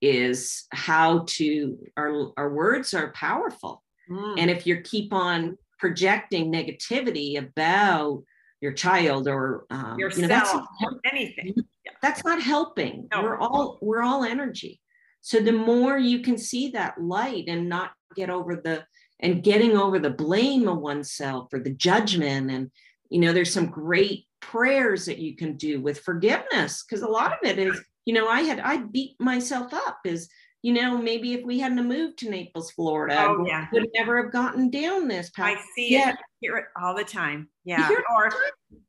is 0.00 0.64
how 0.72 1.24
to 1.28 1.78
our, 1.96 2.32
our 2.36 2.52
words 2.52 2.92
are 2.92 3.12
powerful. 3.12 3.84
Mm. 4.10 4.34
And 4.38 4.50
if 4.50 4.66
you 4.66 4.80
keep 4.80 5.12
on 5.12 5.56
projecting 5.82 6.52
negativity 6.52 7.36
about 7.36 8.22
your 8.60 8.70
child 8.70 9.26
or 9.26 9.66
um, 9.68 9.98
yourself 9.98 10.22
you 10.22 10.28
know, 10.28 10.28
that's 10.28 10.54
or 10.54 11.00
anything. 11.10 11.56
that's 12.00 12.24
not 12.24 12.40
helping. 12.40 13.08
No. 13.12 13.24
we're 13.24 13.36
all 13.36 13.78
we're 13.82 14.00
all 14.00 14.22
energy. 14.22 14.80
So 15.22 15.40
the 15.40 15.50
more 15.50 15.98
you 15.98 16.20
can 16.20 16.38
see 16.38 16.70
that 16.70 17.02
light 17.02 17.46
and 17.48 17.68
not 17.68 17.90
get 18.14 18.30
over 18.30 18.54
the 18.54 18.84
and 19.18 19.42
getting 19.42 19.76
over 19.76 19.98
the 19.98 20.10
blame 20.10 20.68
of 20.68 20.78
oneself 20.78 21.52
or 21.52 21.58
the 21.58 21.74
judgment 21.74 22.52
and 22.52 22.70
you 23.10 23.18
know 23.18 23.32
there's 23.32 23.52
some 23.52 23.66
great 23.66 24.26
prayers 24.40 25.04
that 25.06 25.18
you 25.18 25.34
can 25.34 25.56
do 25.56 25.80
with 25.80 25.98
forgiveness 25.98 26.84
because 26.84 27.02
a 27.02 27.08
lot 27.08 27.32
of 27.32 27.38
it 27.42 27.58
is 27.58 27.80
you 28.04 28.14
know 28.14 28.28
i 28.28 28.40
had 28.42 28.60
i 28.60 28.76
beat 28.76 29.14
myself 29.20 29.72
up 29.72 29.98
is 30.04 30.28
you 30.62 30.72
know 30.72 30.96
maybe 30.96 31.34
if 31.34 31.44
we 31.44 31.58
hadn't 31.58 31.86
moved 31.86 32.18
to 32.18 32.30
naples 32.30 32.70
florida 32.70 33.16
oh, 33.20 33.44
yeah. 33.46 33.66
would 33.72 33.88
never 33.94 34.22
have 34.22 34.32
gotten 34.32 34.70
down 34.70 35.08
this 35.08 35.30
path 35.30 35.58
i 35.58 35.62
see 35.76 35.92
yeah. 35.92 36.10
it 36.10 36.16
hear 36.40 36.56
it 36.56 36.64
all 36.80 36.94
the 36.94 37.04
time 37.04 37.48
yeah 37.64 37.88
or 38.16 38.30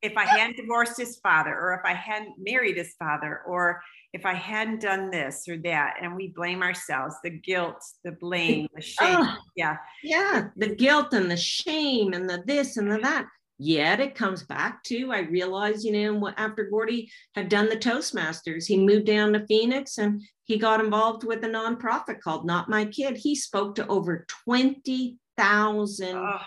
if 0.02 0.16
i 0.18 0.24
hadn't 0.24 0.56
divorced 0.56 0.98
his 0.98 1.18
father 1.18 1.52
or 1.52 1.74
if 1.74 1.82
i 1.86 1.94
hadn't 1.94 2.34
married 2.38 2.78
his 2.78 2.94
father 2.98 3.42
or 3.46 3.82
if 4.14 4.28
I 4.28 4.34
hadn't 4.36 4.80
done 4.80 5.10
this 5.10 5.48
or 5.50 5.58
that, 5.58 5.96
and 6.00 6.16
we 6.16 6.28
blame 6.28 6.62
ourselves, 6.62 7.16
the 7.24 7.32
guilt, 7.32 7.84
the 8.04 8.12
blame, 8.12 8.68
the 8.76 8.82
shame. 8.82 9.18
Oh, 9.18 9.38
yeah. 9.56 9.78
Yeah. 10.04 10.50
The 10.56 10.76
guilt 10.76 11.14
and 11.14 11.30
the 11.30 11.38
shame 11.38 12.14
and 12.14 12.30
the 12.30 12.44
this 12.46 12.78
and 12.78 12.92
the 12.92 13.00
that. 13.00 13.26
Yet 13.60 14.00
it 14.00 14.16
comes 14.16 14.44
back 14.44 14.84
to, 14.86 15.12
I 15.12 15.20
realized, 15.20 15.86
you 15.86 15.92
know, 15.92 16.34
after 16.38 16.64
Gordy 16.64 17.12
had 17.36 17.50
done 17.50 17.70
the 17.70 17.78
Toastmasters, 17.78 18.66
he 18.66 18.78
moved 18.78 19.06
down 19.06 19.34
to 19.34 19.46
Phoenix 19.46 19.98
and 19.98 20.22
he 20.44 20.58
got 20.58 20.84
involved 20.84 21.24
with 21.24 21.44
a 21.44 21.48
nonprofit 21.48 22.20
called 22.20 22.46
Not 22.46 22.70
My 22.70 22.86
Kid. 22.86 23.18
He 23.18 23.36
spoke 23.36 23.76
to 23.76 23.88
over 23.88 24.26
20,000 24.46 26.16
oh. 26.16 26.40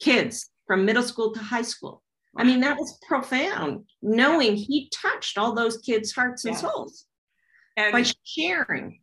kids 0.00 0.50
from 0.66 0.84
middle 0.84 1.02
school 1.02 1.32
to 1.32 1.40
high 1.40 1.62
school. 1.62 2.02
I 2.36 2.44
mean, 2.44 2.60
that 2.60 2.78
was 2.78 2.98
profound, 3.06 3.84
knowing 4.00 4.56
he 4.56 4.88
touched 4.90 5.36
all 5.36 5.54
those 5.54 5.78
kids' 5.78 6.12
hearts 6.12 6.44
and 6.46 6.54
yeah. 6.54 6.60
souls 6.60 7.06
and 7.76 7.92
by 7.92 8.04
sharing. 8.24 9.00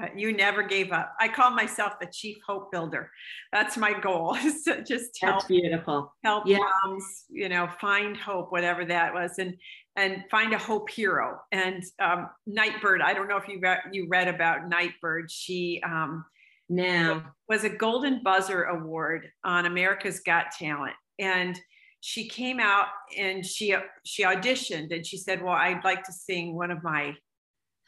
Uh, 0.00 0.06
you 0.16 0.32
never 0.32 0.62
gave 0.62 0.92
up. 0.92 1.14
I 1.20 1.28
call 1.28 1.50
myself 1.50 1.94
the 2.00 2.06
chief 2.06 2.38
hope 2.46 2.70
builder. 2.70 3.10
That's 3.52 3.76
my 3.76 3.98
goal. 3.98 4.34
Is 4.44 4.62
to 4.64 4.82
just 4.84 5.18
help. 5.20 5.36
That's 5.36 5.44
beautiful. 5.46 6.14
Help 6.24 6.44
yeah. 6.46 6.58
moms, 6.58 7.24
you 7.28 7.48
know, 7.48 7.68
find 7.80 8.16
hope, 8.16 8.52
whatever 8.52 8.84
that 8.84 9.12
was, 9.12 9.38
and 9.38 9.56
and 9.96 10.24
find 10.30 10.54
a 10.54 10.58
hope 10.58 10.88
hero. 10.88 11.38
And 11.50 11.82
um, 11.98 12.28
Nightbirde. 12.48 13.02
I 13.02 13.14
don't 13.14 13.28
know 13.28 13.36
if 13.36 13.48
you 13.48 13.58
read 13.60 13.80
you 13.92 14.06
read 14.08 14.28
about 14.28 14.70
Nightbirde. 14.70 15.30
She 15.30 15.82
um, 15.84 16.24
now 16.68 17.24
was 17.48 17.64
a 17.64 17.70
Golden 17.70 18.22
Buzzer 18.22 18.64
Award 18.64 19.28
on 19.44 19.66
America's 19.66 20.20
Got 20.20 20.52
Talent, 20.58 20.94
and 21.18 21.58
she 22.00 22.28
came 22.28 22.60
out 22.60 22.86
and 23.16 23.44
she 23.44 23.74
she 24.04 24.22
auditioned 24.22 24.94
and 24.94 25.04
she 25.04 25.16
said, 25.16 25.42
"Well, 25.42 25.54
I'd 25.54 25.84
like 25.84 26.04
to 26.04 26.12
sing 26.12 26.54
one 26.54 26.70
of 26.70 26.82
my 26.82 27.14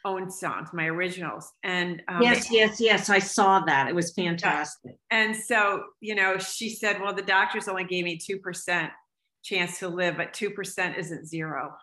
own 0.05 0.29
songs, 0.29 0.69
my 0.73 0.85
originals." 0.85 1.51
And 1.63 2.01
um, 2.07 2.21
yes, 2.21 2.51
yes, 2.51 2.79
yes, 2.79 3.09
I 3.09 3.19
saw 3.19 3.59
that. 3.61 3.87
It 3.87 3.95
was 3.95 4.13
fantastic. 4.13 4.95
And 5.09 5.35
so, 5.35 5.83
you 5.99 6.15
know, 6.15 6.37
she 6.37 6.69
said, 6.69 7.01
"Well, 7.01 7.13
the 7.13 7.21
doctors 7.21 7.67
only 7.67 7.83
gave 7.83 8.05
me 8.05 8.17
two 8.17 8.39
percent 8.39 8.91
chance 9.43 9.79
to 9.79 9.87
live, 9.87 10.17
but 10.17 10.33
two 10.33 10.51
percent 10.51 10.97
isn't 10.97 11.27
zero, 11.27 11.73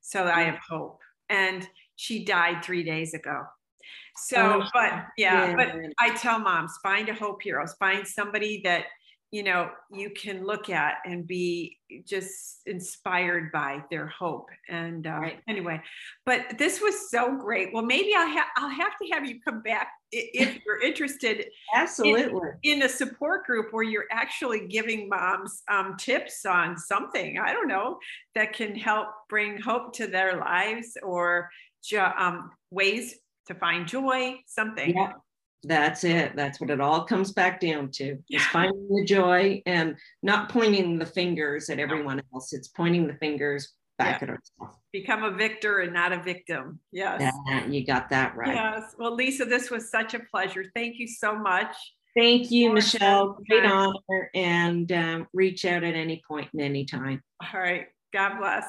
so 0.00 0.24
I 0.24 0.42
have 0.42 0.58
hope." 0.68 1.00
And 1.28 1.68
she 1.96 2.24
died 2.24 2.64
three 2.64 2.84
days 2.84 3.14
ago. 3.14 3.42
So, 4.16 4.62
oh, 4.62 4.68
but 4.72 5.06
yeah, 5.16 5.50
yeah, 5.50 5.56
but 5.56 5.74
I 6.00 6.14
tell 6.16 6.38
moms, 6.38 6.72
find 6.82 7.08
a 7.08 7.14
hope 7.14 7.42
heroes, 7.42 7.74
find 7.74 8.06
somebody 8.06 8.62
that 8.64 8.84
you 9.32 9.42
know 9.42 9.70
you 9.92 10.10
can 10.10 10.46
look 10.46 10.70
at 10.70 10.94
and 11.04 11.26
be 11.26 11.78
just 12.04 12.62
inspired 12.66 13.50
by 13.52 13.82
their 13.90 14.06
hope 14.06 14.48
and 14.68 15.06
uh, 15.06 15.18
right. 15.18 15.40
anyway 15.48 15.80
but 16.24 16.58
this 16.58 16.80
was 16.80 17.10
so 17.10 17.36
great. 17.36 17.70
Well 17.72 17.84
maybe 17.84 18.12
i'll, 18.16 18.28
have 18.28 18.46
I'll 18.56 18.70
have 18.70 18.92
to 19.02 19.08
have 19.12 19.26
you 19.26 19.40
come 19.40 19.62
back 19.62 19.88
if 20.12 20.58
you're 20.66 20.80
interested 20.80 21.46
absolutely. 21.74 22.50
in, 22.62 22.78
in, 22.78 22.82
a 22.82 22.88
support 22.88 23.44
group 23.46 23.72
where 23.72 23.82
you're 23.82 24.06
actually 24.10 24.68
giving 24.68 25.08
moms 25.08 25.62
um, 25.70 25.96
tips 25.98 26.46
on 26.46 26.76
something 26.76 27.38
i 27.38 27.52
don't 27.52 27.68
know 27.68 27.98
that 28.34 28.52
can 28.52 28.74
help 28.76 29.08
bring 29.28 29.60
hope 29.60 29.92
to 29.94 30.06
their 30.06 30.38
lives 30.38 30.96
or 31.02 31.50
um, 32.18 32.50
ways 32.70 33.16
to 33.46 33.54
find 33.54 33.86
joy 33.86 34.36
something. 34.46 34.94
Yeah 34.96 35.12
that's 35.64 36.04
it. 36.04 36.36
That's 36.36 36.60
what 36.60 36.70
it 36.70 36.80
all 36.80 37.04
comes 37.04 37.32
back 37.32 37.60
down 37.60 37.90
to. 37.92 38.18
Yeah. 38.28 38.38
Is 38.38 38.46
finding 38.46 38.88
the 38.88 39.04
joy 39.04 39.62
and 39.66 39.96
not 40.22 40.48
pointing 40.48 40.98
the 40.98 41.06
fingers 41.06 41.68
at 41.70 41.78
everyone 41.78 42.22
else. 42.32 42.52
It's 42.52 42.68
pointing 42.68 43.06
the 43.06 43.14
fingers 43.14 43.72
back 43.98 44.20
yeah. 44.20 44.28
at 44.28 44.30
ourselves. 44.30 44.80
Become 44.92 45.24
a 45.24 45.30
victor 45.30 45.80
and 45.80 45.92
not 45.92 46.12
a 46.12 46.22
victim. 46.22 46.80
Yes. 46.92 47.34
Yeah, 47.48 47.66
you 47.66 47.84
got 47.84 48.10
that 48.10 48.36
right. 48.36 48.54
Yes. 48.54 48.94
Well, 48.98 49.14
Lisa, 49.14 49.44
this 49.44 49.70
was 49.70 49.90
such 49.90 50.14
a 50.14 50.20
pleasure. 50.20 50.66
Thank 50.74 50.98
you 50.98 51.08
so 51.08 51.36
much. 51.36 51.74
Thank 52.16 52.50
you, 52.50 52.72
Michelle. 52.72 53.38
Great 53.46 53.66
honor. 53.66 54.30
And 54.34 54.90
um, 54.92 55.26
reach 55.34 55.64
out 55.66 55.84
at 55.84 55.94
any 55.94 56.22
point 56.26 56.48
and 56.52 56.62
any 56.62 56.86
time. 56.86 57.22
All 57.42 57.60
right. 57.60 57.86
God 58.12 58.38
bless. 58.38 58.64